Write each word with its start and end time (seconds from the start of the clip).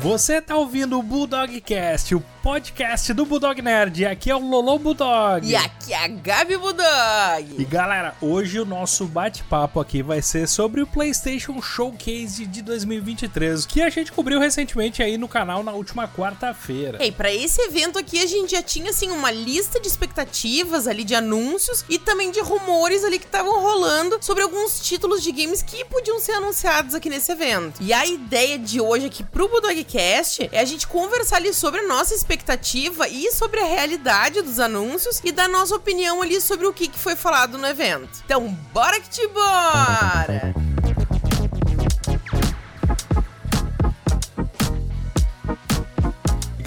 Você 0.00 0.40
tá 0.40 0.56
ouvindo 0.56 0.96
o 0.96 1.02
Bulldogcast, 1.02 2.14
o 2.14 2.20
podcast 2.40 3.12
do 3.12 3.26
Bulldog 3.26 3.60
Nerd. 3.60 4.06
Aqui 4.06 4.30
é 4.30 4.36
o 4.36 4.38
Lolo 4.38 4.78
Bulldog. 4.78 5.44
E 5.44 5.56
aqui 5.56 5.92
é 5.92 6.04
a 6.04 6.06
Gabi 6.06 6.56
Bulldog. 6.56 7.56
E 7.58 7.64
galera, 7.64 8.14
hoje 8.20 8.60
o 8.60 8.64
nosso 8.64 9.06
bate-papo 9.06 9.80
aqui 9.80 10.00
vai 10.00 10.22
ser 10.22 10.46
sobre 10.46 10.80
o 10.80 10.86
PlayStation 10.86 11.60
Showcase 11.60 12.46
de 12.46 12.62
2023, 12.62 13.66
que 13.66 13.82
a 13.82 13.90
gente 13.90 14.12
cobriu 14.12 14.38
recentemente 14.38 15.02
aí 15.02 15.18
no 15.18 15.26
canal 15.26 15.64
na 15.64 15.72
última 15.72 16.06
quarta-feira. 16.06 17.04
E 17.04 17.10
para 17.10 17.34
esse 17.34 17.60
evento 17.62 17.98
aqui 17.98 18.22
a 18.22 18.26
gente 18.26 18.52
já 18.52 18.62
tinha 18.62 18.90
assim 18.90 19.10
uma 19.10 19.32
lista 19.32 19.80
de 19.80 19.88
expectativas 19.88 20.86
ali 20.86 21.02
de 21.02 21.16
anúncios 21.16 21.84
e 21.88 21.98
também 21.98 22.30
de 22.30 22.40
rumores 22.40 23.02
ali 23.02 23.18
que 23.18 23.26
estavam 23.26 23.60
rolando 23.60 24.18
sobre 24.20 24.44
alguns 24.44 24.78
títulos 24.80 25.24
de 25.24 25.32
games 25.32 25.60
que 25.60 25.84
podiam 25.86 26.20
ser 26.20 26.32
anunciados 26.32 26.94
aqui 26.94 27.10
nesse 27.10 27.32
evento. 27.32 27.82
E 27.82 27.92
a 27.92 28.06
ideia 28.06 28.56
de 28.58 28.80
hoje 28.80 29.06
aqui 29.06 29.24
pro 29.24 29.48
Bulldogcast 29.88 30.50
é 30.52 30.60
a 30.60 30.64
gente 30.64 30.86
conversar 30.86 31.36
ali 31.36 31.52
sobre 31.52 31.80
a 31.80 31.88
nossa 31.88 32.14
expectativa 32.14 33.08
e 33.08 33.32
sobre 33.32 33.60
a 33.60 33.64
realidade 33.64 34.42
dos 34.42 34.60
anúncios 34.60 35.20
e 35.24 35.32
dar 35.32 35.48
nossa 35.48 35.74
opinião 35.74 36.20
ali 36.20 36.40
sobre 36.40 36.66
o 36.66 36.72
que, 36.72 36.86
que 36.88 36.98
foi 36.98 37.16
falado 37.16 37.56
no 37.56 37.66
evento. 37.66 38.22
Então, 38.24 38.46
bora 38.72 39.00
que 39.00 39.08
te 39.08 39.26
bora! 39.28 40.67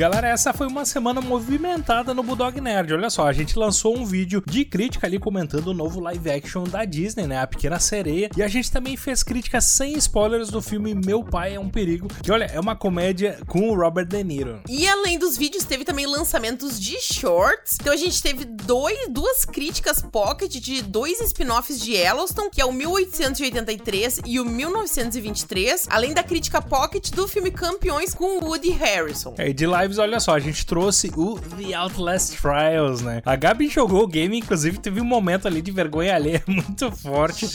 Galera, 0.02 0.30
essa 0.30 0.52
foi 0.52 0.66
uma 0.66 0.84
semana 0.84 1.22
movimentada 1.22 2.12
no 2.12 2.24
Bulldog 2.24 2.60
Nerd. 2.60 2.92
Olha 2.92 3.12
só, 3.12 3.28
a 3.28 3.32
gente 3.32 3.56
lançou 3.56 3.96
um 3.96 4.04
vídeo 4.04 4.42
de 4.48 4.66
crítica 4.66 5.06
ali 5.06 5.20
comentando 5.20 5.68
o 5.68 5.76
novo 5.76 6.00
live 6.00 6.32
action 6.32 6.64
da 6.64 6.84
Disney, 6.86 7.28
né? 7.28 7.40
A 7.40 7.46
Pequena 7.46 7.80
Sereia. 7.80 8.28
E 8.36 8.42
a 8.42 8.48
gente 8.48 8.72
também 8.72 8.98
fez 8.98 9.22
críticas 9.22 9.66
sem 9.66 9.96
spoilers 10.00 10.50
do 10.50 10.60
filme 10.60 10.96
Meu 10.96 11.24
Pai 11.24 11.54
é 11.54 11.60
um 11.60 11.70
Perigo, 11.70 12.08
que 12.24 12.32
olha, 12.32 12.46
é 12.46 12.60
uma 12.60 12.76
comédia 12.76 13.38
com 13.46 13.70
o 13.70 13.76
Robert 13.76 14.08
De 14.08 14.24
Niro. 14.24 14.64
E 14.68 14.88
além 14.88 15.20
dos 15.20 15.38
vídeos, 15.38 15.66
teve 15.66 15.86
também 15.86 16.08
lançamentos 16.08 16.80
de 16.80 17.00
shorts. 17.00 17.78
Então 17.80 17.94
a 17.94 17.96
gente 17.96 18.24
teve 18.24 18.44
dois, 18.44 19.08
duas 19.08 19.46
críticas 19.46 20.02
pocket 20.02 20.52
de 20.52 20.82
dois 20.82 21.22
spin-offs 21.22 21.80
de 21.80 21.92
Yellowstone, 21.92 22.50
que 22.50 22.60
é 22.60 22.66
o 22.66 22.74
1883 22.74 24.22
e 24.26 24.40
o 24.40 24.46
1923, 24.46 25.86
além 25.92 26.12
da 26.12 26.24
crítica 26.24 26.60
pocket 26.60 27.12
do 27.12 27.28
filme 27.28 27.52
Campeões 27.52 28.16
com 28.16 28.44
Woody 28.44 28.72
Harrison. 28.72 29.36
É, 29.38 29.50
e 29.50 29.54
de 29.54 29.68
live 29.68 29.91
lives, 29.92 29.98
olha 29.98 30.20
só, 30.20 30.36
a 30.36 30.40
gente 30.40 30.66
trouxe 30.66 31.12
o 31.16 31.38
The 31.40 31.74
Outlast 31.74 32.40
Trials, 32.40 33.02
né? 33.02 33.22
A 33.26 33.36
Gabi 33.36 33.68
jogou 33.68 34.04
o 34.04 34.08
game, 34.08 34.38
inclusive 34.38 34.78
teve 34.78 35.02
um 35.02 35.06
momento 35.06 35.48
ali 35.48 35.62
de 35.62 35.72
vergonha 35.72 36.16
alheia 36.16 36.42
muito 36.48 36.92
forte 36.92 37.48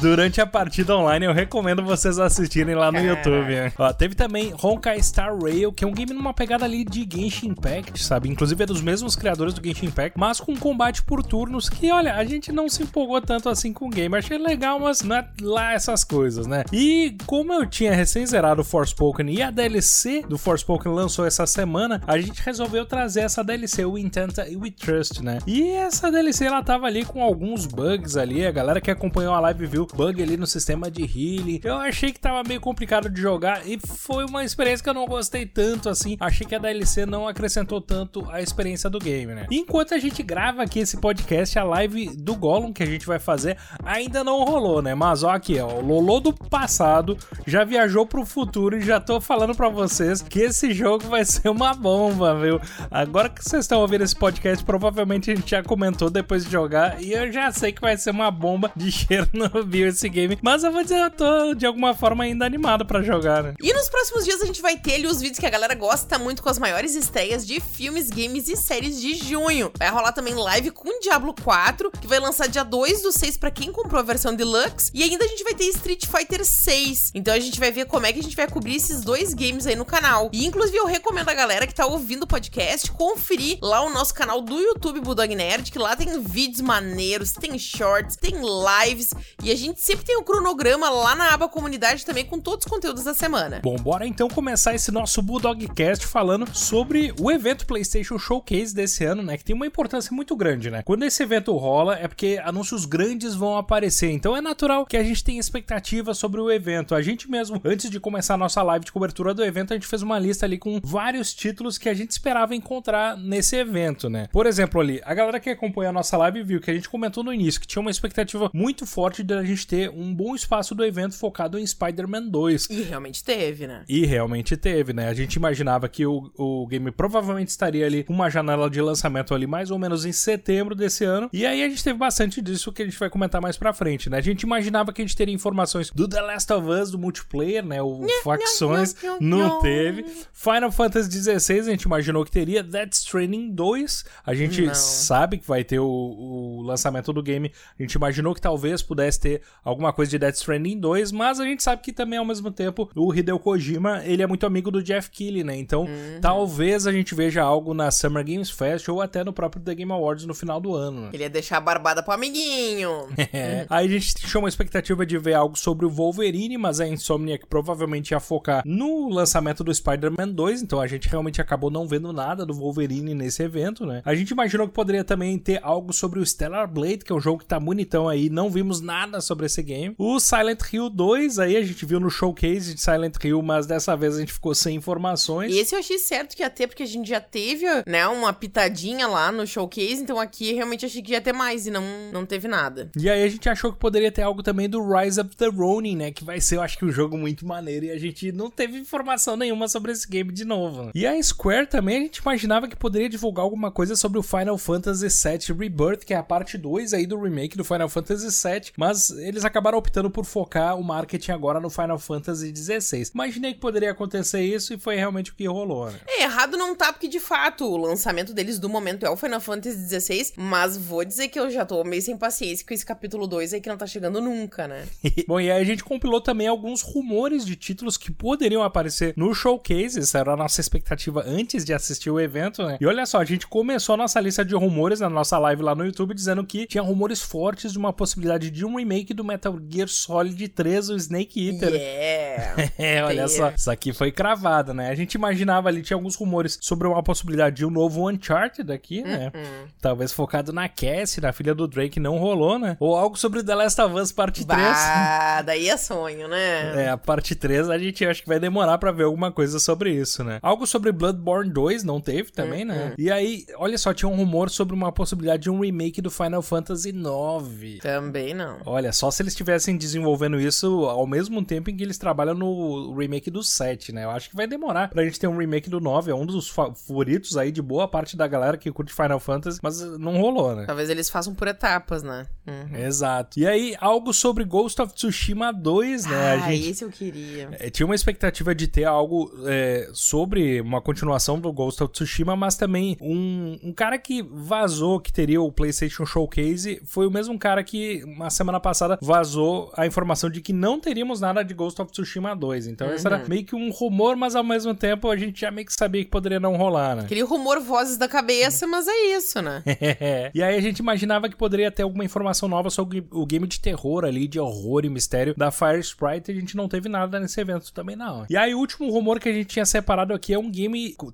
durante 0.00 0.40
a 0.40 0.46
partida 0.46 0.96
online. 0.96 1.26
Eu 1.26 1.32
recomendo 1.32 1.82
vocês 1.82 2.18
assistirem 2.18 2.74
lá 2.74 2.90
no 2.90 2.98
YouTube. 2.98 3.48
Né? 3.48 3.72
Ó, 3.78 3.92
teve 3.92 4.14
também 4.14 4.54
Honkai 4.60 5.02
Star 5.02 5.36
Rail, 5.36 5.72
que 5.72 5.84
é 5.84 5.86
um 5.86 5.92
game 5.92 6.12
numa 6.12 6.34
pegada 6.34 6.64
ali 6.64 6.84
de 6.84 7.06
Genshin 7.10 7.48
Impact, 7.48 8.02
sabe? 8.02 8.28
Inclusive 8.28 8.62
é 8.62 8.66
dos 8.66 8.80
mesmos 8.80 9.14
criadores 9.14 9.54
do 9.54 9.64
Genshin 9.64 9.86
Impact, 9.86 10.18
mas 10.18 10.40
com 10.40 10.56
combate 10.56 11.02
por 11.02 11.22
turnos 11.22 11.68
que, 11.68 11.90
olha, 11.90 12.14
a 12.14 12.24
gente 12.24 12.50
não 12.50 12.68
se 12.68 12.82
empolgou 12.82 13.20
tanto 13.20 13.48
assim 13.48 13.72
com 13.72 13.86
o 13.86 13.90
game. 13.90 14.16
Achei 14.16 14.38
legal, 14.38 14.80
mas 14.80 15.02
não 15.02 15.16
é 15.16 15.28
lá 15.40 15.72
essas 15.72 16.04
coisas, 16.04 16.46
né? 16.46 16.64
E 16.72 17.16
como 17.26 17.52
eu 17.52 17.66
tinha 17.66 17.94
recém 17.94 18.26
zerado 18.26 18.62
o 18.62 18.64
Forspoken 18.64 19.30
e 19.30 19.42
a 19.42 19.50
DLC 19.50 20.24
do 20.28 20.38
Forspoken 20.38 20.92
lançou 20.92 21.26
essa 21.26 21.46
semana, 21.46 21.83
semana, 21.84 22.00
a 22.06 22.18
gente 22.18 22.40
resolveu 22.42 22.86
trazer 22.86 23.20
essa 23.20 23.44
DLC, 23.44 23.84
o 23.84 23.98
Intent 23.98 24.38
We 24.38 24.70
Trust, 24.70 25.22
né? 25.22 25.38
E 25.46 25.70
essa 25.70 26.10
DLC 26.10 26.46
ela 26.46 26.62
tava 26.62 26.86
ali 26.86 27.04
com 27.04 27.22
alguns 27.22 27.66
bugs 27.66 28.16
ali, 28.16 28.46
a 28.46 28.50
galera 28.50 28.80
que 28.80 28.90
acompanhou 28.90 29.34
a 29.34 29.40
live 29.40 29.66
viu 29.66 29.86
bug 29.86 30.22
ali 30.22 30.36
no 30.36 30.46
sistema 30.46 30.90
de 30.90 31.02
healing. 31.02 31.60
Eu 31.62 31.76
achei 31.76 32.12
que 32.12 32.18
tava 32.18 32.42
meio 32.46 32.60
complicado 32.60 33.08
de 33.08 33.20
jogar 33.20 33.66
e 33.66 33.78
foi 33.78 34.24
uma 34.24 34.44
experiência 34.44 34.82
que 34.82 34.88
eu 34.88 34.94
não 34.94 35.06
gostei 35.06 35.46
tanto 35.46 35.88
assim. 35.88 36.16
Achei 36.18 36.46
que 36.46 36.54
a 36.54 36.58
DLC 36.58 37.04
não 37.04 37.28
acrescentou 37.28 37.80
tanto 37.80 38.26
a 38.30 38.40
experiência 38.40 38.88
do 38.88 38.98
game, 38.98 39.34
né? 39.34 39.46
E 39.50 39.58
enquanto 39.58 39.94
a 39.94 39.98
gente 39.98 40.22
grava 40.22 40.62
aqui 40.62 40.80
esse 40.80 40.96
podcast, 40.96 41.58
a 41.58 41.64
live 41.64 42.16
do 42.16 42.34
Gollum 42.34 42.72
que 42.72 42.82
a 42.82 42.86
gente 42.86 43.06
vai 43.06 43.18
fazer 43.18 43.58
ainda 43.84 44.24
não 44.24 44.44
rolou, 44.44 44.80
né? 44.80 44.94
Mas 44.94 45.22
ó 45.22 45.30
aqui, 45.30 45.58
ó, 45.60 45.66
o 45.66 45.84
Lolo 45.84 46.20
do 46.20 46.32
passado 46.32 47.16
já 47.46 47.64
viajou 47.64 48.06
pro 48.06 48.24
futuro 48.24 48.76
e 48.76 48.80
já 48.80 49.00
tô 49.00 49.20
falando 49.20 49.54
para 49.54 49.68
vocês 49.68 50.22
que 50.22 50.40
esse 50.40 50.72
jogo 50.72 51.08
vai 51.08 51.24
ser 51.24 51.48
uma 51.48 51.63
bomba, 51.72 52.34
viu? 52.38 52.60
Agora 52.90 53.28
que 53.28 53.42
vocês 53.42 53.64
estão 53.64 53.80
ouvindo 53.80 54.04
esse 54.04 54.16
podcast, 54.16 54.64
provavelmente 54.64 55.30
a 55.30 55.34
gente 55.34 55.50
já 55.50 55.62
comentou 55.62 56.10
depois 56.10 56.44
de 56.44 56.50
jogar 56.50 57.00
e 57.02 57.12
eu 57.12 57.32
já 57.32 57.50
sei 57.52 57.72
que 57.72 57.80
vai 57.80 57.96
ser 57.96 58.10
uma 58.10 58.30
bomba 58.30 58.72
de 58.76 58.90
Chernobyl 58.92 59.88
esse 59.88 60.08
game. 60.08 60.38
Mas 60.42 60.64
eu 60.64 60.72
vou 60.72 60.82
dizer, 60.82 60.98
eu 60.98 61.10
tô 61.10 61.54
de 61.54 61.64
alguma 61.64 61.94
forma 61.94 62.24
ainda 62.24 62.44
animado 62.44 62.84
para 62.84 63.02
jogar, 63.02 63.42
né? 63.42 63.54
E 63.62 63.72
nos 63.72 63.88
próximos 63.88 64.24
dias 64.24 64.42
a 64.42 64.46
gente 64.46 64.60
vai 64.60 64.76
ter 64.76 64.94
ali 64.94 65.06
os 65.06 65.20
vídeos 65.20 65.38
que 65.38 65.46
a 65.46 65.50
galera 65.50 65.74
gosta 65.74 66.18
muito 66.18 66.42
com 66.42 66.48
as 66.48 66.58
maiores 66.58 66.94
estreias 66.94 67.46
de 67.46 67.60
filmes, 67.60 68.10
games 68.10 68.48
e 68.48 68.56
séries 68.56 69.00
de 69.00 69.14
junho. 69.14 69.70
Vai 69.78 69.90
rolar 69.90 70.12
também 70.12 70.34
live 70.34 70.70
com 70.72 71.00
Diablo 71.00 71.34
4, 71.42 71.90
que 71.92 72.06
vai 72.06 72.18
lançar 72.18 72.48
dia 72.48 72.64
2 72.64 73.02
do 73.02 73.12
6 73.12 73.36
para 73.36 73.50
quem 73.50 73.70
comprou 73.70 74.00
a 74.00 74.02
versão 74.02 74.34
deluxe. 74.34 74.90
E 74.92 75.02
ainda 75.02 75.24
a 75.24 75.28
gente 75.28 75.44
vai 75.44 75.54
ter 75.54 75.64
Street 75.66 76.06
Fighter 76.06 76.44
6. 76.44 77.12
Então 77.14 77.32
a 77.32 77.38
gente 77.38 77.60
vai 77.60 77.70
ver 77.70 77.86
como 77.86 78.06
é 78.06 78.12
que 78.12 78.20
a 78.20 78.22
gente 78.22 78.36
vai 78.36 78.48
cobrir 78.48 78.76
esses 78.76 79.02
dois 79.02 79.32
games 79.34 79.66
aí 79.66 79.76
no 79.76 79.84
canal. 79.84 80.30
E 80.32 80.44
inclusive 80.46 80.76
eu 80.76 80.86
recomendo 80.86 81.28
a 81.28 81.34
galera 81.34 81.53
que 81.62 81.74
tá 81.74 81.86
ouvindo 81.86 82.24
o 82.24 82.26
podcast, 82.26 82.90
conferir 82.90 83.58
lá 83.62 83.80
o 83.82 83.90
nosso 83.90 84.12
canal 84.12 84.40
do 84.40 84.58
YouTube 84.58 85.00
Bulldog 85.00 85.34
Nerd, 85.34 85.70
que 85.70 85.78
lá 85.78 85.94
tem 85.94 86.20
vídeos 86.20 86.60
maneiros, 86.60 87.32
tem 87.32 87.58
shorts, 87.58 88.16
tem 88.16 88.34
lives 88.34 89.10
e 89.42 89.50
a 89.50 89.54
gente 89.54 89.80
sempre 89.80 90.04
tem 90.04 90.16
o 90.16 90.20
um 90.20 90.24
cronograma 90.24 90.90
lá 90.90 91.14
na 91.14 91.32
aba 91.32 91.48
comunidade 91.48 92.04
também 92.04 92.24
com 92.24 92.40
todos 92.40 92.66
os 92.66 92.70
conteúdos 92.70 93.04
da 93.04 93.14
semana. 93.14 93.60
Bom, 93.62 93.76
bora 93.76 94.06
então 94.06 94.28
começar 94.28 94.74
esse 94.74 94.90
nosso 94.90 95.22
Bulldogcast 95.22 96.06
falando 96.06 96.52
sobre 96.54 97.14
o 97.20 97.30
evento 97.30 97.66
PlayStation 97.66 98.18
Showcase 98.18 98.74
desse 98.74 99.04
ano, 99.04 99.22
né, 99.22 99.36
que 99.36 99.44
tem 99.44 99.54
uma 99.54 99.66
importância 99.66 100.14
muito 100.14 100.36
grande, 100.36 100.70
né? 100.70 100.82
Quando 100.82 101.04
esse 101.04 101.22
evento 101.22 101.56
rola 101.56 101.96
é 101.96 102.08
porque 102.08 102.40
anúncios 102.44 102.84
grandes 102.84 103.34
vão 103.34 103.56
aparecer, 103.56 104.10
então 104.10 104.36
é 104.36 104.40
natural 104.40 104.84
que 104.84 104.96
a 104.96 105.02
gente 105.02 105.22
tenha 105.22 105.40
expectativa 105.40 106.12
sobre 106.14 106.40
o 106.40 106.50
evento. 106.50 106.94
A 106.94 107.02
gente 107.02 107.30
mesmo, 107.30 107.60
antes 107.64 107.88
de 107.88 108.00
começar 108.00 108.34
a 108.34 108.38
nossa 108.38 108.62
live 108.62 108.84
de 108.84 108.92
cobertura 108.92 109.32
do 109.32 109.44
evento, 109.44 109.72
a 109.72 109.76
gente 109.76 109.86
fez 109.86 110.02
uma 110.02 110.18
lista 110.18 110.46
ali 110.46 110.58
com 110.58 110.80
vários 110.82 111.34
títulos 111.44 111.76
que 111.76 111.90
a 111.90 111.94
gente 111.94 112.10
esperava 112.10 112.54
encontrar 112.54 113.18
nesse 113.18 113.54
evento, 113.54 114.08
né? 114.08 114.28
Por 114.32 114.46
exemplo, 114.46 114.80
ali, 114.80 115.02
a 115.04 115.12
galera 115.12 115.38
que 115.38 115.50
acompanha 115.50 115.90
a 115.90 115.92
nossa 115.92 116.16
live 116.16 116.42
viu 116.42 116.58
que 116.58 116.70
a 116.70 116.74
gente 116.74 116.88
comentou 116.88 117.22
no 117.22 117.34
início 117.34 117.60
que 117.60 117.66
tinha 117.66 117.82
uma 117.82 117.90
expectativa 117.90 118.50
muito 118.54 118.86
forte 118.86 119.22
de 119.22 119.34
a 119.34 119.44
gente 119.44 119.66
ter 119.66 119.90
um 119.90 120.14
bom 120.14 120.34
espaço 120.34 120.74
do 120.74 120.82
evento 120.82 121.14
focado 121.14 121.58
em 121.58 121.66
Spider-Man 121.66 122.28
2. 122.28 122.70
E 122.70 122.82
realmente 122.84 123.22
teve, 123.22 123.66
né? 123.66 123.84
E 123.86 124.06
realmente 124.06 124.56
teve, 124.56 124.94
né? 124.94 125.06
A 125.08 125.12
gente 125.12 125.34
imaginava 125.34 125.86
que 125.86 126.06
o, 126.06 126.32
o 126.34 126.66
game 126.66 126.90
provavelmente 126.90 127.48
estaria 127.48 127.84
ali 127.84 128.04
com 128.04 128.14
uma 128.14 128.30
janela 128.30 128.70
de 128.70 128.80
lançamento 128.80 129.34
ali 129.34 129.46
mais 129.46 129.70
ou 129.70 129.78
menos 129.78 130.06
em 130.06 130.12
setembro 130.12 130.74
desse 130.74 131.04
ano. 131.04 131.28
E 131.30 131.44
aí 131.44 131.62
a 131.62 131.68
gente 131.68 131.84
teve 131.84 131.98
bastante 131.98 132.40
disso 132.40 132.72
que 132.72 132.80
a 132.80 132.86
gente 132.86 132.98
vai 132.98 133.10
comentar 133.10 133.42
mais 133.42 133.58
pra 133.58 133.74
frente, 133.74 134.08
né? 134.08 134.16
A 134.16 134.22
gente 134.22 134.44
imaginava 134.44 134.94
que 134.94 135.02
a 135.02 135.04
gente 135.04 135.16
teria 135.16 135.34
informações 135.34 135.90
do 135.90 136.08
The 136.08 136.22
Last 136.22 136.50
of 136.54 136.66
Us, 136.66 136.90
do 136.90 136.98
multiplayer, 136.98 137.62
né? 137.62 137.82
O 137.82 138.06
facções, 138.22 138.96
não 139.20 139.60
teve. 139.60 140.06
Final 140.32 140.72
Fantasy 140.72 141.10
XVI, 141.38 141.74
gente 141.74 141.82
imaginou 141.82 142.24
que 142.24 142.30
teria 142.30 142.62
Death 142.62 142.94
Stranding 142.94 143.50
2. 143.50 144.04
A 144.24 144.34
gente 144.34 144.62
Não. 144.62 144.74
sabe 144.74 145.38
que 145.38 145.46
vai 145.46 145.62
ter 145.62 145.78
o, 145.78 145.86
o, 145.86 146.62
lançamento 146.62 147.12
do 147.12 147.22
game. 147.22 147.52
A 147.78 147.82
gente 147.82 147.94
imaginou 147.94 148.34
que 148.34 148.40
talvez 148.40 148.82
pudesse 148.82 149.20
ter 149.20 149.42
alguma 149.62 149.92
coisa 149.92 150.10
de 150.10 150.18
Death 150.18 150.36
Stranding 150.36 150.78
2, 150.78 151.12
mas 151.12 151.40
a 151.40 151.44
gente 151.44 151.62
sabe 151.62 151.82
que 151.82 151.92
também 151.92 152.18
ao 152.18 152.24
mesmo 152.24 152.50
tempo 152.50 152.90
o 152.94 153.14
Hideo 153.14 153.38
Kojima, 153.38 154.02
ele 154.04 154.22
é 154.22 154.26
muito 154.26 154.46
amigo 154.46 154.70
do 154.70 154.82
Jeff 154.82 155.10
Keighley, 155.10 155.44
né? 155.44 155.56
Então, 155.56 155.82
uhum. 155.82 156.20
talvez 156.20 156.86
a 156.86 156.92
gente 156.92 157.14
veja 157.14 157.42
algo 157.42 157.74
na 157.74 157.90
Summer 157.90 158.24
Games 158.24 158.50
Fest 158.50 158.88
ou 158.88 159.00
até 159.00 159.24
no 159.24 159.32
próprio 159.32 159.62
The 159.62 159.74
Game 159.74 159.92
Awards 159.92 160.24
no 160.24 160.34
final 160.34 160.60
do 160.60 160.74
ano. 160.74 161.10
Ele 161.12 161.24
ia 161.24 161.30
deixar 161.30 161.58
a 161.58 161.60
barbada 161.60 162.02
pro 162.02 162.12
amiguinho. 162.12 163.08
é. 163.32 163.66
Aí 163.68 163.86
a 163.86 163.90
gente 163.90 164.14
tinha 164.14 164.38
uma 164.38 164.48
expectativa 164.48 165.04
de 165.04 165.18
ver 165.18 165.34
algo 165.34 165.58
sobre 165.58 165.86
o 165.86 165.90
Wolverine, 165.90 166.56
mas 166.56 166.80
a 166.80 166.86
Insomniac 166.86 167.46
provavelmente 167.46 168.12
ia 168.12 168.20
focar 168.20 168.62
no 168.64 169.08
lançamento 169.08 169.62
do 169.64 169.74
Spider-Man 169.74 170.28
2, 170.28 170.62
então 170.62 170.80
a 170.80 170.86
gente 170.86 171.08
realmente 171.08 171.23
acabou 171.40 171.70
não 171.70 171.86
vendo 171.86 172.12
nada 172.12 172.44
do 172.46 172.54
Wolverine 172.54 173.14
nesse 173.14 173.42
evento, 173.42 173.84
né? 173.86 174.02
A 174.04 174.14
gente 174.14 174.30
imaginou 174.30 174.66
que 174.66 174.74
poderia 174.74 175.04
também 175.04 175.38
ter 175.38 175.60
algo 175.62 175.92
sobre 175.92 176.18
o 176.20 176.26
Stellar 176.26 176.68
Blade, 176.68 176.98
que 176.98 177.12
é 177.12 177.14
um 177.14 177.20
jogo 177.20 177.38
que 177.38 177.46
tá 177.46 177.58
bonitão 177.58 178.08
aí, 178.08 178.28
não 178.28 178.50
vimos 178.50 178.80
nada 178.80 179.20
sobre 179.20 179.46
esse 179.46 179.62
game. 179.62 179.94
O 179.98 180.20
Silent 180.20 180.60
Hill 180.72 180.90
2, 180.90 181.38
aí 181.38 181.56
a 181.56 181.62
gente 181.62 181.84
viu 181.84 181.98
no 182.00 182.10
showcase 182.10 182.74
de 182.74 182.80
Silent 182.80 183.16
Hill, 183.22 183.42
mas 183.42 183.66
dessa 183.66 183.96
vez 183.96 184.16
a 184.16 184.20
gente 184.20 184.32
ficou 184.32 184.54
sem 184.54 184.76
informações. 184.76 185.52
E 185.52 185.58
esse 185.58 185.74
eu 185.74 185.78
achei 185.78 185.98
certo 185.98 186.36
que 186.36 186.42
ia 186.42 186.50
ter, 186.50 186.66
porque 186.66 186.82
a 186.82 186.86
gente 186.86 187.08
já 187.08 187.20
teve, 187.20 187.64
né, 187.86 188.06
uma 188.06 188.32
pitadinha 188.32 189.06
lá 189.06 189.32
no 189.32 189.46
showcase, 189.46 190.02
então 190.02 190.18
aqui 190.20 190.52
realmente 190.52 190.86
achei 190.86 191.02
que 191.02 191.12
ia 191.12 191.20
ter 191.20 191.32
mais 191.32 191.66
e 191.66 191.70
não, 191.70 191.84
não 192.12 192.26
teve 192.26 192.48
nada. 192.48 192.90
E 192.96 193.08
aí 193.08 193.22
a 193.22 193.28
gente 193.28 193.48
achou 193.48 193.72
que 193.72 193.78
poderia 193.78 194.12
ter 194.12 194.22
algo 194.22 194.42
também 194.42 194.68
do 194.68 194.82
Rise 194.82 195.20
of 195.20 195.36
the 195.36 195.48
Ronin, 195.48 195.96
né, 195.96 196.10
que 196.10 196.24
vai 196.24 196.40
ser, 196.40 196.56
eu 196.56 196.62
acho 196.62 196.78
que 196.78 196.84
um 196.84 196.92
jogo 196.92 197.16
muito 197.16 197.46
maneiro 197.46 197.86
e 197.86 197.90
a 197.90 197.98
gente 197.98 198.32
não 198.32 198.50
teve 198.50 198.78
informação 198.78 199.36
nenhuma 199.36 199.68
sobre 199.68 199.92
esse 199.92 200.08
game 200.08 200.32
de 200.32 200.44
novo. 200.44 200.90
E 200.94 201.06
Square 201.22 201.66
também, 201.66 201.98
a 201.98 202.00
gente 202.00 202.18
imaginava 202.18 202.68
que 202.68 202.76
poderia 202.76 203.08
divulgar 203.08 203.44
alguma 203.44 203.70
coisa 203.70 203.96
sobre 203.96 204.18
o 204.18 204.22
Final 204.22 204.56
Fantasy 204.56 205.08
VII 205.08 205.58
Rebirth, 205.58 206.04
que 206.04 206.14
é 206.14 206.16
a 206.16 206.22
parte 206.22 206.56
2 206.56 206.94
aí 206.94 207.06
do 207.06 207.20
remake 207.20 207.56
do 207.56 207.64
Final 207.64 207.88
Fantasy 207.88 208.26
VII, 208.26 208.72
mas 208.76 208.94
mas 208.94 209.10
eles 209.10 209.44
acabaram 209.44 209.76
optando 209.76 210.08
por 210.08 210.24
focar 210.24 210.78
o 210.78 210.84
marketing 210.84 211.32
agora 211.32 211.58
no 211.58 211.68
Final 211.68 211.98
Fantasy 211.98 212.54
XVI. 212.54 213.10
Imaginei 213.12 213.54
que 213.54 213.60
poderia 213.60 213.90
acontecer 213.90 214.42
isso 214.42 214.72
e 214.72 214.78
foi 214.78 214.94
realmente 214.94 215.32
o 215.32 215.34
que 215.34 215.46
rolou, 215.46 215.90
né? 215.90 215.98
É, 216.06 216.22
errado 216.22 216.56
não 216.56 216.76
tá, 216.76 216.92
porque 216.92 217.08
de 217.08 217.18
fato 217.18 217.64
o 217.64 217.76
lançamento 217.76 218.32
deles 218.32 218.58
do 218.58 218.68
momento 218.68 219.04
é 219.04 219.10
o 219.10 219.16
Final 219.16 219.40
Fantasy 219.40 219.88
XVI, 219.88 220.32
mas 220.36 220.76
vou 220.76 221.04
dizer 221.04 221.28
que 221.28 221.40
eu 221.40 221.50
já 221.50 221.66
tô 221.66 221.82
meio 221.82 222.00
sem 222.00 222.16
paciência 222.16 222.64
com 222.64 222.72
esse 222.72 222.86
capítulo 222.86 223.26
2 223.26 223.54
aí 223.54 223.60
que 223.60 223.68
não 223.68 223.76
tá 223.76 223.86
chegando 223.86 224.20
nunca, 224.20 224.68
né? 224.68 224.86
Bom, 225.26 225.40
e 225.40 225.50
aí 225.50 225.60
a 225.60 225.64
gente 225.64 225.82
compilou 225.82 226.20
também 226.20 226.46
alguns 226.46 226.82
rumores 226.82 227.44
de 227.44 227.56
títulos 227.56 227.96
que 227.96 228.12
poderiam 228.12 228.62
aparecer 228.62 229.14
no 229.16 229.34
showcase, 229.34 229.98
essa 229.98 230.18
era 230.18 230.34
a 230.34 230.36
nossa 230.36 230.60
expectativa 230.60 231.03
antes 231.26 231.64
de 231.64 231.72
assistir 231.72 232.10
o 232.10 232.20
evento, 232.20 232.62
né? 232.64 232.78
E 232.80 232.86
olha 232.86 233.06
só, 233.06 233.18
a 233.18 233.24
gente 233.24 233.46
começou 233.46 233.94
a 233.94 233.96
nossa 233.96 234.20
lista 234.20 234.44
de 234.44 234.54
rumores 234.54 235.00
na 235.00 235.10
nossa 235.10 235.38
live 235.38 235.62
lá 235.62 235.74
no 235.74 235.84
YouTube 235.84 236.14
dizendo 236.14 236.44
que 236.44 236.66
tinha 236.66 236.82
rumores 236.82 237.22
fortes 237.22 237.72
de 237.72 237.78
uma 237.78 237.92
possibilidade 237.92 238.50
de 238.50 238.64
um 238.64 238.76
remake 238.76 239.14
do 239.14 239.24
Metal 239.24 239.56
Gear 239.68 239.88
Solid 239.88 240.48
3, 240.48 240.90
o 240.90 240.96
Snake 240.96 241.48
Eater. 241.48 241.72
Yeah. 241.74 242.72
é, 242.78 243.04
olha 243.04 243.28
só, 243.28 243.50
isso 243.50 243.70
aqui 243.70 243.92
foi 243.92 244.12
cravado, 244.12 244.72
né? 244.74 244.90
A 244.90 244.94
gente 244.94 245.14
imaginava 245.14 245.68
ali, 245.68 245.82
tinha 245.82 245.96
alguns 245.96 246.16
rumores 246.16 246.58
sobre 246.60 246.86
uma 246.86 247.02
possibilidade 247.02 247.56
de 247.56 247.66
um 247.66 247.70
novo 247.70 248.08
Uncharted 248.08 248.70
aqui, 248.72 249.02
né? 249.02 249.30
Uh 249.34 249.38
-uh. 249.38 249.68
Talvez 249.80 250.12
focado 250.12 250.52
na 250.52 250.68
Cassie, 250.68 251.20
na 251.20 251.32
filha 251.32 251.54
do 251.54 251.66
Drake, 251.66 252.00
não 252.00 252.18
rolou, 252.18 252.58
né? 252.58 252.76
Ou 252.80 252.96
algo 252.96 253.16
sobre 253.16 253.42
The 253.42 253.54
Last 253.54 253.80
of 253.80 253.94
Us 253.94 254.12
Parte 254.12 254.46
3. 254.46 254.60
Ah, 254.60 255.42
daí 255.46 255.68
é 255.68 255.76
sonho, 255.76 256.28
né? 256.28 256.84
É, 256.84 256.88
a 256.88 256.96
parte 256.96 257.34
3 257.34 257.70
a 257.70 257.78
gente 257.78 258.04
acha 258.04 258.22
que 258.22 258.28
vai 258.28 258.38
demorar 258.38 258.78
para 258.78 258.92
ver 258.92 259.04
alguma 259.04 259.30
coisa 259.30 259.58
sobre 259.58 259.92
isso, 259.92 260.22
né? 260.24 260.38
Algo 260.42 260.66
sobre 260.66 260.92
Bloodborne 260.94 261.50
2 261.50 261.84
não 261.84 262.00
teve 262.00 262.30
também, 262.32 262.62
-uh. 262.62 262.68
né? 262.68 262.94
E 262.98 263.10
aí, 263.10 263.44
olha 263.56 263.76
só, 263.76 263.92
tinha 263.92 264.08
um 264.08 264.16
rumor 264.16 264.50
sobre 264.50 264.74
uma 264.74 264.92
possibilidade 264.92 265.44
de 265.44 265.50
um 265.50 265.60
remake 265.60 266.00
do 266.00 266.10
Final 266.10 266.42
Fantasy 266.42 266.90
IX. 266.90 267.80
Também 267.80 268.34
não. 268.34 268.58
Olha, 268.64 268.92
só 268.92 269.10
se 269.10 269.22
eles 269.22 269.32
estivessem 269.32 269.76
desenvolvendo 269.76 270.40
isso 270.40 270.84
ao 270.84 271.06
mesmo 271.06 271.44
tempo 271.44 271.70
em 271.70 271.76
que 271.76 271.82
eles 271.82 271.98
trabalham 271.98 272.34
no 272.34 272.94
remake 272.94 273.30
do 273.30 273.42
7, 273.42 273.92
né? 273.92 274.04
Eu 274.04 274.10
acho 274.10 274.30
que 274.30 274.36
vai 274.36 274.46
demorar 274.46 274.88
pra 274.88 275.04
gente 275.04 275.18
ter 275.18 275.26
um 275.26 275.36
remake 275.36 275.68
do 275.68 275.80
9, 275.80 276.10
é 276.10 276.14
um 276.14 276.26
dos 276.26 276.48
favoritos 276.48 277.36
aí 277.36 277.50
de 277.50 277.60
boa 277.60 277.88
parte 277.88 278.16
da 278.16 278.26
galera 278.26 278.56
que 278.56 278.70
curte 278.72 278.92
Final 278.92 279.20
Fantasy, 279.20 279.58
mas 279.62 279.80
não 279.80 280.16
rolou, 280.18 280.54
né? 280.54 280.64
Talvez 280.66 280.90
eles 280.90 281.10
façam 281.10 281.34
por 281.34 281.48
etapas, 281.48 282.02
né? 282.02 282.26
Uhum. 282.46 282.76
Exato. 282.76 283.38
E 283.38 283.46
aí, 283.46 283.74
algo 283.80 284.12
sobre 284.12 284.44
Ghost 284.44 284.80
of 284.80 284.94
Tsushima 284.94 285.52
2, 285.52 286.06
né? 286.06 286.32
Ah, 286.34 286.50
gente, 286.50 286.70
esse 286.70 286.84
eu 286.84 286.90
queria. 286.90 287.48
É, 287.52 287.70
tinha 287.70 287.86
uma 287.86 287.94
expectativa 287.94 288.54
de 288.54 288.68
ter 288.68 288.84
algo 288.84 289.32
é, 289.46 289.88
sobre 289.92 290.62
uma 290.74 290.80
continuação 290.80 291.38
do 291.38 291.52
Ghost 291.52 291.82
of 291.82 291.92
Tsushima, 291.92 292.36
mas 292.36 292.56
também 292.56 292.96
um, 293.00 293.58
um 293.62 293.72
cara 293.72 293.98
que 293.98 294.22
vazou 294.22 295.00
que 295.00 295.12
teria 295.12 295.40
o 295.40 295.50
PlayStation 295.50 296.04
Showcase 296.04 296.80
foi 296.84 297.06
o 297.06 297.10
mesmo 297.10 297.38
cara 297.38 297.62
que, 297.62 298.02
uma 298.04 298.30
semana 298.30 298.60
passada, 298.60 298.98
vazou 299.00 299.72
a 299.76 299.86
informação 299.86 300.28
de 300.28 300.40
que 300.40 300.52
não 300.52 300.80
teríamos 300.80 301.20
nada 301.20 301.42
de 301.42 301.54
Ghost 301.54 301.80
of 301.80 301.92
Tsushima 301.92 302.34
2. 302.34 302.66
Então, 302.66 302.88
uhum. 302.88 302.94
esse 302.94 303.06
era 303.06 303.22
meio 303.28 303.44
que 303.44 303.54
um 303.54 303.70
rumor, 303.70 304.16
mas 304.16 304.34
ao 304.34 304.44
mesmo 304.44 304.74
tempo 304.74 305.10
a 305.10 305.16
gente 305.16 305.40
já 305.40 305.50
meio 305.50 305.66
que 305.66 305.72
sabia 305.72 306.04
que 306.04 306.10
poderia 306.10 306.40
não 306.40 306.56
rolar, 306.56 306.96
né? 306.96 307.02
Aquele 307.02 307.22
rumor 307.22 307.60
vozes 307.60 307.96
da 307.96 308.08
cabeça, 308.08 308.66
mas 308.66 308.86
é 308.88 309.16
isso, 309.16 309.40
né? 309.40 309.62
e 310.34 310.42
aí 310.42 310.56
a 310.56 310.60
gente 310.60 310.78
imaginava 310.78 311.28
que 311.28 311.36
poderia 311.36 311.70
ter 311.70 311.82
alguma 311.82 312.04
informação 312.04 312.48
nova 312.48 312.70
sobre 312.70 313.06
o 313.10 313.24
game 313.26 313.46
de 313.46 313.60
terror 313.60 314.04
ali, 314.04 314.26
de 314.26 314.40
horror 314.40 314.84
e 314.84 314.88
mistério 314.88 315.34
da 315.36 315.50
Fire 315.50 315.80
Sprite. 315.80 316.30
E 316.30 316.36
a 316.36 316.40
gente 316.40 316.56
não 316.56 316.68
teve 316.68 316.88
nada 316.88 317.20
nesse 317.20 317.40
evento 317.40 317.72
também, 317.72 317.96
não. 317.96 318.26
E 318.28 318.36
aí, 318.36 318.54
o 318.54 318.58
último 318.58 318.90
rumor 318.90 319.20
que 319.20 319.28
a 319.28 319.32
gente 319.32 319.46
tinha 319.46 319.66
separado 319.66 320.14
aqui 320.14 320.32
é 320.32 320.38
um 320.38 320.50
game, 320.50 320.63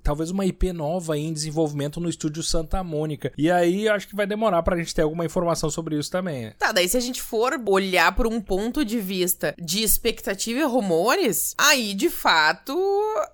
talvez 0.03 0.31
uma 0.31 0.45
IP 0.45 0.73
nova 0.73 1.17
em 1.17 1.33
desenvolvimento 1.33 1.99
no 1.99 2.09
estúdio 2.09 2.43
Santa 2.43 2.83
Mônica. 2.83 3.31
E 3.37 3.49
aí, 3.49 3.87
acho 3.87 4.07
que 4.07 4.15
vai 4.15 4.27
demorar 4.27 4.63
pra 4.63 4.77
gente 4.77 4.93
ter 4.93 5.01
alguma 5.01 5.25
informação 5.25 5.69
sobre 5.69 5.97
isso 5.97 6.11
também. 6.11 6.51
Tá, 6.57 6.71
daí 6.71 6.87
se 6.87 6.97
a 6.97 7.01
gente 7.01 7.21
for 7.21 7.59
olhar 7.67 8.13
por 8.15 8.27
um 8.27 8.39
ponto 8.41 8.83
de 8.83 8.99
vista 8.99 9.55
de 9.57 9.83
expectativa 9.83 10.59
e 10.59 10.63
rumores, 10.63 11.53
aí 11.57 11.93
de 11.93 12.09
fato 12.09 12.75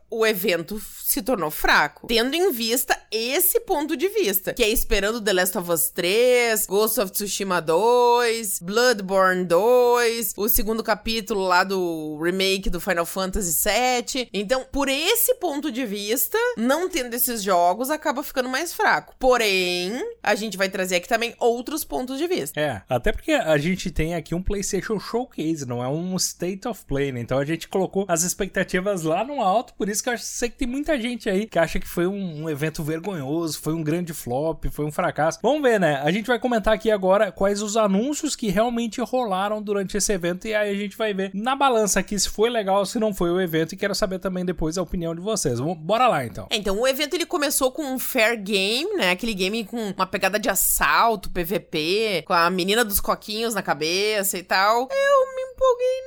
o 0.09 0.25
evento 0.25 0.81
se 1.03 1.21
tornou 1.21 1.49
fraco. 1.49 2.07
Tendo 2.07 2.35
em 2.35 2.51
vista 2.51 2.97
esse 3.11 3.59
ponto 3.61 3.95
de 3.95 4.09
vista, 4.09 4.53
que 4.53 4.63
é 4.63 4.69
esperando 4.69 5.21
The 5.21 5.33
Last 5.33 5.57
of 5.57 5.71
Us 5.71 5.89
3, 5.89 6.65
Ghost 6.65 6.99
of 6.99 7.11
Tsushima 7.11 7.61
2, 7.61 8.59
Bloodborne 8.59 9.45
2, 9.45 10.33
o 10.35 10.49
segundo 10.49 10.83
capítulo 10.83 11.41
lá 11.41 11.63
do 11.63 12.19
remake 12.21 12.69
do 12.69 12.81
Final 12.81 13.05
Fantasy 13.05 13.53
VII. 13.53 14.29
Então, 14.33 14.65
por 14.71 14.89
esse 14.89 15.35
ponto 15.35 15.71
de 15.71 15.85
vista, 15.85 16.37
não 16.57 16.89
tendo 16.89 17.13
esses 17.13 17.41
jogos, 17.41 17.89
acaba 17.89 18.23
ficando 18.23 18.49
mais 18.49 18.73
fraco. 18.73 19.15
Porém, 19.17 19.93
a 20.21 20.35
gente 20.35 20.57
vai 20.57 20.69
trazer 20.69 20.97
aqui 20.97 21.07
também 21.07 21.35
outros 21.39 21.83
pontos 21.83 22.17
de 22.17 22.27
vista. 22.27 22.59
É, 22.59 22.81
até 22.89 23.11
porque 23.11 23.31
a 23.31 23.57
gente 23.57 23.91
tem 23.91 24.15
aqui 24.15 24.35
um 24.35 24.41
PlayStation 24.41 24.99
Showcase, 24.99 25.65
não 25.65 25.83
é 25.83 25.87
um 25.87 26.15
State 26.17 26.67
of 26.67 26.83
Play, 26.85 27.11
né? 27.11 27.21
Então 27.21 27.37
a 27.37 27.45
gente 27.45 27.67
colocou 27.67 28.05
as 28.07 28.23
expectativas 28.23 29.03
lá 29.03 29.23
no 29.23 29.41
alto, 29.41 29.73
por 29.73 29.87
isso 29.87 29.96
que 30.01 30.09
eu 30.09 30.17
sei 30.17 30.49
que 30.49 30.57
tem 30.57 30.67
muita 30.67 30.99
gente 30.99 31.29
aí 31.29 31.45
que 31.45 31.59
acha 31.59 31.79
que 31.79 31.87
foi 31.87 32.07
um, 32.07 32.43
um 32.43 32.49
evento 32.49 32.83
vergonhoso, 32.83 33.59
foi 33.59 33.73
um 33.73 33.83
grande 33.83 34.13
flop, 34.13 34.65
foi 34.71 34.85
um 34.85 34.91
fracasso. 34.91 35.39
Vamos 35.41 35.61
ver, 35.61 35.79
né? 35.79 36.01
A 36.03 36.11
gente 36.11 36.27
vai 36.27 36.39
comentar 36.39 36.73
aqui 36.73 36.91
agora 36.91 37.31
quais 37.31 37.61
os 37.61 37.77
anúncios 37.77 38.35
que 38.35 38.49
realmente 38.49 39.01
rolaram 39.01 39.61
durante 39.61 39.97
esse 39.97 40.11
evento 40.11 40.47
e 40.47 40.53
aí 40.53 40.69
a 40.69 40.77
gente 40.77 40.97
vai 40.97 41.13
ver 41.13 41.31
na 41.33 41.55
balança 41.55 41.99
aqui 41.99 42.17
se 42.19 42.29
foi 42.29 42.49
legal 42.49 42.79
ou 42.79 42.85
se 42.85 42.99
não 42.99 43.13
foi 43.13 43.31
o 43.31 43.39
evento 43.39 43.73
e 43.73 43.77
quero 43.77 43.95
saber 43.95 44.19
também 44.19 44.45
depois 44.45 44.77
a 44.77 44.81
opinião 44.81 45.13
de 45.13 45.21
vocês. 45.21 45.59
Vamos, 45.59 45.77
bora 45.77 46.07
lá 46.07 46.25
então. 46.25 46.47
É, 46.49 46.57
então 46.57 46.79
o 46.79 46.87
evento 46.87 47.13
ele 47.15 47.25
começou 47.25 47.71
com 47.71 47.83
um 47.83 47.99
fair 47.99 48.41
game, 48.41 48.95
né? 48.95 49.11
Aquele 49.11 49.33
game 49.33 49.63
com 49.65 49.93
uma 49.95 50.05
pegada 50.05 50.39
de 50.39 50.49
assalto, 50.49 51.29
PVP, 51.29 52.23
com 52.25 52.33
a 52.33 52.49
menina 52.49 52.83
dos 52.83 52.99
coquinhos 52.99 53.53
na 53.53 53.61
cabeça 53.61 54.37
e 54.37 54.43
tal. 54.43 54.87
Eu 54.91 55.35
me 55.35 55.41
empolguei 55.53 56.06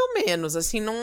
ou 0.00 0.24
menos, 0.26 0.56
assim, 0.56 0.80
não. 0.80 0.94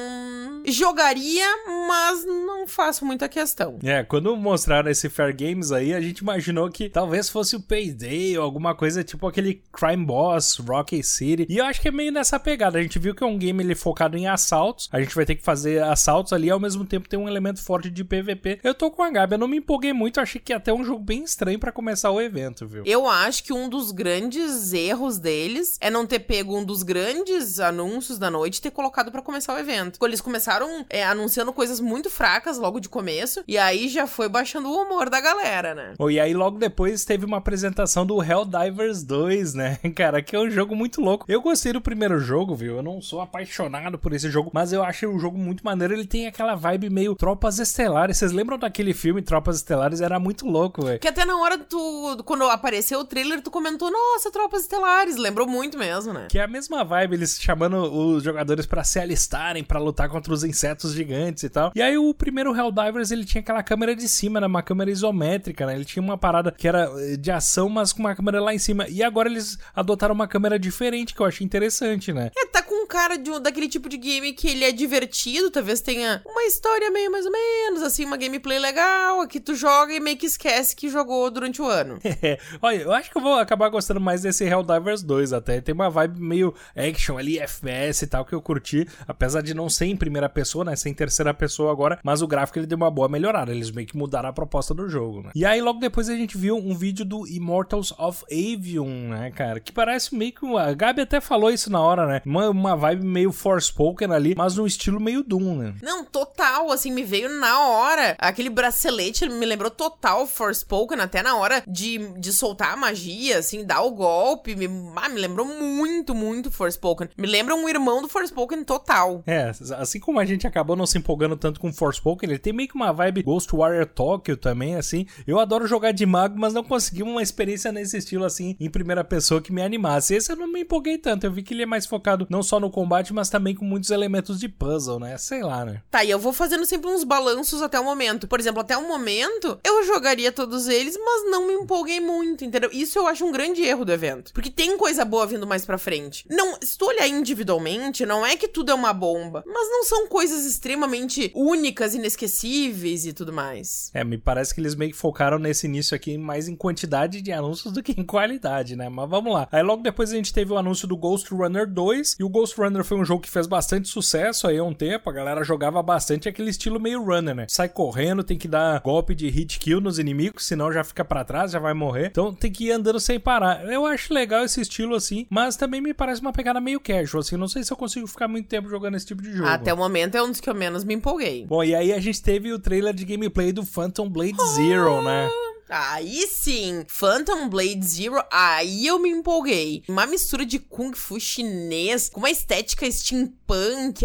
Jogaria, 0.65 1.45
mas 1.87 2.25
não 2.25 2.67
faço 2.67 3.05
muita 3.05 3.29
questão. 3.29 3.79
É, 3.83 4.03
quando 4.03 4.35
mostraram 4.35 4.91
esse 4.91 5.09
Fair 5.09 5.35
Games 5.35 5.71
aí, 5.71 5.93
a 5.93 6.01
gente 6.01 6.19
imaginou 6.19 6.69
que 6.69 6.89
talvez 6.89 7.29
fosse 7.29 7.55
o 7.55 7.61
Payday 7.61 8.37
ou 8.37 8.43
alguma 8.43 8.75
coisa 8.75 9.03
tipo 9.03 9.25
aquele 9.27 9.63
Crime 9.71 10.05
Boss, 10.05 10.57
Rocky 10.57 11.01
City. 11.01 11.45
E 11.47 11.57
eu 11.57 11.65
acho 11.65 11.81
que 11.81 11.87
é 11.87 11.91
meio 11.91 12.11
nessa 12.11 12.37
pegada. 12.39 12.77
A 12.77 12.81
gente 12.81 12.99
viu 12.99 13.15
que 13.15 13.23
é 13.23 13.27
um 13.27 13.37
game 13.37 13.63
ele 13.63 13.75
focado 13.75 14.17
em 14.17 14.27
assaltos. 14.27 14.89
A 14.91 14.99
gente 14.99 15.15
vai 15.15 15.25
ter 15.25 15.35
que 15.35 15.43
fazer 15.43 15.81
assaltos 15.83 16.33
ali 16.33 16.47
e 16.47 16.51
ao 16.51 16.59
mesmo 16.59 16.85
tempo 16.85 17.07
tem 17.07 17.17
um 17.17 17.29
elemento 17.29 17.63
forte 17.63 17.89
de 17.89 18.03
PVP. 18.03 18.59
Eu 18.63 18.73
tô 18.73 18.91
com 18.91 19.03
a 19.03 19.09
Gabi, 19.09 19.35
eu 19.35 19.39
não 19.39 19.47
me 19.47 19.57
empolguei 19.57 19.93
muito, 19.93 20.19
achei 20.19 20.41
que 20.41 20.51
ia 20.51 20.59
ter 20.59 20.73
um 20.73 20.83
jogo 20.83 21.03
bem 21.03 21.23
estranho 21.23 21.59
para 21.59 21.71
começar 21.71 22.11
o 22.11 22.19
evento, 22.19 22.67
viu? 22.67 22.83
Eu 22.85 23.07
acho 23.07 23.43
que 23.43 23.53
um 23.53 23.69
dos 23.69 23.91
grandes 23.91 24.73
erros 24.73 25.17
deles 25.17 25.77
é 25.79 25.89
não 25.89 26.05
ter 26.05 26.19
pego 26.19 26.57
um 26.57 26.65
dos 26.65 26.83
grandes 26.83 27.59
anúncios 27.59 28.19
da 28.19 28.29
noite 28.29 28.61
ter 28.61 28.71
colocado 28.71 28.86
para 29.11 29.21
começar 29.21 29.53
o 29.53 29.59
evento. 29.59 29.99
Eles 30.05 30.21
começaram 30.21 30.85
é, 30.89 31.03
anunciando 31.03 31.51
coisas 31.53 31.79
muito 31.79 32.09
fracas 32.09 32.57
logo 32.57 32.79
de 32.79 32.89
começo, 32.89 33.43
e 33.47 33.57
aí 33.57 33.87
já 33.87 34.07
foi 34.07 34.29
baixando 34.29 34.69
o 34.69 34.81
humor 34.81 35.09
da 35.09 35.19
galera, 35.19 35.75
né? 35.75 35.93
Oh, 35.99 36.09
e 36.09 36.19
aí 36.19 36.33
logo 36.33 36.57
depois 36.57 37.05
teve 37.05 37.25
uma 37.25 37.37
apresentação 37.37 38.05
do 38.05 38.21
Helldivers 38.23 39.03
2, 39.03 39.53
né? 39.53 39.77
Cara, 39.95 40.21
que 40.21 40.35
é 40.35 40.39
um 40.39 40.49
jogo 40.49 40.75
muito 40.75 41.01
louco. 41.01 41.25
Eu 41.27 41.41
gostei 41.41 41.73
do 41.73 41.81
primeiro 41.81 42.19
jogo, 42.19 42.55
viu? 42.55 42.77
Eu 42.77 42.83
não 42.83 43.01
sou 43.01 43.21
apaixonado 43.21 43.97
por 43.97 44.13
esse 44.13 44.29
jogo, 44.29 44.51
mas 44.53 44.73
eu 44.73 44.83
achei 44.83 45.07
o 45.07 45.19
jogo 45.19 45.37
muito 45.37 45.63
maneiro. 45.63 45.93
Ele 45.93 46.05
tem 46.05 46.27
aquela 46.27 46.55
vibe 46.55 46.89
meio 46.89 47.15
Tropas 47.15 47.59
Estelares. 47.59 48.17
Vocês 48.17 48.31
lembram 48.31 48.57
daquele 48.57 48.93
filme 48.93 49.21
Tropas 49.21 49.57
Estelares? 49.57 50.01
Era 50.01 50.19
muito 50.19 50.45
louco, 50.45 50.85
velho. 50.85 50.99
Que 50.99 51.07
até 51.07 51.25
na 51.25 51.37
hora 51.37 51.57
do. 51.57 52.23
Quando 52.23 52.43
apareceu 52.45 52.99
o 52.99 53.05
trailer, 53.05 53.41
tu 53.41 53.51
comentou, 53.51 53.91
nossa, 53.91 54.31
Tropas 54.31 54.61
Estelares. 54.61 55.17
Lembrou 55.17 55.47
muito 55.47 55.77
mesmo, 55.77 56.13
né? 56.13 56.27
Que 56.29 56.39
é 56.39 56.43
a 56.43 56.47
mesma 56.47 56.83
vibe, 56.83 57.15
eles 57.15 57.39
chamando 57.39 57.77
os 57.83 58.23
jogadores 58.23 58.65
para 58.65 58.76
se 58.83 58.99
alistarem 58.99 59.63
para 59.63 59.79
lutar 59.79 60.09
contra 60.09 60.33
os 60.33 60.43
insetos 60.43 60.93
gigantes 60.93 61.43
e 61.43 61.49
tal. 61.49 61.71
E 61.75 61.81
aí 61.81 61.97
o 61.97 62.13
primeiro 62.13 62.55
Helldivers 62.55 63.11
ele 63.11 63.25
tinha 63.25 63.41
aquela 63.41 63.63
câmera 63.63 63.95
de 63.95 64.07
cima, 64.07 64.39
né? 64.39 64.47
Uma 64.47 64.63
câmera 64.63 64.91
isométrica, 64.91 65.65
né? 65.65 65.75
Ele 65.75 65.85
tinha 65.85 66.03
uma 66.03 66.17
parada 66.17 66.51
que 66.51 66.67
era 66.67 66.89
eh, 66.97 67.17
de 67.17 67.31
ação, 67.31 67.69
mas 67.69 67.93
com 67.93 67.99
uma 67.99 68.15
câmera 68.15 68.41
lá 68.41 68.53
em 68.53 68.59
cima. 68.59 68.87
E 68.87 69.03
agora 69.03 69.29
eles 69.29 69.57
adotaram 69.75 70.13
uma 70.13 70.27
câmera 70.27 70.59
diferente, 70.59 71.13
que 71.13 71.21
eu 71.21 71.25
achei 71.25 71.45
interessante, 71.45 72.13
né? 72.13 72.31
É, 72.37 72.45
tá 72.47 72.61
com 72.61 72.76
um 72.87 72.89
cara 72.89 73.17
de, 73.17 73.37
daquele 73.41 73.67
tipo 73.67 73.89
de 73.89 73.97
game 73.97 74.31
que 74.31 74.47
ele 74.47 74.63
é 74.63 74.71
divertido, 74.71 75.51
talvez 75.51 75.81
tenha 75.81 76.21
uma 76.25 76.43
história 76.43 76.89
meio 76.89 77.11
mais 77.11 77.25
ou 77.25 77.31
menos, 77.31 77.83
assim, 77.83 78.05
uma 78.05 78.15
gameplay 78.15 78.57
legal, 78.57 79.27
que 79.27 79.41
tu 79.41 79.53
joga 79.53 79.93
e 79.93 79.99
meio 79.99 80.15
que 80.15 80.25
esquece 80.25 80.73
que 80.73 80.87
jogou 80.87 81.29
durante 81.29 81.61
o 81.61 81.65
ano. 81.65 81.99
Olha, 82.61 82.77
eu 82.77 82.93
acho 82.93 83.11
que 83.11 83.17
eu 83.17 83.21
vou 83.21 83.33
acabar 83.33 83.67
gostando 83.67 83.99
mais 83.99 84.21
desse 84.21 84.45
Helldivers 84.45 85.03
2 85.03 85.33
até. 85.33 85.59
Tem 85.59 85.75
uma 85.75 85.89
vibe 85.89 86.21
meio 86.21 86.53
action 86.75 87.17
ali, 87.17 87.37
FPS 87.39 88.05
e 88.05 88.07
tal, 88.07 88.23
que 88.23 88.33
eu 88.33 88.41
curti 88.41 88.87
apesar 89.05 89.41
de 89.41 89.53
não 89.53 89.69
ser 89.69 89.85
em 89.85 89.95
primeira 89.95 90.29
pessoa, 90.29 90.63
né, 90.63 90.75
ser 90.75 90.89
em 90.89 90.93
terceira 90.93 91.33
pessoa 91.33 91.71
agora, 91.71 91.99
mas 92.03 92.21
o 92.21 92.27
gráfico 92.27 92.59
ele 92.59 92.67
deu 92.67 92.77
uma 92.77 92.89
boa 92.89 93.09
melhorada, 93.09 93.51
eles 93.51 93.71
meio 93.71 93.87
que 93.87 93.97
mudaram 93.97 94.29
a 94.29 94.33
proposta 94.33 94.73
do 94.73 94.87
jogo, 94.87 95.23
né. 95.23 95.31
E 95.35 95.45
aí 95.45 95.61
logo 95.61 95.79
depois 95.79 96.09
a 96.09 96.15
gente 96.15 96.37
viu 96.37 96.57
um 96.57 96.75
vídeo 96.75 97.03
do 97.03 97.27
Immortals 97.27 97.93
of 97.97 98.23
Avium, 98.31 99.09
né, 99.09 99.31
cara, 99.31 99.59
que 99.59 99.71
parece 99.71 100.15
meio 100.15 100.31
que 100.31 100.45
a 100.57 100.73
Gabi 100.73 101.01
até 101.01 101.19
falou 101.19 101.49
isso 101.49 101.71
na 101.71 101.81
hora, 101.81 102.05
né, 102.05 102.21
uma, 102.25 102.49
uma 102.49 102.75
vibe 102.77 103.05
meio 103.05 103.31
Forspoken 103.31 104.11
ali, 104.11 104.35
mas 104.35 104.55
no 104.55 104.65
estilo 104.65 104.99
meio 104.99 105.23
Doom, 105.23 105.57
né? 105.57 105.75
Não, 105.81 106.05
total, 106.05 106.71
assim, 106.71 106.91
me 106.91 107.03
veio 107.03 107.29
na 107.29 107.59
hora. 107.59 108.15
Aquele 108.17 108.49
bracelete 108.49 109.27
me 109.27 109.45
lembrou 109.45 109.69
total 109.69 110.25
Forspoken, 110.25 110.99
até 110.99 111.21
na 111.21 111.35
hora 111.35 111.63
de, 111.67 111.97
de 112.19 112.31
soltar 112.31 112.73
a 112.73 112.77
magia, 112.77 113.39
assim, 113.39 113.65
dar 113.65 113.81
o 113.81 113.91
golpe. 113.91 114.55
Me, 114.55 114.67
ah, 114.95 115.09
me 115.09 115.19
lembrou 115.19 115.45
muito, 115.45 116.15
muito 116.15 116.51
Forspoken. 116.51 117.09
Me 117.17 117.27
lembra 117.27 117.55
um 117.55 117.67
irmão 117.67 118.01
do 118.01 118.07
Forspoken 118.07 118.63
total. 118.63 119.23
É, 119.25 119.51
assim 119.77 119.99
como 119.99 120.19
a 120.19 120.25
gente 120.25 120.47
acabou 120.47 120.75
não 120.75 120.85
se 120.85 120.97
empolgando 120.97 121.35
tanto 121.35 121.59
com 121.59 121.73
Forspoken, 121.73 122.29
ele 122.29 122.39
tem 122.39 122.53
meio 122.53 122.69
que 122.69 122.75
uma 122.75 122.91
vibe 122.91 123.23
Ghost 123.23 123.53
Warrior 123.55 123.85
Tokyo 123.85 124.37
também, 124.37 124.75
assim. 124.75 125.05
Eu 125.25 125.39
adoro 125.39 125.67
jogar 125.67 125.91
de 125.91 126.05
mago, 126.05 126.37
mas 126.37 126.53
não 126.53 126.63
consegui 126.63 127.03
uma 127.03 127.21
experiência 127.21 127.71
nesse 127.71 127.97
estilo, 127.97 128.25
assim, 128.25 128.55
em 128.59 128.69
primeira 128.69 129.03
pessoa 129.03 129.41
que 129.41 129.51
me 129.51 129.61
animasse. 129.61 130.15
Esse 130.15 130.31
eu 130.31 130.35
não 130.35 130.47
me 130.47 130.61
empolguei 130.61 130.97
tanto. 130.97 131.25
Eu 131.25 131.31
vi 131.31 131.43
que 131.43 131.53
ele 131.53 131.63
é 131.63 131.65
mais 131.65 131.85
focado 131.85 132.27
não 132.29 132.43
só 132.43 132.59
no 132.59 132.66
combate, 132.69 133.13
mas 133.13 133.29
também 133.29 133.55
com 133.55 133.65
muitos 133.65 133.89
elementos 133.89 134.39
de 134.39 134.49
puzzle, 134.49 134.99
né? 134.99 135.17
Sei 135.17 135.41
lá, 135.41 135.65
né? 135.65 135.81
Tá, 135.89 136.03
e 136.03 136.09
eu 136.09 136.19
vou 136.19 136.33
fazendo 136.33 136.65
sempre 136.65 136.89
uns 136.89 137.03
balanços 137.03 137.61
até 137.61 137.79
o 137.79 137.83
momento. 137.83 138.27
Por 138.27 138.39
exemplo, 138.39 138.61
até 138.61 138.77
o 138.77 138.87
momento, 138.87 139.59
eu 139.63 139.83
jogaria 139.85 140.31
todos 140.31 140.67
eles, 140.67 140.97
mas 140.97 141.29
não 141.29 141.47
me 141.47 141.53
empolguei 141.53 141.99
muito, 141.99 142.43
entendeu? 142.43 142.69
Isso 142.71 142.97
eu 142.99 143.07
acho 143.07 143.25
um 143.25 143.31
grande 143.31 143.61
erro 143.61 143.85
do 143.85 143.91
evento. 143.91 144.33
Porque 144.33 144.49
tem 144.49 144.77
coisa 144.77 145.05
boa 145.05 145.25
vindo 145.25 145.47
mais 145.47 145.65
pra 145.65 145.77
frente. 145.77 146.25
Não, 146.29 146.57
se 146.61 146.77
tu 146.77 146.85
olhar 146.85 147.07
individualmente, 147.07 148.05
não 148.05 148.25
é 148.25 148.35
que 148.35 148.47
tudo 148.47 148.71
é 148.71 148.73
uma 148.73 148.93
bomba, 148.93 149.43
mas 149.45 149.69
não 149.69 149.83
são 149.83 150.07
coisas 150.07 150.45
extremamente 150.45 151.31
únicas, 151.35 151.95
inesquecíveis 151.95 153.05
e 153.05 153.13
tudo 153.13 153.33
mais. 153.33 153.91
É, 153.93 154.03
me 154.03 154.17
parece 154.17 154.53
que 154.53 154.61
eles 154.61 154.75
meio 154.75 154.91
que 154.91 154.97
focaram 154.97 155.39
nesse 155.39 155.67
início 155.67 155.95
aqui 155.95 156.17
mais 156.17 156.47
em 156.47 156.55
quantidade 156.55 157.21
de 157.21 157.31
anúncios 157.31 157.73
do 157.73 157.83
que 157.83 157.99
em 157.99 158.03
qualidade, 158.03 158.75
né? 158.75 158.89
Mas 158.89 159.09
vamos 159.09 159.33
lá. 159.33 159.47
Aí 159.51 159.63
logo 159.63 159.83
depois 159.83 160.11
a 160.11 160.15
gente 160.15 160.33
teve 160.33 160.51
o 160.51 160.57
anúncio 160.57 160.87
do 160.87 160.97
Ghost 160.97 161.33
Runner 161.33 161.67
2, 161.67 162.17
e 162.19 162.23
o 162.23 162.29
Ghost 162.29 162.56
Runner 162.57 162.83
foi 162.83 162.97
um 162.97 163.05
jogo 163.05 163.21
que 163.21 163.29
fez 163.29 163.47
bastante 163.47 163.87
sucesso 163.87 164.47
aí 164.47 164.57
há 164.57 164.63
um 164.63 164.73
tempo, 164.73 165.09
a 165.09 165.13
galera 165.13 165.43
jogava 165.43 165.81
bastante 165.81 166.27
aquele 166.27 166.49
estilo 166.49 166.79
meio 166.79 167.03
runner, 167.03 167.35
né? 167.35 167.45
Sai 167.49 167.69
correndo, 167.69 168.23
tem 168.23 168.37
que 168.37 168.47
dar 168.47 168.79
golpe 168.81 169.13
de 169.15 169.29
hit 169.29 169.59
kill 169.59 169.79
nos 169.79 169.99
inimigos, 169.99 170.45
senão 170.45 170.71
já 170.71 170.83
fica 170.83 171.05
para 171.05 171.23
trás, 171.23 171.51
já 171.51 171.59
vai 171.59 171.73
morrer. 171.73 172.07
Então 172.07 172.33
tem 172.33 172.51
que 172.51 172.65
ir 172.65 172.71
andando 172.71 172.99
sem 172.99 173.19
parar. 173.19 173.65
Eu 173.65 173.85
acho 173.85 174.13
legal 174.13 174.43
esse 174.43 174.61
estilo 174.61 174.95
assim, 174.95 175.25
mas 175.29 175.55
também 175.55 175.81
me 175.81 175.93
parece 175.93 176.21
uma 176.21 176.33
pegada 176.33 176.59
meio 176.59 176.79
casual, 176.79 177.21
assim, 177.21 177.37
não 177.37 177.47
sei 177.47 177.63
se 177.63 177.71
eu 177.71 177.77
consigo 177.77 178.07
ficar 178.07 178.27
muito 178.27 178.47
tempo 178.47 178.69
jogando 178.69 178.95
esse 178.95 179.05
tipo 179.05 179.21
de 179.21 179.31
jogo. 179.33 179.49
Até 179.49 179.73
o 179.73 179.77
momento 179.77 180.15
é 180.15 180.23
um 180.23 180.29
dos 180.29 180.39
que 180.39 180.49
eu 180.49 180.55
menos 180.55 180.83
me 180.83 180.93
empolguei. 180.93 181.45
Bom, 181.45 181.63
e 181.63 181.75
aí 181.75 181.93
a 181.93 181.99
gente 181.99 182.21
teve 182.21 182.51
o 182.51 182.59
trailer 182.59 182.93
de 182.93 183.05
gameplay 183.05 183.51
do 183.51 183.65
Phantom 183.65 184.09
Blade 184.09 184.37
Zero, 184.55 185.01
né? 185.01 185.29
Aí 185.69 186.25
sim, 186.27 186.85
Phantom 186.87 187.49
Blade 187.49 187.85
Zero, 187.85 188.23
aí 188.31 188.87
eu 188.87 188.97
me 188.99 189.09
empolguei. 189.09 189.83
Uma 189.87 190.05
mistura 190.05 190.45
de 190.45 190.59
Kung 190.59 190.93
Fu 190.93 191.19
chinês, 191.19 192.09
com 192.09 192.21
uma 192.21 192.31
estética 192.31 192.89
steampunk 192.89 193.46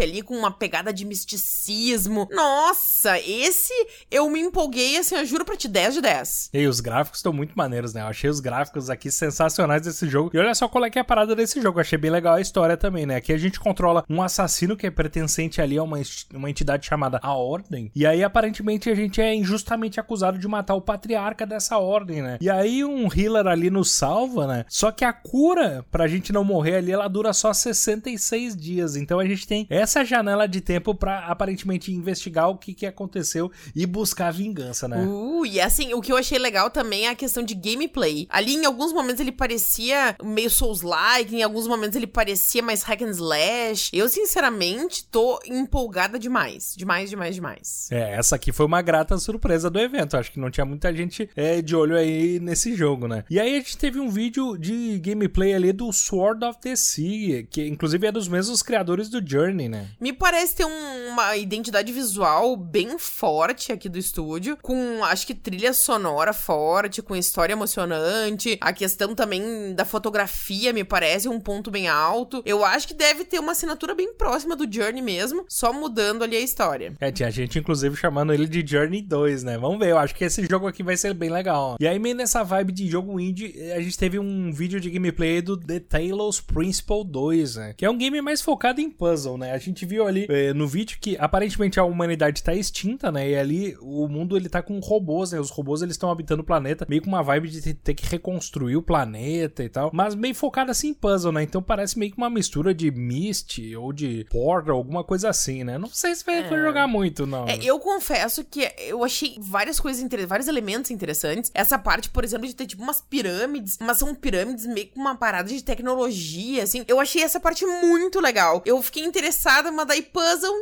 ali, 0.01 0.21
com 0.21 0.35
uma 0.35 0.51
pegada 0.51 0.93
de 0.93 1.05
misticismo. 1.05 2.27
Nossa, 2.31 3.19
esse 3.19 3.73
eu 4.09 4.29
me 4.29 4.39
empolguei, 4.39 4.97
assim, 4.97 5.15
eu 5.15 5.25
juro 5.25 5.45
pra 5.45 5.55
ti, 5.55 5.67
10 5.67 5.95
de 5.95 6.01
10. 6.01 6.49
E 6.53 6.67
os 6.67 6.79
gráficos 6.79 7.19
estão 7.19 7.33
muito 7.33 7.53
maneiros, 7.55 7.93
né? 7.93 8.01
Eu 8.01 8.07
achei 8.07 8.29
os 8.29 8.39
gráficos 8.39 8.89
aqui 8.89 9.11
sensacionais 9.11 9.81
desse 9.81 10.07
jogo. 10.07 10.31
E 10.33 10.37
olha 10.37 10.53
só 10.55 10.67
qual 10.67 10.85
é 10.85 10.89
que 10.89 10.97
é 10.97 11.01
a 11.01 11.05
parada 11.05 11.35
desse 11.35 11.61
jogo, 11.61 11.79
eu 11.79 11.81
achei 11.81 11.97
bem 11.97 12.11
legal 12.11 12.35
a 12.35 12.41
história 12.41 12.77
também, 12.77 13.05
né? 13.05 13.15
Aqui 13.15 13.33
a 13.33 13.37
gente 13.37 13.59
controla 13.59 14.03
um 14.09 14.21
assassino 14.21 14.77
que 14.77 14.87
é 14.87 14.91
pertencente 14.91 15.61
ali 15.61 15.77
a 15.77 15.83
uma, 15.83 15.99
uma 16.33 16.49
entidade 16.49 16.85
chamada 16.85 17.19
A 17.21 17.33
Ordem. 17.33 17.91
E 17.95 18.05
aí, 18.05 18.23
aparentemente, 18.23 18.89
a 18.89 18.95
gente 18.95 19.21
é 19.21 19.33
injustamente 19.33 19.99
acusado 19.99 20.37
de 20.37 20.47
matar 20.47 20.75
o 20.75 20.81
patriarca 20.81 21.45
dessa 21.45 21.77
ordem, 21.77 22.21
né? 22.21 22.37
E 22.41 22.49
aí 22.49 22.83
um 22.83 23.07
healer 23.13 23.47
ali 23.47 23.69
nos 23.69 23.91
salva, 23.91 24.47
né? 24.47 24.65
Só 24.67 24.91
que 24.91 25.05
a 25.05 25.13
cura 25.13 25.85
pra 25.91 26.07
gente 26.07 26.31
não 26.31 26.43
morrer 26.43 26.77
ali, 26.77 26.91
ela 26.91 27.07
dura 27.07 27.33
só 27.33 27.53
66 27.53 28.55
dias. 28.55 28.95
Então 28.95 29.19
a 29.19 29.25
gente 29.25 29.32
tem 29.41 29.65
essa 29.69 30.05
janela 30.05 30.47
de 30.47 30.61
tempo 30.61 30.93
para 30.93 31.19
aparentemente 31.27 31.91
investigar 31.91 32.49
o 32.49 32.57
que, 32.57 32.73
que 32.73 32.85
aconteceu 32.85 33.51
e 33.75 33.85
buscar 33.85 34.31
vingança, 34.31 34.87
né? 34.87 35.03
Uh, 35.05 35.45
e 35.45 35.59
assim, 35.59 35.93
o 35.93 36.01
que 36.01 36.11
eu 36.11 36.17
achei 36.17 36.37
legal 36.37 36.69
também 36.69 37.07
é 37.07 37.09
a 37.09 37.15
questão 37.15 37.43
de 37.43 37.55
gameplay. 37.55 38.27
Ali 38.29 38.53
em 38.55 38.65
alguns 38.65 38.93
momentos 38.93 39.19
ele 39.19 39.31
parecia 39.31 40.15
meio 40.23 40.49
Souls-like, 40.49 41.35
em 41.35 41.43
alguns 41.43 41.67
momentos 41.67 41.95
ele 41.95 42.07
parecia 42.07 42.61
mais 42.61 42.83
hack 42.83 43.01
and 43.01 43.11
slash. 43.11 43.89
Eu 43.93 44.07
sinceramente 44.07 45.05
tô 45.05 45.39
empolgada 45.45 46.19
demais, 46.19 46.73
demais, 46.77 47.09
demais, 47.09 47.35
demais. 47.35 47.87
É, 47.91 48.15
essa 48.15 48.35
aqui 48.35 48.51
foi 48.51 48.65
uma 48.65 48.81
grata 48.81 49.17
surpresa 49.17 49.69
do 49.69 49.79
evento. 49.79 50.15
Acho 50.15 50.31
que 50.31 50.39
não 50.39 50.51
tinha 50.51 50.65
muita 50.65 50.93
gente 50.93 51.29
é, 51.35 51.61
de 51.61 51.75
olho 51.75 51.97
aí 51.97 52.39
nesse 52.39 52.75
jogo, 52.75 53.07
né? 53.07 53.23
E 53.29 53.39
aí 53.39 53.55
a 53.55 53.59
gente 53.59 53.77
teve 53.77 53.99
um 53.99 54.09
vídeo 54.09 54.57
de 54.57 54.99
gameplay 54.99 55.53
ali 55.53 55.71
do 55.71 55.91
Sword 55.91 56.43
of 56.45 56.59
the 56.59 56.75
Sea, 56.75 57.43
que 57.43 57.65
inclusive 57.67 58.07
é 58.07 58.11
dos 58.11 58.27
mesmos 58.27 58.61
criadores 58.61 59.09
do 59.09 59.21
Journey, 59.25 59.69
né? 59.69 59.87
Me 59.99 60.13
parece 60.13 60.55
ter 60.55 60.65
um, 60.65 61.07
uma 61.09 61.35
identidade 61.35 61.91
visual 61.91 62.55
bem 62.55 62.97
forte 62.97 63.71
aqui 63.71 63.89
do 63.89 63.97
estúdio, 63.97 64.57
com 64.61 65.03
acho 65.03 65.25
que 65.25 65.33
trilha 65.33 65.73
sonora 65.73 66.33
forte, 66.33 67.01
com 67.01 67.15
história 67.15 67.53
emocionante, 67.53 68.57
a 68.61 68.73
questão 68.73 69.15
também 69.15 69.73
da 69.73 69.85
fotografia 69.85 70.73
me 70.73 70.83
parece 70.83 71.27
um 71.27 71.39
ponto 71.39 71.71
bem 71.71 71.87
alto. 71.87 72.41
Eu 72.45 72.63
acho 72.63 72.87
que 72.87 72.93
deve 72.93 73.23
ter 73.25 73.39
uma 73.39 73.51
assinatura 73.51 73.95
bem 73.95 74.13
próxima 74.13 74.55
do 74.55 74.71
Journey 74.71 75.01
mesmo, 75.01 75.45
só 75.47 75.73
mudando 75.73 76.23
ali 76.23 76.35
a 76.35 76.41
história. 76.41 76.93
É, 76.99 77.11
tinha 77.11 77.31
gente 77.31 77.59
inclusive 77.59 77.95
chamando 77.95 78.33
ele 78.33 78.47
de 78.47 78.65
Journey 78.65 79.01
2, 79.01 79.43
né? 79.43 79.57
Vamos 79.57 79.79
ver, 79.79 79.91
eu 79.91 79.97
acho 79.97 80.15
que 80.15 80.23
esse 80.23 80.45
jogo 80.45 80.67
aqui 80.67 80.83
vai 80.83 80.97
ser 80.97 81.13
bem 81.13 81.29
legal. 81.29 81.77
E 81.79 81.87
aí, 81.87 81.97
meio 81.97 82.15
nessa 82.15 82.43
vibe 82.43 82.73
de 82.73 82.89
jogo 82.89 83.19
indie, 83.19 83.71
a 83.71 83.81
gente 83.81 83.97
teve 83.97 84.19
um 84.19 84.51
vídeo 84.51 84.79
de 84.79 84.89
gameplay 84.89 85.41
do 85.41 85.57
The 85.57 85.79
Talos 85.79 86.41
Principle 86.41 87.03
2, 87.05 87.55
né? 87.55 87.73
Que 87.75 87.85
é 87.85 87.89
um 87.89 87.97
game 87.97 88.21
mais 88.21 88.41
focado 88.41 88.81
em 88.81 88.89
puzzle, 88.89 89.12
né? 89.37 89.51
A 89.51 89.57
gente 89.57 89.85
viu 89.85 90.07
ali 90.07 90.25
é, 90.29 90.53
no 90.53 90.67
vídeo 90.67 90.97
que 90.99 91.17
aparentemente 91.19 91.79
a 91.79 91.83
humanidade 91.83 92.43
tá 92.43 92.53
extinta, 92.53 93.11
né? 93.11 93.29
E 93.29 93.35
ali 93.35 93.77
o 93.81 94.07
mundo 94.07 94.35
ele 94.35 94.49
tá 94.49 94.61
com 94.61 94.79
robôs, 94.79 95.31
né? 95.31 95.39
Os 95.39 95.49
robôs 95.49 95.81
eles 95.81 95.95
estão 95.95 96.11
habitando 96.11 96.41
o 96.41 96.45
planeta, 96.45 96.85
meio 96.89 97.01
com 97.01 97.09
uma 97.09 97.23
vibe 97.23 97.49
de 97.49 97.73
ter 97.73 97.93
que 97.93 98.05
reconstruir 98.05 98.75
o 98.75 98.81
planeta 98.81 99.63
e 99.63 99.69
tal, 99.69 99.91
mas 99.93 100.15
meio 100.15 100.35
focado 100.35 100.71
assim 100.71 100.89
em 100.89 100.93
puzzle, 100.93 101.31
né? 101.31 101.43
Então 101.43 101.61
parece 101.61 101.97
meio 101.97 102.11
que 102.11 102.17
uma 102.17 102.29
mistura 102.29 102.73
de 102.73 102.91
Myst 102.91 103.59
ou 103.77 103.93
de 103.93 104.25
Portal, 104.29 104.77
alguma 104.77 105.03
coisa 105.03 105.29
assim, 105.29 105.63
né? 105.63 105.77
Não 105.77 105.89
sei 105.89 106.15
se 106.15 106.25
vai 106.25 106.41
é. 106.41 106.49
jogar 106.49 106.87
muito, 106.87 107.25
não. 107.25 107.47
É, 107.47 107.57
eu 107.63 107.79
confesso 107.79 108.43
que 108.43 108.69
eu 108.77 109.03
achei 109.03 109.37
várias 109.39 109.79
coisas 109.79 110.01
interessantes, 110.01 110.29
vários 110.29 110.47
elementos 110.47 110.91
interessantes. 110.91 111.51
Essa 111.53 111.77
parte, 111.77 112.09
por 112.09 112.23
exemplo, 112.23 112.47
de 112.47 112.55
ter 112.55 112.65
tipo 112.65 112.81
umas 112.81 113.01
pirâmides, 113.01 113.77
mas 113.79 113.97
são 113.97 114.13
pirâmides 114.15 114.65
meio 114.65 114.87
com 114.87 114.99
uma 114.99 115.15
parada 115.15 115.49
de 115.49 115.63
tecnologia, 115.63 116.63
assim. 116.63 116.83
Eu 116.87 116.99
achei 116.99 117.21
essa 117.21 117.39
parte 117.39 117.65
muito 117.65 118.19
legal. 118.19 118.61
Eu 118.65 118.81
fiquei 118.81 119.02
interessada, 119.03 119.71
mas 119.71 119.87
daí 119.87 120.01
puzzle. 120.01 120.53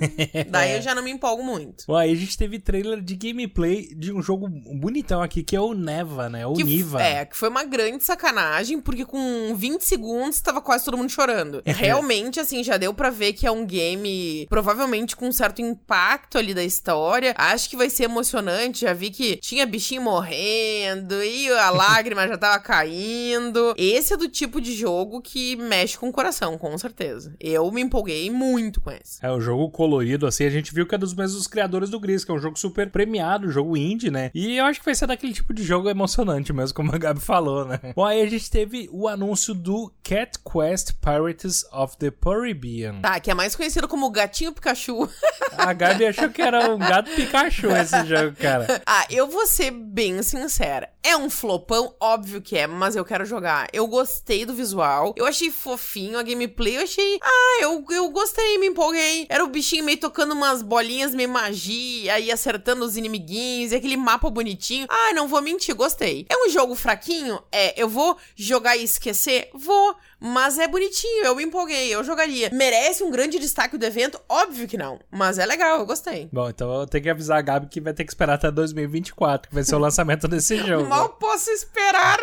daí 0.48 0.76
eu 0.76 0.82
já 0.82 0.94
não 0.94 1.02
me 1.02 1.10
empolgo 1.10 1.42
muito. 1.42 1.84
Bom, 1.86 1.96
aí 1.96 2.12
a 2.12 2.16
gente 2.16 2.36
teve 2.36 2.58
trailer 2.58 3.00
de 3.00 3.14
gameplay 3.14 3.88
de 3.94 4.12
um 4.12 4.22
jogo 4.22 4.48
bonitão 4.48 5.22
aqui, 5.22 5.42
que 5.42 5.54
é 5.54 5.60
o 5.60 5.74
Neva, 5.74 6.28
né? 6.28 6.46
O 6.46 6.54
que 6.54 6.64
Niva. 6.64 7.02
É, 7.02 7.24
que 7.24 7.36
foi 7.36 7.48
uma 7.48 7.64
grande 7.64 8.04
sacanagem, 8.04 8.80
porque 8.80 9.04
com 9.04 9.54
20 9.54 9.82
segundos 9.82 10.40
tava 10.40 10.60
quase 10.60 10.84
todo 10.84 10.96
mundo 10.96 11.10
chorando. 11.10 11.62
Realmente, 11.66 12.40
assim, 12.40 12.62
já 12.64 12.76
deu 12.76 12.94
para 12.94 13.10
ver 13.10 13.32
que 13.32 13.46
é 13.46 13.50
um 13.50 13.66
game 13.66 14.46
provavelmente 14.48 15.16
com 15.16 15.28
um 15.28 15.32
certo 15.32 15.60
impacto 15.60 16.38
ali 16.38 16.54
da 16.54 16.64
história. 16.64 17.34
Acho 17.36 17.68
que 17.68 17.76
vai 17.76 17.90
ser 17.90 18.04
emocionante. 18.04 18.82
Já 18.82 18.92
vi 18.92 19.10
que 19.10 19.36
tinha 19.36 19.66
bichinho 19.66 20.02
morrendo 20.02 21.22
e 21.22 21.48
a 21.50 21.70
lágrima 21.70 22.26
já 22.26 22.38
tava 22.38 22.58
caindo. 22.60 23.74
Esse 23.76 24.14
é 24.14 24.16
do 24.16 24.28
tipo 24.28 24.60
de 24.60 24.74
jogo 24.74 25.20
que 25.20 25.56
mexe 25.56 25.98
com 25.98 26.08
o 26.08 26.12
coração, 26.12 26.56
com 26.60 26.76
certeza. 26.78 27.34
Eu 27.40 27.70
me 27.72 27.80
empolguei 27.80 28.30
muito 28.30 28.80
com 28.80 28.90
esse. 28.90 29.24
É, 29.24 29.30
o 29.30 29.40
jogo 29.40 29.70
colorido, 29.70 30.26
assim, 30.26 30.44
a 30.44 30.50
gente 30.50 30.72
viu 30.72 30.86
que 30.86 30.94
é 30.94 30.98
dos 30.98 31.14
mesmos 31.14 31.46
criadores 31.46 31.90
do 31.90 31.98
Gris, 31.98 32.24
que 32.24 32.30
é 32.30 32.34
um 32.34 32.38
jogo 32.38 32.58
super 32.58 32.90
premiado, 32.90 33.50
jogo 33.50 33.76
indie, 33.76 34.10
né? 34.10 34.30
E 34.34 34.58
eu 34.58 34.66
acho 34.66 34.78
que 34.78 34.84
vai 34.84 34.94
ser 34.94 35.06
daquele 35.06 35.32
tipo 35.32 35.52
de 35.54 35.62
jogo 35.62 35.88
emocionante 35.88 36.52
mesmo, 36.52 36.74
como 36.74 36.94
a 36.94 36.98
Gabi 36.98 37.20
falou, 37.20 37.64
né? 37.64 37.80
Bom, 37.96 38.04
aí 38.04 38.20
a 38.20 38.28
gente 38.28 38.50
teve 38.50 38.88
o 38.92 39.08
anúncio 39.08 39.54
do 39.54 39.92
Cat 40.02 40.38
Quest 40.38 40.92
Pirates 41.00 41.64
of 41.72 41.96
the 41.96 42.10
Caribbean. 42.10 43.00
Tá, 43.00 43.18
que 43.18 43.30
é 43.30 43.34
mais 43.34 43.56
conhecido 43.56 43.88
como 43.88 44.10
Gatinho 44.10 44.52
Pikachu. 44.52 45.08
A 45.56 45.72
Gabi 45.72 46.06
achou 46.06 46.28
que 46.28 46.42
era 46.42 46.70
um 46.74 46.78
gato 46.78 47.10
Pikachu 47.10 47.70
esse 47.70 48.04
jogo, 48.04 48.36
cara. 48.36 48.80
Ah, 48.92 49.06
eu 49.08 49.28
vou 49.28 49.46
ser 49.46 49.70
bem 49.70 50.22
sincera. 50.22 50.88
É 51.02 51.16
um 51.16 51.30
flopão, 51.30 51.94
óbvio 51.98 52.42
que 52.42 52.58
é, 52.58 52.66
mas 52.66 52.94
eu 52.94 53.04
quero 53.04 53.24
jogar. 53.24 53.68
Eu 53.72 53.86
gostei 53.86 54.44
do 54.44 54.52
visual, 54.52 55.14
eu 55.16 55.24
achei 55.24 55.50
fofinho 55.50 56.18
a 56.18 56.22
gameplay, 56.22 56.76
eu 56.76 56.82
achei. 56.82 57.18
Ah, 57.22 57.58
eu, 57.62 57.82
eu 57.90 58.10
gostei, 58.10 58.58
me 58.58 58.66
empolguei. 58.66 59.26
Era 59.30 59.42
o 59.42 59.48
bichinho 59.48 59.82
meio 59.82 59.98
tocando 59.98 60.32
umas 60.32 60.62
bolinhas, 60.62 61.14
meio 61.14 61.30
magia, 61.30 62.20
e 62.20 62.30
acertando 62.30 62.84
os 62.84 62.98
inimiguinhos, 62.98 63.72
e 63.72 63.76
aquele 63.76 63.96
mapa 63.96 64.28
bonitinho. 64.28 64.86
Ah, 64.90 65.14
não 65.14 65.26
vou 65.26 65.40
mentir, 65.40 65.74
gostei. 65.74 66.26
É 66.28 66.36
um 66.36 66.50
jogo 66.50 66.74
fraquinho? 66.74 67.42
É. 67.50 67.80
Eu 67.80 67.88
vou 67.88 68.16
jogar 68.36 68.76
e 68.76 68.84
esquecer? 68.84 69.48
Vou. 69.54 69.96
Mas 70.20 70.58
é 70.58 70.68
bonitinho, 70.68 71.24
eu 71.24 71.34
me 71.34 71.44
empolguei, 71.44 71.88
eu 71.88 72.04
jogaria. 72.04 72.50
Merece 72.52 73.02
um 73.02 73.10
grande 73.10 73.38
destaque 73.38 73.78
do 73.78 73.84
evento? 73.86 74.20
Óbvio 74.28 74.68
que 74.68 74.76
não. 74.76 74.98
Mas 75.10 75.38
é 75.38 75.46
legal, 75.46 75.78
eu 75.78 75.86
gostei. 75.86 76.28
Bom, 76.32 76.48
então 76.48 76.72
eu 76.80 76.86
tenho 76.86 77.04
que 77.04 77.10
avisar 77.10 77.38
a 77.38 77.42
Gabi 77.42 77.66
que 77.68 77.80
vai 77.80 77.94
ter 77.94 78.04
que 78.04 78.10
esperar 78.10 78.34
até 78.34 78.50
2024, 78.50 79.48
que 79.48 79.54
vai 79.54 79.64
ser 79.64 79.74
o 79.74 79.78
lançamento 79.78 80.28
desse 80.28 80.56
jogo. 80.66 80.88
Mal 80.88 81.08
posso 81.10 81.50
esperar. 81.50 82.18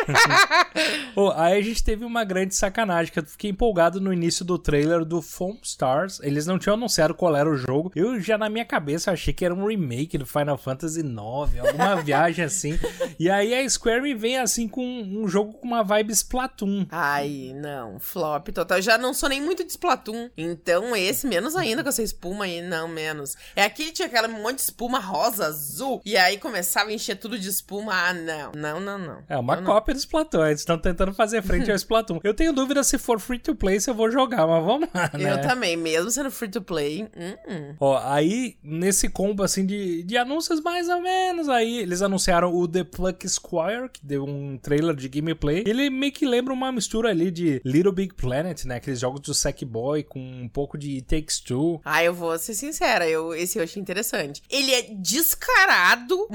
oh, 1.16 1.32
aí 1.34 1.58
a 1.58 1.62
gente 1.62 1.82
teve 1.82 2.04
uma 2.04 2.24
grande 2.24 2.54
sacanagem, 2.54 3.12
que 3.12 3.18
eu 3.18 3.24
fiquei 3.24 3.50
empolgado 3.50 4.00
no 4.00 4.12
início 4.12 4.44
do 4.44 4.58
trailer 4.58 5.04
do 5.04 5.20
Foam 5.20 5.58
Stars. 5.62 6.20
Eles 6.22 6.46
não 6.46 6.58
tinham 6.58 6.74
anunciado 6.74 7.14
qual 7.14 7.34
era 7.34 7.50
o 7.50 7.56
jogo. 7.56 7.90
Eu 7.96 8.20
já 8.20 8.38
na 8.38 8.48
minha 8.48 8.64
cabeça 8.64 9.10
achei 9.10 9.34
que 9.34 9.44
era 9.44 9.54
um 9.54 9.66
remake 9.66 10.18
do 10.18 10.26
Final 10.26 10.56
Fantasy 10.56 11.00
IX, 11.00 11.66
alguma 11.66 11.96
viagem 12.02 12.44
assim. 12.44 12.78
E 13.18 13.28
aí 13.30 13.54
a 13.54 13.68
Square 13.68 14.14
vem 14.14 14.38
assim 14.38 14.68
com 14.68 14.84
um 14.84 15.26
jogo 15.26 15.54
com 15.54 15.66
uma 15.66 15.82
vibe 15.82 16.12
Splatoon. 16.12 16.86
Ai, 16.90 17.52
não, 17.56 17.87
flop 17.98 18.48
total. 18.48 18.78
Eu 18.78 18.82
já 18.82 18.98
não 18.98 19.14
sou 19.14 19.28
nem 19.28 19.40
muito 19.40 19.64
de 19.64 19.70
Splatoon. 19.70 20.30
Então 20.36 20.94
esse, 20.94 21.26
menos 21.26 21.56
ainda 21.56 21.82
com 21.82 21.88
essa 21.88 22.02
espuma 22.02 22.44
aí, 22.44 22.60
não, 22.60 22.88
menos. 22.88 23.36
É 23.54 23.64
aquele 23.64 23.92
tinha 23.92 24.06
aquela 24.06 24.28
monte 24.28 24.56
de 24.56 24.62
espuma 24.62 24.98
rosa, 24.98 25.46
azul. 25.46 26.00
E 26.04 26.16
aí 26.16 26.38
começava 26.38 26.90
a 26.90 26.92
encher 26.92 27.16
tudo 27.16 27.38
de 27.38 27.48
espuma. 27.48 27.92
Ah, 27.94 28.14
não. 28.14 28.52
Não, 28.52 28.80
não, 28.80 28.98
não. 28.98 29.22
É 29.28 29.36
uma 29.36 29.56
eu 29.56 29.62
cópia 29.62 29.94
do 29.94 29.98
Splatoon. 29.98 30.46
Eles 30.46 30.60
estão 30.60 30.78
tentando 30.78 31.12
fazer 31.12 31.42
frente 31.42 31.70
ao 31.70 31.76
Splatoon. 31.76 32.20
Eu 32.22 32.34
tenho 32.34 32.52
dúvida 32.52 32.82
se 32.82 32.98
for 32.98 33.18
free 33.18 33.38
to 33.38 33.54
play 33.54 33.80
se 33.80 33.90
eu 33.90 33.94
vou 33.94 34.10
jogar, 34.10 34.46
mas 34.46 34.64
vamos 34.64 34.88
lá, 34.94 35.10
né? 35.14 35.32
Eu 35.32 35.40
também, 35.40 35.76
mesmo 35.76 36.10
sendo 36.10 36.30
free 36.30 36.50
to 36.50 36.62
play. 36.62 37.04
Uh 37.04 37.52
-uh. 37.52 37.76
Ó, 37.80 38.00
aí 38.04 38.56
nesse 38.62 39.08
combo 39.08 39.42
assim 39.42 39.64
de, 39.64 40.02
de 40.02 40.16
anúncios 40.16 40.60
mais 40.60 40.88
ou 40.88 41.00
menos, 41.00 41.48
aí 41.48 41.78
eles 41.78 42.02
anunciaram 42.02 42.54
o 42.54 42.66
The 42.66 42.84
Pluck 42.84 43.28
Squire, 43.28 43.88
que 43.92 44.04
deu 44.04 44.24
um 44.24 44.58
trailer 44.58 44.94
de 44.94 45.08
gameplay. 45.08 45.64
Ele 45.66 45.90
meio 45.90 46.12
que 46.12 46.26
lembra 46.26 46.52
uma 46.52 46.70
mistura 46.72 47.10
ali 47.10 47.30
de 47.30 47.60
Little 47.78 47.92
Big 47.92 48.12
Planet, 48.14 48.64
né? 48.64 48.76
Aqueles 48.76 48.98
jogos 48.98 49.20
do 49.20 49.32
Sackboy 49.32 50.02
com 50.02 50.18
um 50.18 50.48
pouco 50.48 50.76
de 50.76 50.96
It 50.96 51.02
Takes 51.06 51.38
Two. 51.38 51.80
Ah, 51.84 52.02
eu 52.02 52.12
vou 52.12 52.36
ser 52.36 52.54
sincera, 52.54 53.08
eu, 53.08 53.32
esse 53.32 53.56
eu 53.56 53.62
achei 53.62 53.80
interessante. 53.80 54.42
Ele 54.50 54.74
é 54.74 54.82
descarado, 54.82 56.28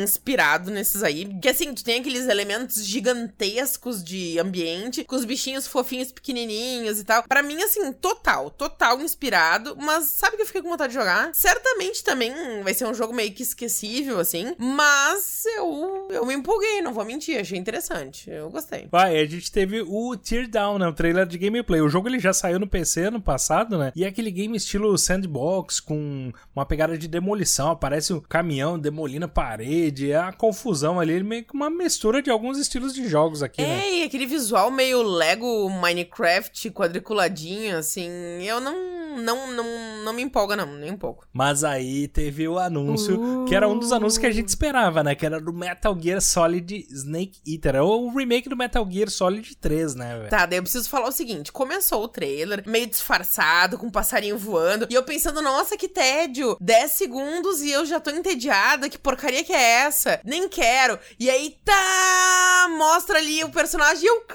inspirado 0.00 0.70
nesses 0.70 1.02
aí. 1.02 1.24
Que 1.40 1.48
assim, 1.48 1.74
tu 1.74 1.82
tem 1.82 1.98
aqueles 1.98 2.28
elementos 2.28 2.84
gigantescos 2.84 4.04
de 4.04 4.38
ambiente, 4.38 5.02
com 5.02 5.16
os 5.16 5.24
bichinhos 5.24 5.66
fofinhos 5.66 6.12
pequenininhos 6.12 7.00
e 7.00 7.04
tal. 7.04 7.24
Para 7.24 7.42
mim, 7.42 7.60
assim, 7.62 7.92
total, 7.92 8.48
total 8.50 9.00
inspirado. 9.00 9.76
Mas 9.76 10.04
sabe 10.04 10.36
que 10.36 10.42
eu 10.42 10.46
fiquei 10.46 10.62
com 10.62 10.68
vontade 10.68 10.92
de 10.92 10.98
jogar? 10.98 11.30
Certamente 11.34 12.04
também 12.04 12.32
vai 12.62 12.74
ser 12.74 12.86
um 12.86 12.94
jogo 12.94 13.12
meio 13.12 13.32
que 13.32 13.42
esquecível, 13.42 14.20
assim. 14.20 14.54
Mas 14.56 15.44
eu, 15.56 16.08
eu 16.10 16.24
me 16.24 16.34
empolguei, 16.34 16.80
não 16.80 16.94
vou 16.94 17.04
mentir, 17.04 17.40
achei 17.40 17.58
interessante. 17.58 18.30
Eu 18.30 18.50
gostei. 18.50 18.86
Vai, 18.88 19.18
a 19.18 19.26
gente 19.26 19.50
teve 19.50 19.80
o 19.80 20.16
Teardown, 20.16 20.75
né? 20.78 20.86
O 20.88 20.92
trailer 20.92 21.26
de 21.26 21.38
gameplay. 21.38 21.80
O 21.80 21.88
jogo 21.88 22.08
ele 22.08 22.18
já 22.18 22.32
saiu 22.32 22.58
no 22.58 22.66
PC 22.66 23.04
ano 23.04 23.20
passado, 23.20 23.78
né? 23.78 23.92
E 23.94 24.04
é 24.04 24.08
aquele 24.08 24.30
game 24.30 24.56
estilo 24.56 24.96
sandbox, 24.96 25.80
com 25.80 26.32
uma 26.54 26.66
pegada 26.66 26.96
de 26.96 27.08
demolição. 27.08 27.70
Aparece 27.70 28.12
um 28.12 28.20
caminhão 28.20 28.78
demolindo 28.78 29.26
a 29.26 29.28
parede. 29.28 30.12
É 30.12 30.16
a 30.16 30.32
confusão 30.32 31.00
ali, 31.00 31.22
meio 31.22 31.44
que 31.44 31.54
uma 31.54 31.70
mistura 31.70 32.22
de 32.22 32.30
alguns 32.30 32.58
estilos 32.58 32.94
de 32.94 33.08
jogos 33.08 33.42
aqui, 33.42 33.62
é, 33.62 33.66
né? 33.66 33.92
e 33.98 34.02
aquele 34.02 34.26
visual 34.26 34.70
meio 34.70 35.02
Lego 35.02 35.68
Minecraft 35.70 36.70
quadriculadinho, 36.70 37.76
assim. 37.76 38.08
Eu 38.42 38.60
não 38.60 38.96
não, 39.16 39.52
não, 39.52 39.64
não 40.04 40.12
me 40.12 40.22
empolga, 40.22 40.54
não, 40.54 40.66
nem 40.76 40.92
um 40.92 40.96
pouco. 40.96 41.26
Mas 41.32 41.64
aí 41.64 42.06
teve 42.08 42.46
o 42.46 42.58
anúncio, 42.58 43.42
uh. 43.42 43.44
que 43.46 43.54
era 43.54 43.68
um 43.68 43.78
dos 43.78 43.92
anúncios 43.92 44.18
que 44.18 44.26
a 44.26 44.30
gente 44.30 44.48
esperava, 44.48 45.02
né? 45.02 45.14
Que 45.14 45.26
era 45.26 45.40
do 45.40 45.52
Metal 45.52 45.96
Gear 45.98 46.20
Solid 46.20 46.86
Snake 46.90 47.40
Eater. 47.46 47.76
Ou 47.82 48.06
o 48.06 48.16
remake 48.16 48.48
do 48.48 48.56
Metal 48.56 48.86
Gear 48.90 49.10
Solid 49.10 49.56
3, 49.56 49.94
né, 49.94 50.16
velho? 50.16 50.30
Tá, 50.30 50.46
daí 50.46 50.58
eu 50.58 50.65
preciso 50.66 50.90
falar 50.90 51.08
o 51.08 51.12
seguinte: 51.12 51.52
começou 51.52 52.02
o 52.02 52.08
trailer, 52.08 52.62
meio 52.66 52.86
disfarçado, 52.86 53.78
com 53.78 53.86
um 53.86 53.90
passarinho 53.90 54.36
voando, 54.36 54.86
e 54.90 54.94
eu 54.94 55.02
pensando, 55.02 55.40
nossa, 55.40 55.76
que 55.76 55.88
tédio! 55.88 56.56
10 56.60 56.90
segundos 56.90 57.62
e 57.62 57.70
eu 57.70 57.86
já 57.86 58.00
tô 58.00 58.10
entediada, 58.10 58.88
que 58.88 58.98
porcaria 58.98 59.44
que 59.44 59.52
é 59.52 59.80
essa? 59.86 60.20
Nem 60.24 60.48
quero. 60.48 60.98
E 61.18 61.30
aí, 61.30 61.56
tá! 61.64 62.68
Mostra 62.76 63.18
ali 63.18 63.42
o 63.44 63.50
personagem 63.50 64.04
e 64.04 64.06
eu, 64.06 64.26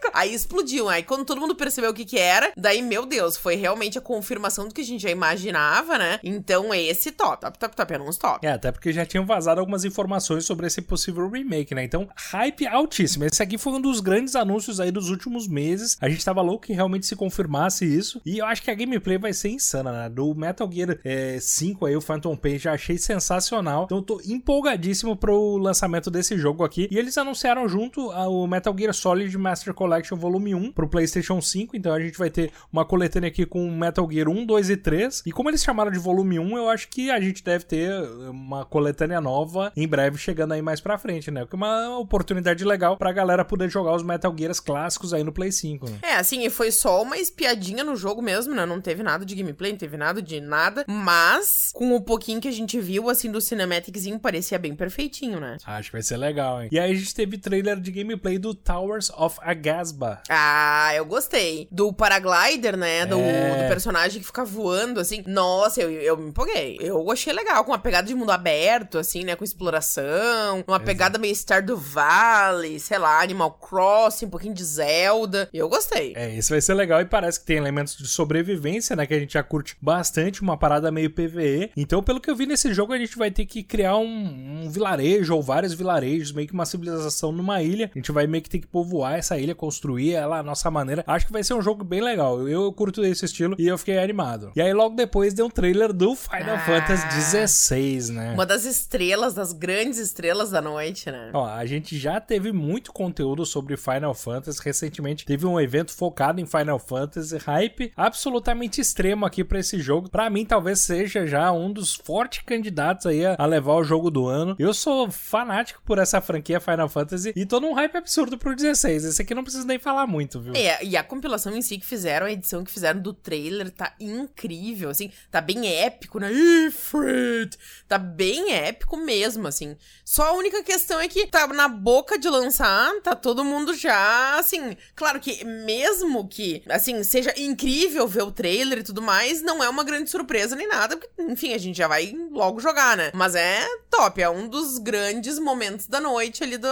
caraca! 0.00 0.10
Aí 0.14 0.34
explodiu. 0.34 0.88
Aí 0.88 1.02
quando 1.02 1.24
todo 1.24 1.40
mundo 1.40 1.54
percebeu 1.54 1.90
o 1.90 1.94
que 1.94 2.04
que 2.04 2.18
era, 2.18 2.52
daí, 2.56 2.82
meu 2.82 3.06
Deus, 3.06 3.36
foi 3.36 3.56
realmente 3.56 3.98
a 3.98 4.00
confirmação 4.00 4.66
do 4.66 4.74
que 4.74 4.80
a 4.80 4.84
gente 4.84 5.02
já 5.02 5.10
imaginava, 5.10 5.98
né? 5.98 6.18
Então 6.24 6.74
esse 6.74 7.12
top, 7.12 7.40
top, 7.40 7.58
top, 7.58 7.76
top, 7.76 7.92
era 7.92 8.02
uns 8.02 8.16
top. 8.16 8.46
É, 8.46 8.52
até 8.52 8.72
porque 8.72 8.92
já 8.92 9.04
tinham 9.04 9.26
vazado 9.26 9.60
algumas 9.60 9.84
informações 9.84 10.44
sobre 10.44 10.66
esse 10.66 10.80
possível 10.80 11.28
remake, 11.28 11.74
né? 11.74 11.84
Então, 11.84 12.08
hype 12.16 12.66
altíssimo. 12.66 13.24
Esse 13.24 13.42
aqui 13.42 13.58
foi 13.58 13.74
um 13.74 13.80
dos 13.80 14.00
grandes 14.00 14.34
anúncios 14.34 14.80
aí 14.80 14.90
dos 14.90 15.10
últimos 15.10 15.46
meses. 15.46 15.96
A 16.00 16.08
gente 16.08 16.24
tava 16.24 16.40
louco 16.40 16.66
que 16.66 16.72
realmente 16.72 17.06
se 17.06 17.16
confirmasse 17.16 17.84
isso. 17.84 18.20
E 18.24 18.38
eu 18.38 18.46
acho 18.46 18.62
que 18.62 18.70
a 18.70 18.74
gameplay 18.74 19.18
vai 19.18 19.32
ser 19.32 19.50
insana, 19.50 19.92
né? 19.92 20.08
Do 20.08 20.34
Metal 20.34 20.70
Gear 20.70 20.98
é, 21.04 21.38
5 21.40 21.86
aí, 21.86 21.96
o 21.96 22.00
Phantom 22.00 22.36
Pain, 22.36 22.58
já 22.58 22.72
achei 22.72 22.98
sensacional. 22.98 23.84
Então, 23.84 23.98
eu 23.98 24.02
tô 24.02 24.20
empolgadíssimo 24.24 25.16
pro 25.16 25.56
lançamento 25.56 26.10
desse 26.10 26.38
jogo 26.38 26.64
aqui. 26.64 26.88
E 26.90 26.98
eles 26.98 27.16
anunciaram 27.18 27.68
junto 27.68 28.10
o 28.10 28.46
Metal 28.46 28.74
Gear 28.76 28.94
Solid 28.94 29.36
Master 29.36 29.74
Collection 29.74 29.89
Volume 30.16 30.54
1 30.54 30.72
pro 30.72 30.88
PlayStation 30.88 31.40
5. 31.40 31.76
Então, 31.76 31.92
a 31.92 32.00
gente 32.00 32.18
vai 32.18 32.30
ter 32.30 32.50
uma 32.72 32.84
coletânea 32.84 33.28
aqui 33.28 33.46
com 33.46 33.70
Metal 33.70 34.08
Gear 34.10 34.28
1, 34.28 34.46
2 34.46 34.70
e 34.70 34.76
3. 34.76 35.22
E 35.26 35.32
como 35.32 35.50
eles 35.50 35.62
chamaram 35.62 35.90
de 35.90 35.98
volume 35.98 36.38
1, 36.38 36.56
eu 36.56 36.68
acho 36.68 36.88
que 36.88 37.10
a 37.10 37.20
gente 37.20 37.42
deve 37.42 37.64
ter 37.64 37.90
uma 38.30 38.64
coletânea 38.64 39.20
nova 39.20 39.72
em 39.76 39.86
breve 39.86 40.18
chegando 40.18 40.52
aí 40.52 40.62
mais 40.62 40.80
pra 40.80 40.98
frente, 40.98 41.30
né? 41.30 41.40
Porque 41.40 41.56
é 41.56 41.58
uma 41.58 41.98
oportunidade 41.98 42.64
legal 42.64 42.96
pra 42.96 43.12
galera 43.12 43.44
poder 43.44 43.68
jogar 43.70 43.94
os 43.94 44.02
Metal 44.02 44.34
Gears 44.36 44.60
clássicos 44.60 45.12
aí 45.12 45.24
no 45.24 45.32
Play 45.32 45.52
5. 45.52 45.88
Né? 45.88 45.98
É, 46.02 46.14
assim, 46.16 46.44
e 46.44 46.50
foi 46.50 46.70
só 46.70 47.02
uma 47.02 47.18
espiadinha 47.18 47.84
no 47.84 47.96
jogo 47.96 48.22
mesmo, 48.22 48.54
né? 48.54 48.64
Não 48.66 48.80
teve 48.80 49.02
nada 49.02 49.24
de 49.24 49.34
gameplay, 49.34 49.72
não 49.72 49.78
teve 49.78 49.96
nada 49.96 50.22
de 50.22 50.40
nada. 50.40 50.84
Mas, 50.86 51.70
com 51.74 51.94
o 51.94 52.00
pouquinho 52.00 52.40
que 52.40 52.48
a 52.48 52.52
gente 52.52 52.80
viu, 52.80 53.08
assim, 53.08 53.30
do 53.30 53.40
Cinematiczinho, 53.40 54.18
parecia 54.18 54.58
bem 54.58 54.74
perfeitinho, 54.74 55.40
né? 55.40 55.56
Acho 55.64 55.90
que 55.90 55.96
vai 55.96 56.02
ser 56.02 56.16
legal, 56.16 56.62
hein? 56.62 56.68
E 56.72 56.78
aí 56.78 56.92
a 56.92 56.94
gente 56.94 57.14
teve 57.14 57.38
trailer 57.38 57.80
de 57.80 57.90
gameplay 57.90 58.38
do 58.38 58.54
Towers 58.54 59.10
of 59.10 59.38
Agasba. 59.80 60.22
Ah, 60.28 60.92
eu 60.94 61.04
gostei. 61.04 61.66
Do 61.70 61.92
Paraglider, 61.92 62.76
né? 62.76 63.06
Do, 63.06 63.18
é. 63.18 63.62
do 63.62 63.68
personagem 63.68 64.20
que 64.20 64.26
fica 64.26 64.44
voando, 64.44 65.00
assim. 65.00 65.24
Nossa, 65.26 65.80
eu, 65.80 65.90
eu 65.90 66.16
me 66.16 66.28
empolguei. 66.28 66.78
Eu 66.80 67.10
achei 67.10 67.32
legal, 67.32 67.64
com 67.64 67.72
uma 67.72 67.78
pegada 67.78 68.06
de 68.06 68.14
mundo 68.14 68.30
aberto, 68.30 68.98
assim, 68.98 69.24
né? 69.24 69.34
Com 69.34 69.44
exploração. 69.44 70.64
Uma 70.66 70.76
Exato. 70.76 70.84
pegada 70.84 71.18
meio 71.18 71.34
Star 71.34 71.64
do 71.64 71.76
Vale, 71.76 72.78
sei 72.78 72.98
lá, 72.98 73.22
Animal 73.22 73.52
Crossing, 73.52 74.26
um 74.26 74.30
pouquinho 74.30 74.54
de 74.54 74.64
Zelda. 74.64 75.48
Eu 75.52 75.68
gostei. 75.68 76.12
É, 76.14 76.34
isso 76.34 76.50
vai 76.50 76.60
ser 76.60 76.74
legal 76.74 77.00
e 77.00 77.06
parece 77.06 77.40
que 77.40 77.46
tem 77.46 77.56
elementos 77.56 77.96
de 77.96 78.06
sobrevivência, 78.06 78.94
né? 78.94 79.06
Que 79.06 79.14
a 79.14 79.18
gente 79.18 79.32
já 79.32 79.42
curte 79.42 79.76
bastante, 79.80 80.42
uma 80.42 80.56
parada 80.56 80.90
meio 80.90 81.10
PVE. 81.10 81.70
Então, 81.76 82.02
pelo 82.02 82.20
que 82.20 82.30
eu 82.30 82.36
vi 82.36 82.46
nesse 82.46 82.72
jogo, 82.74 82.92
a 82.92 82.98
gente 82.98 83.16
vai 83.16 83.30
ter 83.30 83.46
que 83.46 83.62
criar 83.62 83.96
um, 83.96 84.64
um 84.64 84.70
vilarejo 84.70 85.34
ou 85.34 85.42
vários 85.42 85.72
vilarejos, 85.72 86.32
meio 86.32 86.46
que 86.46 86.54
uma 86.54 86.66
civilização 86.66 87.32
numa 87.32 87.62
ilha. 87.62 87.90
A 87.94 87.98
gente 87.98 88.12
vai 88.12 88.26
meio 88.26 88.42
que 88.42 88.50
ter 88.50 88.58
que 88.58 88.66
povoar 88.66 89.14
essa 89.14 89.38
ilha, 89.38 89.54
construir 89.70 90.14
ela 90.14 90.38
à 90.38 90.42
nossa 90.42 90.68
maneira. 90.68 91.04
Acho 91.06 91.26
que 91.26 91.32
vai 91.32 91.44
ser 91.44 91.54
um 91.54 91.62
jogo 91.62 91.84
bem 91.84 92.00
legal. 92.00 92.40
Eu, 92.40 92.48
eu 92.48 92.72
curto 92.72 93.04
esse 93.04 93.24
estilo 93.24 93.54
e 93.56 93.68
eu 93.68 93.78
fiquei 93.78 93.98
animado. 93.98 94.50
E 94.56 94.60
aí 94.60 94.72
logo 94.72 94.96
depois 94.96 95.32
deu 95.32 95.46
um 95.46 95.50
trailer 95.50 95.92
do 95.92 96.16
Final 96.16 96.56
ah, 96.56 96.58
Fantasy 96.58 97.46
XVI, 97.46 98.12
né? 98.12 98.32
Uma 98.34 98.44
das 98.44 98.64
estrelas, 98.64 99.32
das 99.32 99.52
grandes 99.52 99.98
estrelas 99.98 100.50
da 100.50 100.60
noite, 100.60 101.08
né? 101.08 101.30
Ó, 101.32 101.46
a 101.46 101.64
gente 101.66 101.96
já 101.96 102.20
teve 102.20 102.50
muito 102.50 102.92
conteúdo 102.92 103.46
sobre 103.46 103.76
Final 103.76 104.12
Fantasy. 104.12 104.60
Recentemente 104.60 105.24
teve 105.24 105.46
um 105.46 105.60
evento 105.60 105.92
focado 105.92 106.40
em 106.40 106.46
Final 106.46 106.80
Fantasy. 106.80 107.38
Hype 107.38 107.92
absolutamente 107.96 108.80
extremo 108.80 109.24
aqui 109.24 109.44
para 109.44 109.60
esse 109.60 109.78
jogo. 109.78 110.10
Para 110.10 110.28
mim, 110.28 110.44
talvez 110.44 110.80
seja 110.80 111.28
já 111.28 111.52
um 111.52 111.72
dos 111.72 111.94
fortes 111.94 112.42
candidatos 112.44 113.06
aí 113.06 113.24
a, 113.24 113.46
levar 113.46 113.74
o 113.74 113.84
jogo 113.84 114.10
do 114.10 114.26
ano. 114.26 114.56
Eu 114.58 114.74
sou 114.74 115.08
fanático 115.10 115.80
por 115.84 115.98
essa 115.98 116.20
franquia 116.20 116.58
Final 116.58 116.88
Fantasy 116.88 117.32
e 117.36 117.46
tô 117.46 117.60
num 117.60 117.72
hype 117.74 117.96
absurdo 117.96 118.36
pro 118.36 118.56
16. 118.56 119.04
Esse 119.04 119.22
aqui 119.22 119.32
não 119.32 119.44
preciso 119.50 119.66
nem 119.66 119.78
falar 119.78 120.06
muito, 120.06 120.40
viu? 120.40 120.54
É, 120.54 120.82
e 120.84 120.96
a 120.96 121.02
compilação 121.02 121.54
em 121.56 121.60
si 121.60 121.78
que 121.78 121.86
fizeram, 121.86 122.26
a 122.26 122.32
edição 122.32 122.64
que 122.64 122.70
fizeram 122.70 123.00
do 123.00 123.12
trailer 123.12 123.70
tá 123.70 123.94
incrível, 123.98 124.88
assim. 124.90 125.10
Tá 125.30 125.40
bem 125.40 125.66
épico, 125.66 126.18
né? 126.20 126.30
Ifrit! 126.32 127.58
Tá 127.88 127.98
bem 127.98 128.52
épico 128.52 128.96
mesmo, 128.96 129.48
assim. 129.48 129.76
Só 130.04 130.28
a 130.28 130.32
única 130.32 130.62
questão 130.62 131.00
é 131.00 131.08
que 131.08 131.26
tá 131.26 131.46
na 131.48 131.68
boca 131.68 132.18
de 132.18 132.28
lançar, 132.28 132.92
tá 133.02 133.14
todo 133.14 133.44
mundo 133.44 133.74
já, 133.74 134.38
assim. 134.38 134.76
Claro 134.94 135.18
que 135.20 135.44
mesmo 135.44 136.28
que, 136.28 136.62
assim, 136.68 137.02
seja 137.02 137.34
incrível 137.36 138.06
ver 138.06 138.22
o 138.22 138.32
trailer 138.32 138.78
e 138.78 138.84
tudo 138.84 139.02
mais, 139.02 139.42
não 139.42 139.62
é 139.62 139.68
uma 139.68 139.84
grande 139.84 140.10
surpresa 140.10 140.54
nem 140.54 140.68
nada, 140.68 140.96
porque, 140.96 141.22
enfim, 141.22 141.52
a 141.52 141.58
gente 141.58 141.76
já 141.76 141.88
vai 141.88 142.14
logo 142.30 142.60
jogar, 142.60 142.96
né? 142.96 143.10
Mas 143.14 143.34
é 143.34 143.66
top, 143.90 144.22
é 144.22 144.30
um 144.30 144.48
dos 144.48 144.78
grandes 144.78 145.38
momentos 145.38 145.86
da 145.86 146.00
noite 146.00 146.44
ali 146.44 146.56
do 146.56 146.68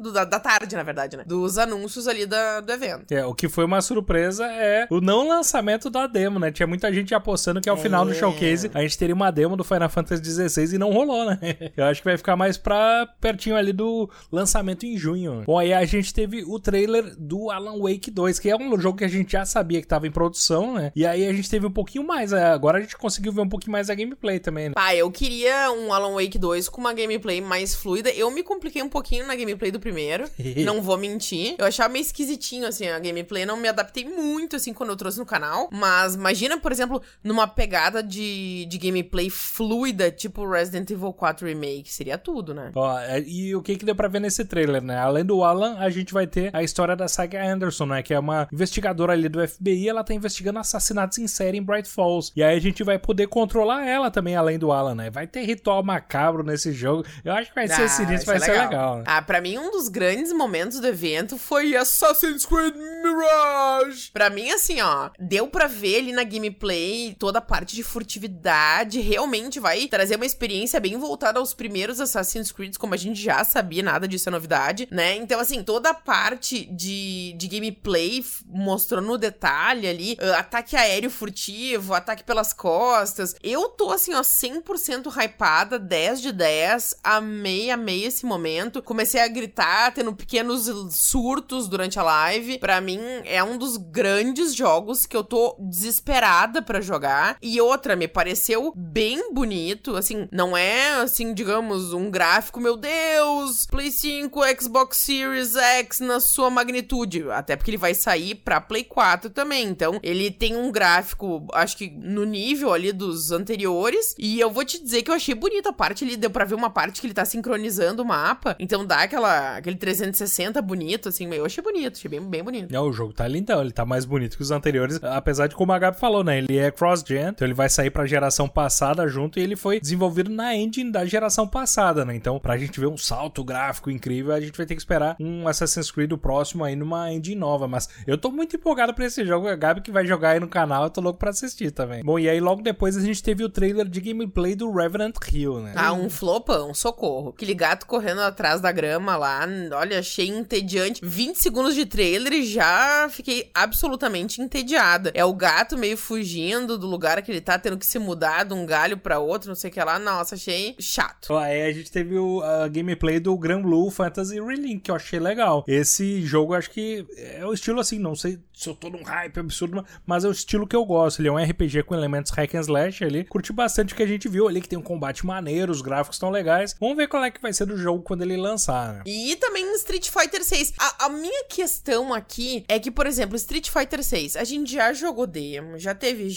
do 0.00 0.12
da, 0.12 0.24
da, 0.24 0.40
tarde, 0.40 0.74
na 0.76 0.82
verdade, 0.82 1.16
né? 1.16 1.24
Dos 1.26 1.58
anúncios 1.58 2.06
ali 2.08 2.26
da, 2.26 2.60
do 2.60 2.72
evento. 2.72 3.12
É, 3.12 3.24
o 3.24 3.34
que 3.34 3.48
foi 3.48 3.64
uma 3.64 3.80
surpresa 3.80 4.46
é 4.46 4.86
o 4.90 5.00
não 5.00 5.28
lançamento 5.28 5.90
da 5.90 6.06
demo, 6.06 6.38
né? 6.38 6.50
Tinha 6.50 6.66
muita 6.66 6.92
gente 6.92 7.14
apostando 7.14 7.60
que 7.60 7.68
ao 7.68 7.76
é. 7.76 7.80
final 7.80 8.04
do 8.04 8.14
showcase 8.14 8.70
a 8.74 8.80
gente 8.82 8.98
teria 8.98 9.14
uma 9.14 9.30
demo 9.30 9.56
do 9.56 9.64
Final 9.64 9.88
Fantasy 9.88 10.22
XVI 10.24 10.74
e 10.74 10.78
não 10.78 10.92
rolou, 10.92 11.24
né? 11.24 11.38
Eu 11.76 11.84
acho 11.84 12.00
que 12.00 12.08
vai 12.08 12.16
ficar 12.16 12.36
mais 12.36 12.56
pra 12.56 13.06
pertinho 13.20 13.56
ali 13.56 13.72
do 13.72 14.10
lançamento 14.30 14.84
em 14.84 14.96
junho. 14.96 15.42
Bom, 15.46 15.58
aí 15.58 15.72
a 15.72 15.84
gente 15.84 16.12
teve 16.12 16.44
o 16.44 16.58
trailer 16.58 17.14
do 17.18 17.50
Alan 17.50 17.78
Wake 17.78 18.10
2, 18.10 18.38
que 18.38 18.50
é 18.50 18.56
um 18.56 18.78
jogo 18.78 18.98
que 18.98 19.04
a 19.04 19.08
gente 19.08 19.32
já 19.32 19.44
sabia 19.44 19.80
que 19.80 19.86
tava 19.86 20.06
em 20.06 20.10
produção, 20.10 20.74
né? 20.74 20.92
E 20.94 21.06
aí 21.06 21.26
a 21.26 21.32
gente 21.32 21.48
teve 21.48 21.66
um 21.66 21.70
pouquinho 21.70 22.06
mais. 22.06 22.32
É, 22.32 22.44
agora 22.44 22.78
a 22.78 22.80
gente 22.80 22.96
conseguiu 22.96 23.32
ver 23.32 23.40
um 23.40 23.48
pouquinho 23.48 23.72
mais 23.72 23.90
a 23.90 23.94
gameplay 23.94 24.38
também, 24.38 24.68
né? 24.68 24.74
Ah, 24.76 24.94
eu 24.94 25.10
queria 25.10 25.70
um 25.72 25.92
Alan 25.92 26.14
Wake 26.14 26.38
2 26.38 26.68
com 26.68 26.80
uma 26.80 26.92
gameplay 26.92 27.40
mais 27.40 27.74
fluida. 27.74 28.10
Eu 28.10 28.30
me 28.30 28.42
compliquei 28.42 28.82
um 28.82 28.88
pouquinho 28.88 29.26
na 29.26 29.34
gameplay 29.34 29.70
do 29.70 29.80
primeiro. 29.86 30.28
não 30.64 30.82
vou 30.82 30.98
mentir. 30.98 31.54
Eu 31.58 31.66
achava 31.66 31.88
meio 31.88 32.02
esquisitinho, 32.02 32.66
assim, 32.66 32.88
a 32.88 32.98
gameplay. 32.98 33.46
Não 33.46 33.56
me 33.56 33.68
adaptei 33.68 34.04
muito, 34.04 34.56
assim, 34.56 34.72
quando 34.72 34.90
eu 34.90 34.96
trouxe 34.96 35.18
no 35.18 35.24
canal. 35.24 35.68
Mas 35.72 36.16
imagina, 36.16 36.58
por 36.58 36.72
exemplo, 36.72 37.00
numa 37.22 37.46
pegada 37.46 38.02
de, 38.02 38.66
de 38.66 38.78
gameplay 38.78 39.30
fluida, 39.30 40.10
tipo 40.10 40.48
Resident 40.48 40.90
Evil 40.90 41.12
4 41.12 41.46
Remake. 41.46 41.92
Seria 41.92 42.18
tudo, 42.18 42.52
né? 42.52 42.72
Ó, 42.74 42.98
é, 42.98 43.20
e 43.20 43.54
o 43.54 43.62
que 43.62 43.76
que 43.76 43.84
deu 43.84 43.94
pra 43.94 44.08
ver 44.08 44.20
nesse 44.20 44.44
trailer, 44.44 44.82
né? 44.82 44.98
Além 44.98 45.24
do 45.24 45.44
Alan, 45.44 45.76
a 45.78 45.88
gente 45.88 46.12
vai 46.12 46.26
ter 46.26 46.50
a 46.52 46.62
história 46.62 46.96
da 46.96 47.06
Saga 47.06 47.44
Anderson, 47.46 47.86
né? 47.86 48.02
Que 48.02 48.12
é 48.12 48.18
uma 48.18 48.48
investigadora 48.52 49.12
ali 49.12 49.28
do 49.28 49.46
FBI. 49.46 49.88
Ela 49.88 50.02
tá 50.02 50.12
investigando 50.12 50.58
assassinatos 50.58 51.18
em 51.18 51.28
série 51.28 51.58
em 51.58 51.62
Bright 51.62 51.88
Falls. 51.88 52.32
E 52.34 52.42
aí 52.42 52.56
a 52.56 52.60
gente 52.60 52.82
vai 52.82 52.98
poder 52.98 53.28
controlar 53.28 53.86
ela 53.86 54.10
também, 54.10 54.34
além 54.34 54.58
do 54.58 54.72
Alan, 54.72 54.96
né? 54.96 55.10
Vai 55.10 55.28
ter 55.28 55.42
ritual 55.42 55.84
macabro 55.84 56.42
nesse 56.42 56.72
jogo. 56.72 57.04
Eu 57.24 57.32
acho 57.32 57.50
que 57.50 57.54
vai 57.54 57.68
ser 57.68 57.82
ah, 57.82 57.88
sinistro, 57.88 58.26
vai, 58.26 58.38
vai 58.38 58.48
ser 58.48 58.52
legal. 58.52 58.68
legal 58.68 58.96
né? 58.96 59.04
Ah, 59.06 59.22
pra 59.22 59.40
mim, 59.40 59.58
um 59.58 59.70
dos 59.76 59.88
grandes 59.90 60.32
momentos 60.32 60.80
do 60.80 60.86
evento 60.86 61.36
foi 61.36 61.76
Assassin's 61.76 62.46
Creed 62.46 62.74
Mirage. 62.74 64.10
Pra 64.10 64.30
mim, 64.30 64.50
assim, 64.50 64.80
ó, 64.80 65.10
deu 65.18 65.48
pra 65.48 65.66
ver 65.66 65.98
ali 65.98 66.12
na 66.12 66.24
gameplay 66.24 67.14
toda 67.18 67.40
a 67.40 67.42
parte 67.42 67.74
de 67.74 67.82
furtividade. 67.82 69.00
Realmente 69.00 69.60
vai 69.60 69.86
trazer 69.86 70.16
uma 70.16 70.24
experiência 70.24 70.80
bem 70.80 70.96
voltada 70.96 71.38
aos 71.38 71.52
primeiros 71.52 72.00
Assassin's 72.00 72.50
Creed, 72.50 72.78
como 72.78 72.94
a 72.94 72.96
gente 72.96 73.20
já 73.20 73.44
sabia, 73.44 73.82
nada 73.82 74.08
disso 74.08 74.30
é 74.30 74.32
novidade, 74.32 74.88
né? 74.90 75.14
Então, 75.16 75.38
assim, 75.38 75.62
toda 75.62 75.90
a 75.90 75.94
parte 75.94 76.64
de, 76.64 77.34
de 77.34 77.46
gameplay 77.46 78.24
mostrou 78.46 79.02
no 79.02 79.18
detalhe 79.18 79.86
ali, 79.86 80.14
uh, 80.14 80.38
ataque 80.38 80.74
aéreo 80.74 81.10
furtivo, 81.10 81.92
ataque 81.92 82.24
pelas 82.24 82.54
costas. 82.54 83.34
Eu 83.42 83.68
tô, 83.68 83.90
assim, 83.90 84.14
ó, 84.14 84.22
100% 84.22 85.12
hypada, 85.14 85.78
10 85.78 86.22
de 86.22 86.32
10, 86.32 86.94
amei, 87.04 87.70
amei 87.70 88.06
esse 88.06 88.24
momento. 88.24 88.82
Comecei 88.82 89.20
a 89.20 89.28
gritar, 89.28 89.65
tendo 89.94 90.14
pequenos 90.14 90.70
surtos 90.94 91.68
durante 91.68 91.98
a 91.98 92.02
live. 92.02 92.58
Para 92.58 92.80
mim, 92.80 93.00
é 93.24 93.42
um 93.42 93.58
dos 93.58 93.76
grandes 93.76 94.54
jogos 94.54 95.06
que 95.06 95.16
eu 95.16 95.24
tô 95.24 95.56
desesperada 95.58 96.62
para 96.62 96.80
jogar. 96.80 97.36
E 97.40 97.60
outra, 97.60 97.96
me 97.96 98.08
pareceu 98.08 98.72
bem 98.76 99.32
bonito, 99.32 99.96
assim, 99.96 100.28
não 100.32 100.56
é, 100.56 100.92
assim, 101.02 101.32
digamos, 101.32 101.92
um 101.92 102.10
gráfico, 102.10 102.60
meu 102.60 102.76
Deus, 102.76 103.66
Play 103.66 103.90
5, 103.90 104.40
Xbox 104.60 104.98
Series 104.98 105.56
X 105.56 106.00
na 106.00 106.20
sua 106.20 106.50
magnitude. 106.50 107.30
Até 107.30 107.56
porque 107.56 107.70
ele 107.70 107.76
vai 107.76 107.94
sair 107.94 108.34
pra 108.34 108.60
Play 108.60 108.84
4 108.84 109.30
também. 109.30 109.66
Então, 109.66 109.98
ele 110.02 110.30
tem 110.30 110.56
um 110.56 110.70
gráfico, 110.70 111.46
acho 111.52 111.76
que 111.76 111.90
no 111.90 112.24
nível 112.24 112.72
ali 112.72 112.92
dos 112.92 113.30
anteriores. 113.30 114.14
E 114.18 114.40
eu 114.40 114.50
vou 114.50 114.64
te 114.64 114.82
dizer 114.82 115.02
que 115.02 115.10
eu 115.10 115.14
achei 115.14 115.34
bonita 115.34 115.70
a 115.70 115.72
parte 115.72 116.04
ali, 116.04 116.16
deu 116.16 116.30
pra 116.30 116.44
ver 116.44 116.54
uma 116.54 116.70
parte 116.70 117.00
que 117.00 117.06
ele 117.06 117.14
tá 117.14 117.24
sincronizando 117.24 118.02
o 118.02 118.06
mapa. 118.06 118.56
Então 118.58 118.84
dá 118.84 119.02
aquela, 119.02 119.55
aquele 119.56 119.76
360 119.76 120.60
bonito, 120.62 121.08
assim, 121.08 121.32
eu 121.32 121.44
achei 121.44 121.62
bonito, 121.62 121.96
achei 121.96 122.10
bem, 122.10 122.20
bem 122.20 122.42
bonito. 122.42 122.74
É, 122.74 122.80
o 122.80 122.92
jogo 122.92 123.12
tá 123.12 123.26
lindão, 123.26 123.60
ele 123.60 123.72
tá 123.72 123.84
mais 123.84 124.04
bonito 124.04 124.36
que 124.36 124.42
os 124.42 124.50
anteriores, 124.50 125.02
apesar 125.02 125.46
de 125.46 125.54
como 125.54 125.72
a 125.72 125.78
Gabi 125.78 125.98
falou, 125.98 126.22
né, 126.22 126.38
ele 126.38 126.58
é 126.58 126.70
cross-gen, 126.70 127.28
então 127.28 127.46
ele 127.46 127.54
vai 127.54 127.68
sair 127.68 127.90
pra 127.90 128.06
geração 128.06 128.48
passada 128.48 129.06
junto 129.08 129.38
e 129.38 129.42
ele 129.42 129.56
foi 129.56 129.80
desenvolvido 129.80 130.30
na 130.30 130.54
engine 130.54 130.90
da 130.90 131.04
geração 131.04 131.46
passada, 131.46 132.04
né, 132.04 132.14
então 132.14 132.38
pra 132.38 132.56
gente 132.58 132.78
ver 132.78 132.86
um 132.86 132.96
salto 132.96 133.44
gráfico 133.44 133.90
incrível, 133.90 134.34
a 134.34 134.40
gente 134.40 134.56
vai 134.56 134.66
ter 134.66 134.74
que 134.74 134.80
esperar 134.80 135.16
um 135.20 135.48
Assassin's 135.48 135.90
Creed 135.90 136.12
próximo 136.14 136.64
aí 136.64 136.76
numa 136.76 137.12
engine 137.12 137.36
nova, 137.36 137.68
mas 137.68 137.88
eu 138.06 138.18
tô 138.18 138.30
muito 138.30 138.56
empolgado 138.56 138.94
pra 138.94 139.06
esse 139.06 139.24
jogo, 139.24 139.48
a 139.48 139.56
Gabi 139.56 139.80
que 139.80 139.90
vai 139.90 140.06
jogar 140.06 140.30
aí 140.30 140.40
no 140.40 140.48
canal, 140.48 140.84
eu 140.84 140.90
tô 140.90 141.00
louco 141.00 141.18
pra 141.18 141.30
assistir 141.30 141.70
também. 141.70 142.02
Bom, 142.02 142.18
e 142.18 142.28
aí 142.28 142.40
logo 142.40 142.62
depois 142.62 142.96
a 142.96 143.00
gente 143.00 143.22
teve 143.22 143.44
o 143.44 143.48
trailer 143.48 143.88
de 143.88 144.00
gameplay 144.00 144.54
do 144.54 144.70
Revenant 144.70 145.14
Hill, 145.30 145.60
né? 145.60 145.72
Ah, 145.76 145.92
um 145.92 146.08
flopão, 146.10 146.74
socorro. 146.74 147.30
Aquele 147.30 147.54
gato 147.54 147.86
correndo 147.86 148.20
atrás 148.20 148.60
da 148.60 148.72
grama 148.72 149.16
lá, 149.16 149.45
olha, 149.72 149.98
achei 149.98 150.28
entediante. 150.28 151.00
20 151.02 151.36
segundos 151.36 151.74
de 151.74 151.86
trailer 151.86 152.32
e 152.32 152.46
já 152.46 153.08
fiquei 153.10 153.50
absolutamente 153.54 154.40
entediada. 154.40 155.10
É 155.14 155.24
o 155.24 155.34
gato 155.34 155.76
meio 155.76 155.96
fugindo 155.96 156.78
do 156.78 156.86
lugar 156.86 157.22
que 157.22 157.30
ele 157.30 157.40
tá, 157.40 157.58
tendo 157.58 157.78
que 157.78 157.86
se 157.86 157.98
mudar 157.98 158.44
de 158.44 158.54
um 158.54 158.66
galho 158.66 158.96
para 158.96 159.18
outro, 159.18 159.48
não 159.48 159.56
sei 159.56 159.70
o 159.70 159.72
que 159.72 159.82
lá. 159.82 159.98
Nossa, 159.98 160.34
achei 160.34 160.74
chato. 160.78 161.36
Aí 161.36 161.62
a 161.62 161.72
gente 161.72 161.90
teve 161.90 162.18
o 162.18 162.42
a 162.42 162.68
gameplay 162.68 163.18
do 163.18 163.36
Grand 163.36 163.62
Blue 163.62 163.90
Fantasy 163.90 164.40
Relink, 164.40 164.80
que 164.80 164.90
eu 164.90 164.94
achei 164.94 165.18
legal. 165.18 165.64
Esse 165.66 166.22
jogo, 166.22 166.54
acho 166.54 166.70
que 166.70 167.06
é 167.16 167.44
o 167.44 167.52
estilo 167.52 167.80
assim, 167.80 167.98
não 167.98 168.14
sei 168.14 168.38
tô 168.74 168.88
num 168.88 169.02
hype 169.02 169.38
absurdo, 169.38 169.84
mas 170.06 170.24
é 170.24 170.28
o 170.28 170.32
estilo 170.32 170.66
que 170.66 170.74
eu 170.74 170.84
gosto. 170.84 171.20
Ele 171.20 171.28
é 171.28 171.32
um 171.32 171.36
RPG 171.36 171.82
com 171.82 171.94
elementos 171.94 172.32
hack 172.32 172.54
and 172.54 172.60
slash 172.60 173.04
ali. 173.04 173.24
Curti 173.24 173.52
bastante 173.52 173.92
o 173.92 173.96
que 173.96 174.02
a 174.02 174.06
gente 174.06 174.28
viu 174.28 174.48
ali, 174.48 174.62
que 174.62 174.68
tem 174.68 174.78
um 174.78 174.82
combate 174.82 175.26
maneiro, 175.26 175.70
os 175.70 175.82
gráficos 175.82 176.16
estão 176.16 176.30
legais. 176.30 176.74
Vamos 176.80 176.96
ver 176.96 177.06
qual 177.06 177.22
é 177.22 177.30
que 177.30 177.40
vai 177.40 177.52
ser 177.52 177.66
do 177.66 177.76
jogo 177.76 178.02
quando 178.02 178.22
ele 178.22 178.36
lançar, 178.36 178.94
né? 178.94 179.02
E 179.04 179.36
também 179.36 179.70
Street 179.74 180.08
Fighter 180.08 180.42
6. 180.42 180.72
A, 180.78 181.06
a, 181.06 181.08
minha 181.10 181.44
questão 181.44 182.14
aqui 182.14 182.64
é 182.66 182.78
que, 182.78 182.90
por 182.90 183.06
exemplo, 183.06 183.36
Street 183.36 183.68
Fighter 183.68 184.02
6, 184.02 184.36
a 184.36 184.44
gente 184.44 184.72
já 184.72 184.92
jogou 184.92 185.26
demo, 185.26 185.78
já 185.78 185.94
teve 185.94 186.28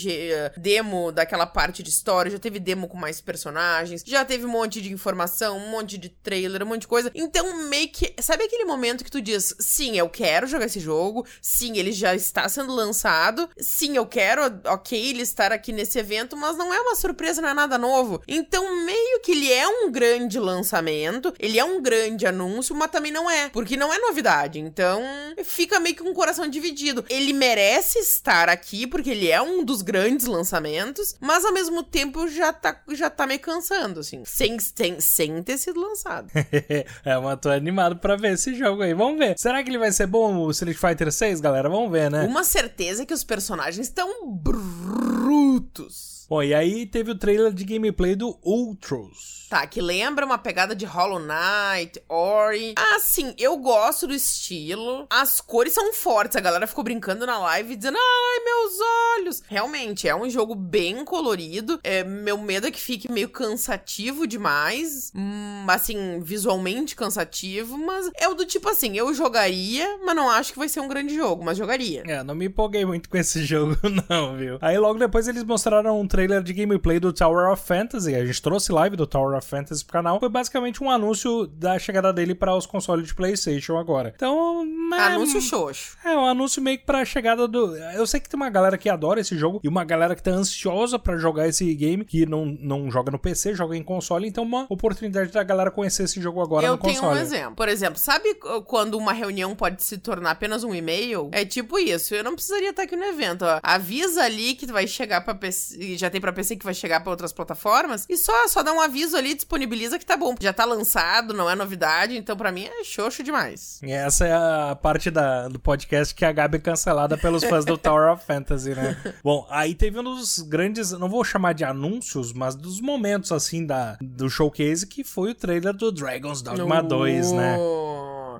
demo 0.58 1.12
daquela 1.12 1.45
parte 1.45 1.82
de 1.82 1.89
história, 1.89 2.32
já 2.32 2.39
teve 2.39 2.60
demo 2.60 2.88
com 2.88 2.97
mais 2.97 3.21
personagens, 3.21 4.03
já 4.05 4.25
teve 4.25 4.45
um 4.45 4.49
monte 4.49 4.82
de 4.82 4.91
informação, 4.91 5.58
um 5.58 5.69
monte 5.71 5.97
de 5.97 6.10
trailer, 6.10 6.63
um 6.63 6.67
monte 6.67 6.82
de 6.82 6.88
coisa. 6.88 7.12
Então, 7.15 7.69
meio 7.69 7.89
que. 7.89 8.13
Sabe 8.19 8.43
aquele 8.43 8.65
momento 8.65 9.03
que 9.03 9.12
tu 9.12 9.21
diz, 9.21 9.55
sim, 9.60 9.97
eu 9.97 10.10
quero 10.10 10.47
jogar 10.47 10.65
esse 10.65 10.79
jogo, 10.79 11.25
sim, 11.41 11.77
ele 11.77 11.91
já 11.91 12.09
já 12.10 12.15
está 12.15 12.50
sendo 12.50 12.74
lançado. 12.74 13.50
Sim, 13.58 13.95
eu 13.95 14.06
quero, 14.06 14.41
ok, 14.65 15.10
ele 15.10 15.22
estar 15.22 15.52
aqui 15.52 15.72
nesse 15.72 16.00
evento, 16.00 16.36
mas 16.36 16.58
não 16.58 16.74
é 16.74 16.80
uma 16.80 16.95
surpresa, 16.95 17.41
não 17.41 17.50
é 17.50 17.54
nada 17.54 17.78
novo. 17.78 18.22
Então, 18.28 18.86
meio 18.86 19.22
que 19.22 19.32
ele 19.32 19.52
é 19.52 19.67
um 19.67 19.91
grande 19.91 20.39
lançamento, 20.39 21.34
ele 21.39 21.60
é 21.60 21.63
um 21.63 21.82
grande 21.82 22.26
anúncio, 22.26 22.76
mas 22.76 22.91
também 22.91 23.12
não 23.12 23.30
é, 23.30 23.50
porque 23.50 23.78
não 23.78 23.93
é 23.93 24.00
novidade. 24.00 24.60
Então, 24.60 25.02
fica 25.43 25.80
meio 25.80 25.95
que 25.95 26.04
o 26.04 26.13
coração 26.13 26.48
dividido. 26.48 27.06
Ele 27.10 27.34
merece 27.34 28.00
estar 28.00 28.50
aqui, 28.50 28.88
porque 28.88 29.10
ele 29.10 29.30
é 29.30 29.41
um 29.41 29.63
dos 29.63 29.82
grandes 29.82 30.26
lançamentos, 30.26 31.15
mas 31.19 31.45
ao 31.45 31.54
mesmo 31.54 31.84
tempo 31.84 32.28
já 32.28 32.52
tá, 32.52 32.82
já 32.91 33.10
tá 33.10 33.28
meio 33.28 33.39
cansando, 33.39 34.00
assim, 34.00 34.24
sem, 34.26 34.58
sem, 34.60 35.00
sem 35.00 35.43
ter 35.43 35.58
sido 35.58 35.80
lançado. 35.80 36.30
é, 37.06 37.17
mas 37.22 37.39
tô 37.39 37.50
animado 37.50 37.98
pra 37.98 38.15
ver 38.15 38.34
esse 38.34 38.56
jogo 38.56 38.82
aí. 38.82 38.93
Vamos 38.93 39.19
ver. 39.19 39.38
Será 39.38 39.63
que 39.63 39.69
ele 39.69 39.78
vai 39.78 39.91
ser 39.91 40.08
bom 40.08 40.38
o 40.38 40.52
Street 40.52 40.78
Fighter 40.78 41.12
6, 41.12 41.41
galera? 41.41 41.69
Vamos 41.69 41.91
ver 41.91 41.99
né? 42.08 42.28
Uma 42.28 42.44
certeza 42.44 43.04
que 43.04 43.14
os 43.14 43.24
personagens 43.24 43.88
estão 43.88 44.32
brutos. 44.32 46.28
Bom, 46.30 46.44
e 46.44 46.54
aí 46.54 46.86
teve 46.86 47.10
o 47.10 47.18
trailer 47.18 47.52
de 47.52 47.66
gameplay 47.66 48.16
do 48.16 48.38
Ultros. 48.44 49.38
Tá, 49.50 49.66
que 49.66 49.82
lembra 49.82 50.24
uma 50.28 50.38
pegada 50.38 50.76
de 50.76 50.86
Hollow 50.86 51.20
Knight, 51.20 52.00
Ori. 52.08 52.76
Ah, 52.78 53.00
sim, 53.00 53.34
eu 53.36 53.58
gosto 53.58 54.06
do 54.06 54.14
estilo. 54.14 55.08
As 55.10 55.42
cores 55.42 55.74
são 55.74 55.92
fortes. 55.92 56.38
A 56.38 56.40
galera 56.40 56.68
ficou 56.68 56.84
brincando 56.84 57.26
na 57.26 57.40
live 57.40 57.76
dizendo: 57.76 57.98
ai, 57.98 58.44
meus 58.46 58.74
olhos. 59.18 59.44
Realmente, 59.48 60.08
é 60.08 60.16
um 60.16 60.30
jogo 60.30 60.54
bem 60.54 61.04
colorido. 61.04 61.80
É, 61.84 62.04
meu 62.04 62.38
medo 62.38 62.68
é 62.68 62.72
que 62.72 62.80
fique 62.80 63.12
meio 63.12 63.28
cansativo 63.28 64.28
demais. 64.28 65.12
Hum, 65.16 65.66
assim, 65.68 66.20
visualmente 66.22 66.96
cansativo. 66.96 67.76
Mas 67.76 68.12
é 68.20 68.28
o 68.28 68.36
do 68.36 68.46
tipo 68.46 68.70
assim: 68.70 68.96
eu 68.96 69.12
jogaria, 69.16 69.98
mas 70.06 70.16
não 70.16 70.30
acho 70.30 70.54
que 70.54 70.60
vai 70.60 70.70
ser 70.70 70.82
um 70.82 70.88
grande 70.88 71.16
jogo, 71.16 71.44
mas 71.44 71.58
jogaria. 71.58 72.04
É, 72.06 72.22
não 72.22 72.36
me 72.36 72.46
empolguei 72.46 72.86
muito 72.86 73.10
com 73.10 73.18
esse 73.18 73.44
jogo, 73.46 73.76
não, 74.08 74.38
viu? 74.38 74.60
Aí 74.62 74.78
logo 74.78 75.00
depois 75.00 75.28
eles 75.28 75.44
mostraram 75.44 76.00
um 76.00 76.08
trailer 76.08 76.44
de 76.44 76.54
gameplay 76.54 77.00
do 77.00 77.12
Tower 77.12 77.52
of 77.52 77.64
Fantasy. 77.66 78.14
A 78.14 78.24
gente 78.24 78.40
trouxe 78.44 78.72
live 78.72 78.96
do 78.96 79.08
Tower 79.08 79.36
of 79.36 79.38
Fantasy 79.41 79.84
pro 79.84 79.93
canal, 79.93 80.19
foi 80.19 80.30
basicamente 80.30 80.84
um 80.84 80.89
anúncio 80.89 81.47
da 81.47 81.78
chegada 81.80 82.12
dele 82.13 82.36
para 82.36 82.56
os 82.56 82.65
consoles 82.65 83.08
de 83.08 83.15
PlayStation 83.15 83.78
agora. 83.78 84.13
Então, 84.15 84.65
é, 84.93 85.02
anúncio 85.02 85.41
xoxo. 85.41 85.97
É, 86.04 86.15
um 86.15 86.25
anúncio 86.25 86.62
meio 86.62 86.78
que 86.78 86.86
pra 86.86 87.04
chegada 87.06 87.47
do. 87.47 87.75
Eu 87.75 88.06
sei 88.08 88.19
que 88.19 88.30
tem 88.30 88.38
uma 88.38 88.49
galera 88.49 88.78
que 88.78 88.89
adora 88.89 89.19
esse 89.19 89.38
jogo 89.38 89.60
e 89.63 89.67
uma 89.67 89.84
galera 89.84 90.15
que 90.15 90.23
tá 90.23 90.32
ansiosa 90.32 90.97
para 90.97 91.17
jogar 91.17 91.47
esse 91.47 91.73
game, 91.75 92.06
que 92.06 92.25
não, 92.25 92.45
não 92.45 92.89
joga 92.91 93.12
no 93.12 93.19
PC, 93.19 93.56
joga 93.56 93.75
em 93.75 93.84
console, 93.84 94.28
então 94.28 94.43
uma 94.43 94.65
oportunidade 94.69 95.32
da 95.32 95.43
galera 95.43 95.71
conhecer 95.71 96.04
esse 96.04 96.21
jogo 96.21 96.41
agora 96.41 96.65
Eu 96.65 96.73
no 96.73 96.78
console. 96.78 96.95
Eu 96.95 97.02
tenho 97.02 97.13
um 97.13 97.21
exemplo. 97.21 97.56
Por 97.56 97.69
exemplo, 97.69 97.99
sabe 97.99 98.36
quando 98.65 98.97
uma 98.97 99.13
reunião 99.13 99.56
pode 99.56 99.84
se 99.84 99.97
tornar 99.97 100.32
apenas 100.32 100.63
um 100.63 100.73
e-mail? 100.73 101.30
É 101.32 101.45
tipo 101.45 101.78
isso. 101.78 102.13
Eu 102.13 102.23
não 102.23 102.34
precisaria 102.36 102.69
estar 102.69 102.84
aqui 102.84 102.95
no 102.95 103.06
evento. 103.06 103.43
Ó. 103.43 103.60
Avisa 103.62 104.23
ali 104.23 104.56
que 104.56 104.65
vai 104.65 104.88
chegar 104.88 105.21
pra 105.21 105.36
PC, 105.36 105.97
já 105.97 106.10
tem 106.10 106.21
pra 106.21 106.34
PC 106.34 106.56
que 106.56 106.65
vai 106.65 106.73
chegar 106.73 107.02
pra 107.02 107.12
outras 107.12 107.32
plataformas. 107.32 108.06
E 108.10 108.17
só, 108.17 108.47
só 108.47 108.63
dá 108.63 108.73
um 108.73 108.82
aviso 108.82 109.15
ali, 109.15 109.29
disponibiliza 109.34 110.00
que 110.00 110.06
tá 110.06 110.18
bom. 110.18 110.36
Já 110.39 110.54
tá 110.54 110.65
lançado, 110.65 111.34
não 111.34 111.50
é 111.50 111.56
novidade, 111.56 112.18
então 112.18 112.36
pra 112.36 112.52
mim 112.52 112.65
é 112.65 112.84
xoxo 112.84 113.24
demais. 113.24 113.80
E 113.84 113.92
essa 113.92 114.26
é 114.26 114.34
a 114.34 114.76
parte 114.76 115.10
da, 115.12 115.48
do 115.48 115.60
podcast 115.60 116.13
que 116.13 116.26
a 116.26 116.32
Gabi 116.32 116.58
é 116.58 116.60
cancelada 116.60 117.18
pelos 117.18 117.44
fãs 117.44 117.65
do 117.65 117.78
Tower 117.78 118.12
of 118.13 118.26
Fantasy, 118.26 118.76
né? 118.76 118.98
Bom, 119.24 119.48
aí 119.50 119.76
teve 119.76 120.00
um 120.00 120.04
dos 120.04 120.39
grandes, 120.39 120.92
não 120.92 121.10
vou 121.10 121.24
chamar 121.24 121.54
de 121.54 121.63
anúncios, 121.63 122.34
mas 122.34 122.56
dos 122.56 122.80
momentos 122.82 123.32
assim 123.32 123.65
da, 123.65 123.98
do 124.02 124.30
showcase 124.30 124.86
que 124.88 125.04
foi 125.04 125.32
o 125.32 125.36
trailer 125.36 125.74
do 125.74 125.92
Dragon's 125.92 126.42
Dogma 126.42 126.82
2, 126.82 127.32
né? 127.32 127.58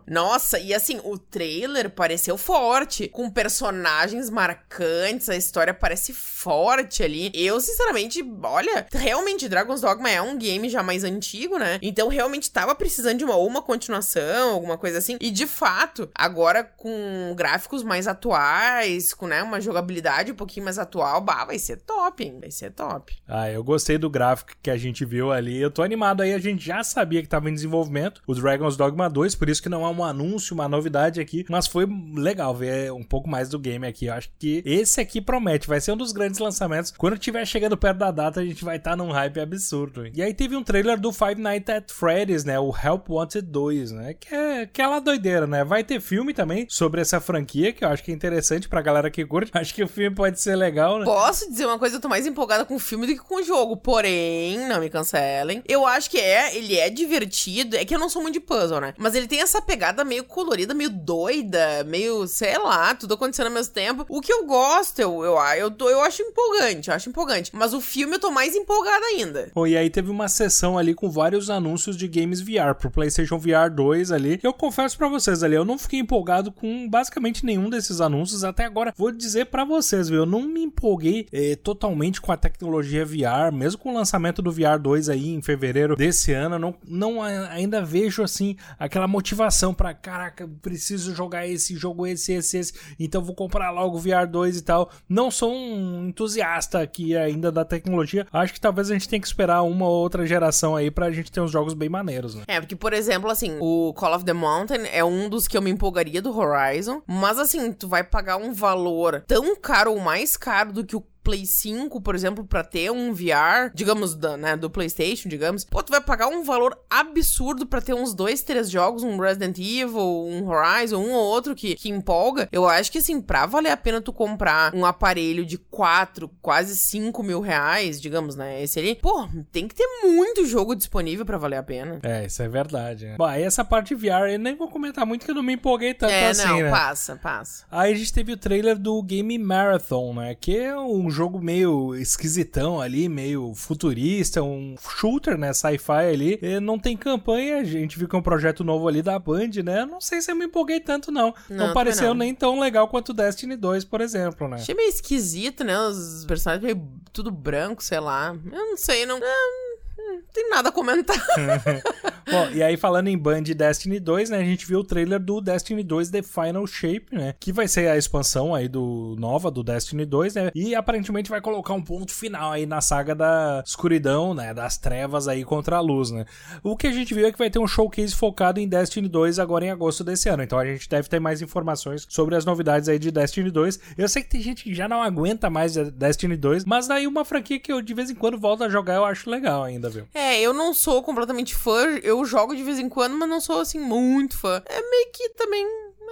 Nossa, 0.10 0.60
e 0.60 0.74
assim, 0.74 1.00
o 1.04 1.18
trailer 1.18 1.90
pareceu 1.90 2.38
forte, 2.38 3.08
com 3.08 3.30
personagens 3.30 4.30
marcantes, 4.30 5.30
a 5.30 5.36
história 5.36 5.74
parece 5.74 6.14
forte 6.14 7.04
ali. 7.04 7.32
Eu, 7.34 7.60
sinceramente, 7.60 8.24
olha, 8.44 8.88
realmente 8.92 9.48
Dragon's 9.48 9.82
Dogma 9.82 10.10
é 10.10 10.22
um 10.22 10.38
game 10.38 10.70
já 10.70 10.82
mais 10.82 11.04
antigo, 11.04 11.58
né? 11.58 11.80
Então 11.82 12.08
realmente 12.08 12.50
tava 12.52 12.74
precisando 12.74 13.18
de 13.18 13.26
uma 13.26 13.36
uma 13.36 13.62
continuação, 13.62 14.54
alguma 14.54 14.78
coisa 14.78 14.98
assim. 14.98 15.18
E 15.20 15.32
de 15.32 15.46
fato, 15.46 16.10
agora 16.14 16.64
com 16.64 17.34
gráficos 17.36 17.84
mais 17.84 18.08
atuais, 18.08 19.14
com 19.14 19.28
né, 19.28 19.44
uma 19.44 19.62
jogabilidade 19.62 20.32
um 20.32 20.36
pouquinho 20.36 20.66
mais 20.66 20.80
atual, 20.80 21.22
bah, 21.22 21.46
vai 21.46 21.60
ser 21.60 21.78
top, 21.78 22.24
hein? 22.24 22.38
Vai 22.40 22.52
ser 22.52 22.72
top. 22.72 23.16
Ah, 23.28 23.50
eu 23.50 23.64
gostei 23.64 23.98
do 23.98 24.10
gráfico 24.10 24.54
que 24.62 24.70
a 24.70 24.78
gente 24.78 25.06
viu 25.06 25.32
ali. 25.32 25.60
Eu 25.62 25.72
tô 25.72 25.82
animado 25.82 26.22
aí, 26.22 26.34
a 26.34 26.40
gente 26.40 26.66
já 26.66 26.84
sabia 26.84 27.22
que 27.22 27.28
tava 27.28 27.50
em 27.50 27.54
desenvolvimento 27.54 28.22
o 28.26 28.34
Dragon's 28.34 28.78
Dogma 28.78 29.10
2, 29.10 29.36
por 29.36 29.50
isso 29.50 29.62
que 29.62 29.70
não 29.70 29.86
é 29.86 29.90
um 30.00 30.04
anúncio, 30.04 30.54
uma 30.54 30.68
novidade 30.68 31.20
aqui, 31.20 31.46
mas 31.50 31.68
foi 31.68 31.88
legal 32.16 32.56
ver 32.56 32.92
um 32.92 33.04
pouco 33.04 33.30
mais 33.30 33.50
do 33.50 33.60
game 33.60 33.86
aqui. 33.86 34.06
Eu 34.06 34.14
acho 34.14 34.30
que 34.38 34.62
esse 34.66 35.00
aqui 35.02 35.22
promete, 35.22 35.68
vai 35.68 35.82
ser 35.82 35.92
um 35.92 35.98
dos 35.98 36.12
grandes 36.12 36.40
lançamentos. 36.40 36.94
Quando 36.98 37.18
tiver 37.18 37.46
chegando 37.46 37.78
perto 37.78 37.98
da 37.98 38.12
data, 38.12 38.40
a 38.40 38.46
gente 38.46 38.64
vai 38.64 38.78
estar 38.78 38.92
tá 38.92 38.96
num 38.98 39.12
hype 39.12 39.40
absurdo. 39.40 40.08
E 40.14 40.22
aí 40.22 40.34
teve 40.34 40.56
um 40.56 40.64
trailer 40.64 41.00
do 41.00 41.12
Five 41.12 41.36
Nights 41.36 41.76
at 41.76 41.92
Freddy's, 41.92 42.44
né? 42.44 42.60
O 42.60 42.74
Help 42.76 43.10
Wanted 43.10 43.48
2, 43.48 43.92
né? 43.92 44.14
Que 44.14 44.34
é 44.34 44.62
aquela 44.62 45.00
doideira, 45.00 45.46
né? 45.48 45.64
Vai 45.64 45.84
ter 45.84 46.00
filme 46.00 46.34
também 46.34 46.66
sobre 46.70 47.02
essa 47.02 47.20
franquia, 47.20 47.74
que 47.74 47.84
eu 47.84 47.90
acho 47.90 48.04
que 48.04 48.12
é 48.12 48.14
interessante 48.14 48.70
pra 48.70 48.82
galera 48.82 49.10
que 49.10 49.26
curte. 49.26 49.52
Acho 49.54 49.74
que 49.74 49.84
o 49.84 49.88
filme 49.88 50.16
pode 50.16 50.40
ser 50.40 50.56
legal, 50.56 51.00
né? 51.00 51.06
Posso 51.06 51.50
dizer 51.50 51.66
uma 51.66 51.80
coisa, 51.80 51.98
eu 51.98 52.02
tô 52.02 52.08
mais 52.08 52.26
empolgada 52.26 52.66
com 52.66 52.76
o 52.76 52.80
filme 52.80 53.08
do 53.08 53.14
que 53.14 53.20
com 53.20 53.36
o 53.36 53.44
jogo. 53.44 53.78
Porém, 53.78 54.68
não 54.68 54.80
me 54.80 54.90
cancelem. 54.90 55.64
Eu 55.68 55.86
acho 55.86 56.10
que 56.10 56.18
é, 56.18 56.56
ele 56.56 56.78
é 56.78 56.90
divertido. 56.90 57.76
É 57.76 57.86
que 57.86 57.94
eu 57.94 58.00
não 58.00 58.10
sou 58.10 58.22
muito 58.22 58.34
de 58.34 58.40
puzzle, 58.40 58.80
né? 58.80 58.94
Mas 58.98 59.16
ele 59.16 59.28
tem 59.28 59.42
essa 59.42 59.62
pegada 59.62 59.79
meio 60.06 60.24
colorida, 60.24 60.74
meio 60.74 60.90
doida, 60.90 61.84
meio, 61.86 62.28
sei 62.28 62.58
lá, 62.58 62.94
tudo 62.96 63.14
acontecendo 63.14 63.48
ao 63.48 63.54
mesmo 63.54 63.74
tempo. 63.74 64.06
O 64.10 64.22
que 64.22 64.32
eu 64.32 64.46
gosto, 64.46 65.00
eu, 65.00 65.24
eu, 65.24 65.38
eu, 65.58 65.72
tô, 65.72 65.90
eu 65.90 66.02
acho 66.02 66.22
empolgante, 66.22 66.90
eu 66.90 66.96
acho 66.96 67.10
empolgante. 67.10 67.52
Mas 67.54 67.74
o 67.74 67.82
filme 67.82 68.16
eu 68.16 68.20
tô 68.20 68.32
mais 68.32 68.56
empolgada 68.56 69.06
ainda. 69.06 69.52
E 69.68 69.78
aí 69.78 69.90
teve 69.90 70.10
uma 70.10 70.28
sessão 70.28 70.78
ali 70.78 70.94
com 70.94 71.10
vários 71.10 71.50
anúncios 71.50 71.96
de 71.96 72.08
games 72.08 72.42
VR 72.42 72.74
pro 72.78 72.92
PlayStation 72.92 73.38
VR 73.38 73.70
2 73.74 74.12
ali. 74.12 74.40
Eu 74.42 74.54
confesso 74.54 74.98
para 74.98 75.08
vocês 75.08 75.44
ali, 75.44 75.56
eu 75.56 75.66
não 75.66 75.78
fiquei 75.78 76.00
empolgado 76.00 76.52
com 76.52 76.90
basicamente 76.90 77.46
nenhum 77.46 77.70
desses 77.70 78.02
anúncios 78.02 78.44
até 78.44 78.66
agora. 78.66 78.94
Vou 78.98 79.12
dizer 79.12 79.46
para 79.46 79.64
vocês, 79.64 80.10
viu? 80.10 80.20
Eu 80.20 80.26
não 80.26 80.42
me 80.42 80.64
empolguei 80.64 81.28
eh, 81.32 81.56
totalmente 81.56 82.22
com 82.22 82.32
a 82.32 82.38
tecnologia 82.38 83.06
VR, 83.06 83.54
mesmo 83.54 83.80
com 83.80 83.92
o 83.92 83.94
lançamento 83.94 84.42
do 84.42 84.52
VR 84.52 84.80
2 84.82 85.10
aí 85.10 85.30
em 85.30 85.42
fevereiro 85.42 85.96
desse 85.96 86.32
ano. 86.34 86.58
Não, 86.58 86.76
não 86.86 87.22
ainda 87.22 87.82
vejo 87.82 88.24
assim 88.24 88.56
aquela 88.78 89.08
motivação 89.08 89.69
para 89.74 89.94
caraca, 89.94 90.50
preciso 90.62 91.16
jogar 91.16 91.48
esse 91.48 91.76
jogo, 91.76 92.06
esse, 92.06 92.34
esse, 92.34 92.58
esse. 92.58 92.74
Então 93.00 93.24
vou 93.24 93.36
comprar 93.36 93.72
logo 93.72 93.98
o 93.98 94.00
VR 94.00 94.28
2 94.30 94.58
e 94.58 94.62
tal. 94.62 94.90
Não 95.08 95.30
sou 95.32 95.54
um 95.54 96.08
entusiasta 96.08 96.82
aqui 96.82 97.16
ainda 97.16 97.52
da 97.52 97.66
tecnologia. 97.66 98.28
Acho 98.32 98.54
que 98.54 98.62
talvez 98.62 98.90
a 98.90 98.94
gente 98.94 99.08
tenha 99.08 99.20
que 99.20 99.28
esperar 99.28 99.64
uma 99.64 99.88
ou 99.88 100.02
outra 100.02 100.26
geração 100.26 100.76
aí 100.76 100.90
pra 100.90 101.12
gente 101.12 101.32
ter 101.32 101.42
uns 101.42 101.52
jogos 101.52 101.74
bem 101.74 101.90
maneiros, 101.90 102.36
né? 102.36 102.44
É, 102.48 102.60
porque, 102.60 102.76
por 102.76 102.94
exemplo, 102.94 103.30
assim, 103.30 103.58
o 103.60 103.94
Call 103.94 104.16
of 104.16 104.26
the 104.26 104.34
Mountain 104.34 104.88
é 104.92 105.04
um 105.04 105.30
dos 105.30 105.48
que 105.48 105.58
eu 105.58 105.62
me 105.62 105.72
empolgaria 105.72 106.22
do 106.22 106.36
Horizon. 106.38 107.02
Mas 107.08 107.38
assim, 107.40 107.72
tu 107.72 107.88
vai 107.88 108.04
pagar 108.04 108.38
um 108.38 108.54
valor 108.54 109.24
tão 109.28 109.56
caro 109.56 109.92
ou 109.92 110.00
mais 110.00 110.38
caro 110.38 110.74
do 110.74 110.86
que 110.86 110.96
o 110.96 111.04
Play 111.30 111.46
5, 111.46 112.02
por 112.02 112.16
exemplo, 112.16 112.44
para 112.44 112.64
ter 112.64 112.90
um 112.90 113.14
VR, 113.14 113.70
digamos, 113.72 114.16
da, 114.16 114.36
né, 114.36 114.58
do 114.58 114.68
PlayStation, 114.68 115.30
digamos, 115.30 115.64
pô, 115.64 115.84
tu 115.84 115.92
vai 115.92 116.02
pagar 116.02 116.28
um 116.28 116.44
valor 116.44 116.76
absurdo 116.90 117.68
para 117.68 117.80
ter 117.80 117.94
uns 117.94 118.16
dois, 118.16 118.42
três 118.42 118.68
jogos, 118.68 119.04
um 119.04 119.16
Resident 119.16 119.60
Evil, 119.60 120.00
um 120.00 120.50
Horizon, 120.50 120.98
um 120.98 121.12
ou 121.12 121.24
outro 121.24 121.54
que, 121.54 121.76
que 121.76 121.88
empolga. 121.88 122.50
Eu 122.52 122.68
acho 122.68 122.92
que, 122.92 122.98
assim, 122.98 123.22
pra 123.22 123.46
valer 123.46 123.70
a 123.70 123.78
pena 123.78 124.02
tu 124.02 124.12
comprar 124.12 124.74
um 124.74 124.84
aparelho 124.84 125.46
de 125.46 125.60
4, 125.60 126.28
quase 126.42 126.76
5 126.76 127.22
mil 127.22 127.42
reais, 127.42 128.02
digamos, 128.02 128.36
né, 128.36 128.64
esse 128.64 128.80
ali, 128.80 128.96
pô, 128.96 129.30
tem 129.52 129.68
que 129.68 129.76
ter 129.76 129.86
muito 130.04 130.48
jogo 130.48 130.76
disponível 130.76 131.28
para 131.28 131.38
valer 131.38 131.58
a 131.58 131.64
pena. 131.64 132.00
É, 132.02 132.26
isso 132.26 132.42
é 132.42 132.48
verdade. 132.48 133.06
Né? 133.06 133.18
Bom, 133.20 133.26
aí 133.26 133.44
essa 133.44 133.64
parte 133.64 133.94
VR 133.94 134.32
eu 134.32 134.40
nem 134.40 134.56
vou 134.56 134.68
comentar 134.68 135.06
muito 135.06 135.26
que 135.26 135.30
eu 135.30 135.36
não 135.36 135.44
me 135.44 135.54
empolguei 135.54 135.94
tanto 135.94 136.12
é, 136.12 136.30
assim, 136.30 136.48
não, 136.48 136.62
né? 136.62 136.72
passa, 136.72 137.16
passa. 137.18 137.66
Aí 137.70 137.94
a 137.94 137.96
gente 137.96 138.12
teve 138.12 138.34
o 138.34 138.38
trailer 138.38 138.80
do 138.80 139.00
Game 139.04 139.38
Marathon, 139.38 140.16
né, 140.16 140.34
que 140.34 140.58
é 140.58 140.76
um 140.76 141.08
jogo 141.12 141.19
meio 141.28 141.96
esquisitão 141.96 142.80
ali, 142.80 143.10
meio 143.10 143.54
futurista, 143.56 144.44
um 144.44 144.76
shooter, 144.78 145.38
né, 145.38 145.52
sci-fi 145.54 146.12
ali. 146.14 146.40
E 146.42 146.60
não 146.60 146.78
tem 146.78 146.96
campanha, 146.96 147.58
a 147.58 147.64
gente 147.64 147.98
viu 147.98 148.08
que 148.08 148.16
é 148.16 148.20
um 148.20 148.24
projeto 148.24 148.64
novo 148.64 148.88
ali 148.88 149.02
da 149.02 149.18
Band, 149.18 149.50
né? 149.64 149.86
Não 149.86 150.00
sei 150.00 150.22
se 150.22 150.32
eu 150.32 150.36
me 150.36 150.46
empolguei 150.46 150.80
tanto, 150.80 151.12
não. 151.12 151.34
Não, 151.50 151.68
não 151.68 151.74
pareceu 151.74 152.10
não. 152.10 152.16
nem 152.16 152.36
tão 152.36 152.60
legal 152.60 152.88
quanto 152.88 153.14
Destiny 153.14 153.56
2, 153.56 153.86
por 153.86 154.02
exemplo, 154.02 154.48
né? 154.48 154.58
Achei 154.58 154.76
meio 154.76 154.90
esquisito, 154.90 155.64
né? 155.64 155.78
Os 155.80 156.26
personagens 156.26 156.64
meio 156.64 156.88
tudo 157.12 157.32
branco, 157.32 157.84
sei 157.84 158.00
lá. 158.00 158.36
Eu 158.52 158.70
não 158.70 158.78
sei, 158.78 159.06
não... 159.06 159.18
É 159.18 159.69
não 160.00 160.22
tem 160.34 160.50
nada 160.50 160.70
a 160.70 160.72
comentar. 160.72 161.18
Bom, 162.30 162.50
e 162.54 162.62
aí 162.62 162.78
falando 162.78 163.08
em 163.08 163.18
Band 163.18 163.42
Destiny 163.42 164.00
2, 164.00 164.30
né, 164.30 164.38
a 164.38 164.44
gente 164.44 164.66
viu 164.66 164.80
o 164.80 164.84
trailer 164.84 165.20
do 165.20 165.42
Destiny 165.42 165.84
2 165.84 166.10
The 166.12 166.22
Final 166.22 166.68
Shape, 166.68 167.08
né, 167.12 167.34
que 167.40 167.52
vai 167.52 167.68
ser 167.68 167.90
a 167.90 167.98
expansão 167.98 168.54
aí 168.54 168.68
do 168.68 169.16
nova 169.18 169.50
do 169.50 169.64
Destiny 169.64 170.06
2, 170.06 170.36
né, 170.36 170.52
e 170.54 170.76
aparentemente 170.76 171.30
vai 171.30 171.42
colocar 171.42 171.74
um 171.74 171.82
ponto 171.82 172.14
final 172.14 172.52
aí 172.52 172.66
na 172.66 172.82
saga 172.82 173.16
da 173.16 173.64
escuridão, 173.66 174.34
né, 174.34 174.54
das 174.54 174.78
trevas 174.78 175.28
aí 175.28 175.44
contra 175.44 175.78
a 175.78 175.80
luz, 175.80 176.12
né. 176.12 176.26
O 176.64 176.78
que 176.78 176.88
a 176.88 176.92
gente 176.92 177.14
viu 177.14 177.26
é 177.28 177.32
que 177.32 177.38
vai 177.38 177.50
ter 177.50 177.60
um 177.60 177.68
showcase 177.68 178.16
focado 178.16 178.60
em 178.60 178.68
Destiny 178.68 179.08
2 179.08 179.40
agora 179.40 179.66
em 179.66 179.72
agosto 179.72 180.04
desse 180.04 180.30
ano, 180.30 180.44
então 180.44 180.60
a 180.60 180.66
gente 180.66 180.88
deve 180.88 181.10
ter 181.10 181.20
mais 181.20 181.42
informações 181.42 182.06
sobre 182.08 182.36
as 182.36 182.46
novidades 182.46 182.88
aí 182.88 183.00
de 183.00 183.10
Destiny 183.10 183.50
2. 183.50 183.80
Eu 183.98 184.08
sei 184.08 184.22
que 184.22 184.30
tem 184.30 184.42
gente 184.42 184.64
que 184.64 184.74
já 184.74 184.88
não 184.88 185.02
aguenta 185.02 185.50
mais 185.50 185.76
Destiny 185.76 186.38
2, 186.38 186.66
mas 186.66 186.88
daí 186.88 187.08
uma 187.08 187.26
franquia 187.26 187.60
que 187.60 187.72
eu 187.72 187.82
de 187.82 187.94
vez 187.94 188.12
em 188.12 188.16
quando 188.16 188.38
volto 188.38 188.64
a 188.64 188.70
jogar 188.70 188.96
eu 188.96 189.06
acho 189.06 189.30
legal 189.30 189.64
ainda, 189.64 189.89
viu. 189.90 190.08
É, 190.14 190.40
eu 190.40 190.54
não 190.54 190.74
sou 190.74 191.02
completamente 191.04 191.56
fã, 191.56 191.86
eu 192.04 192.24
jogo 192.26 192.56
de 192.56 192.64
vez 192.64 192.80
em 192.80 192.90
quando, 192.90 193.18
mas 193.18 193.30
não 193.30 193.42
sou 193.42 193.60
assim 193.60 193.80
muito 193.80 194.38
fã. 194.38 194.62
É 194.66 194.82
meio 194.82 195.12
que 195.12 195.30
também 195.30 195.66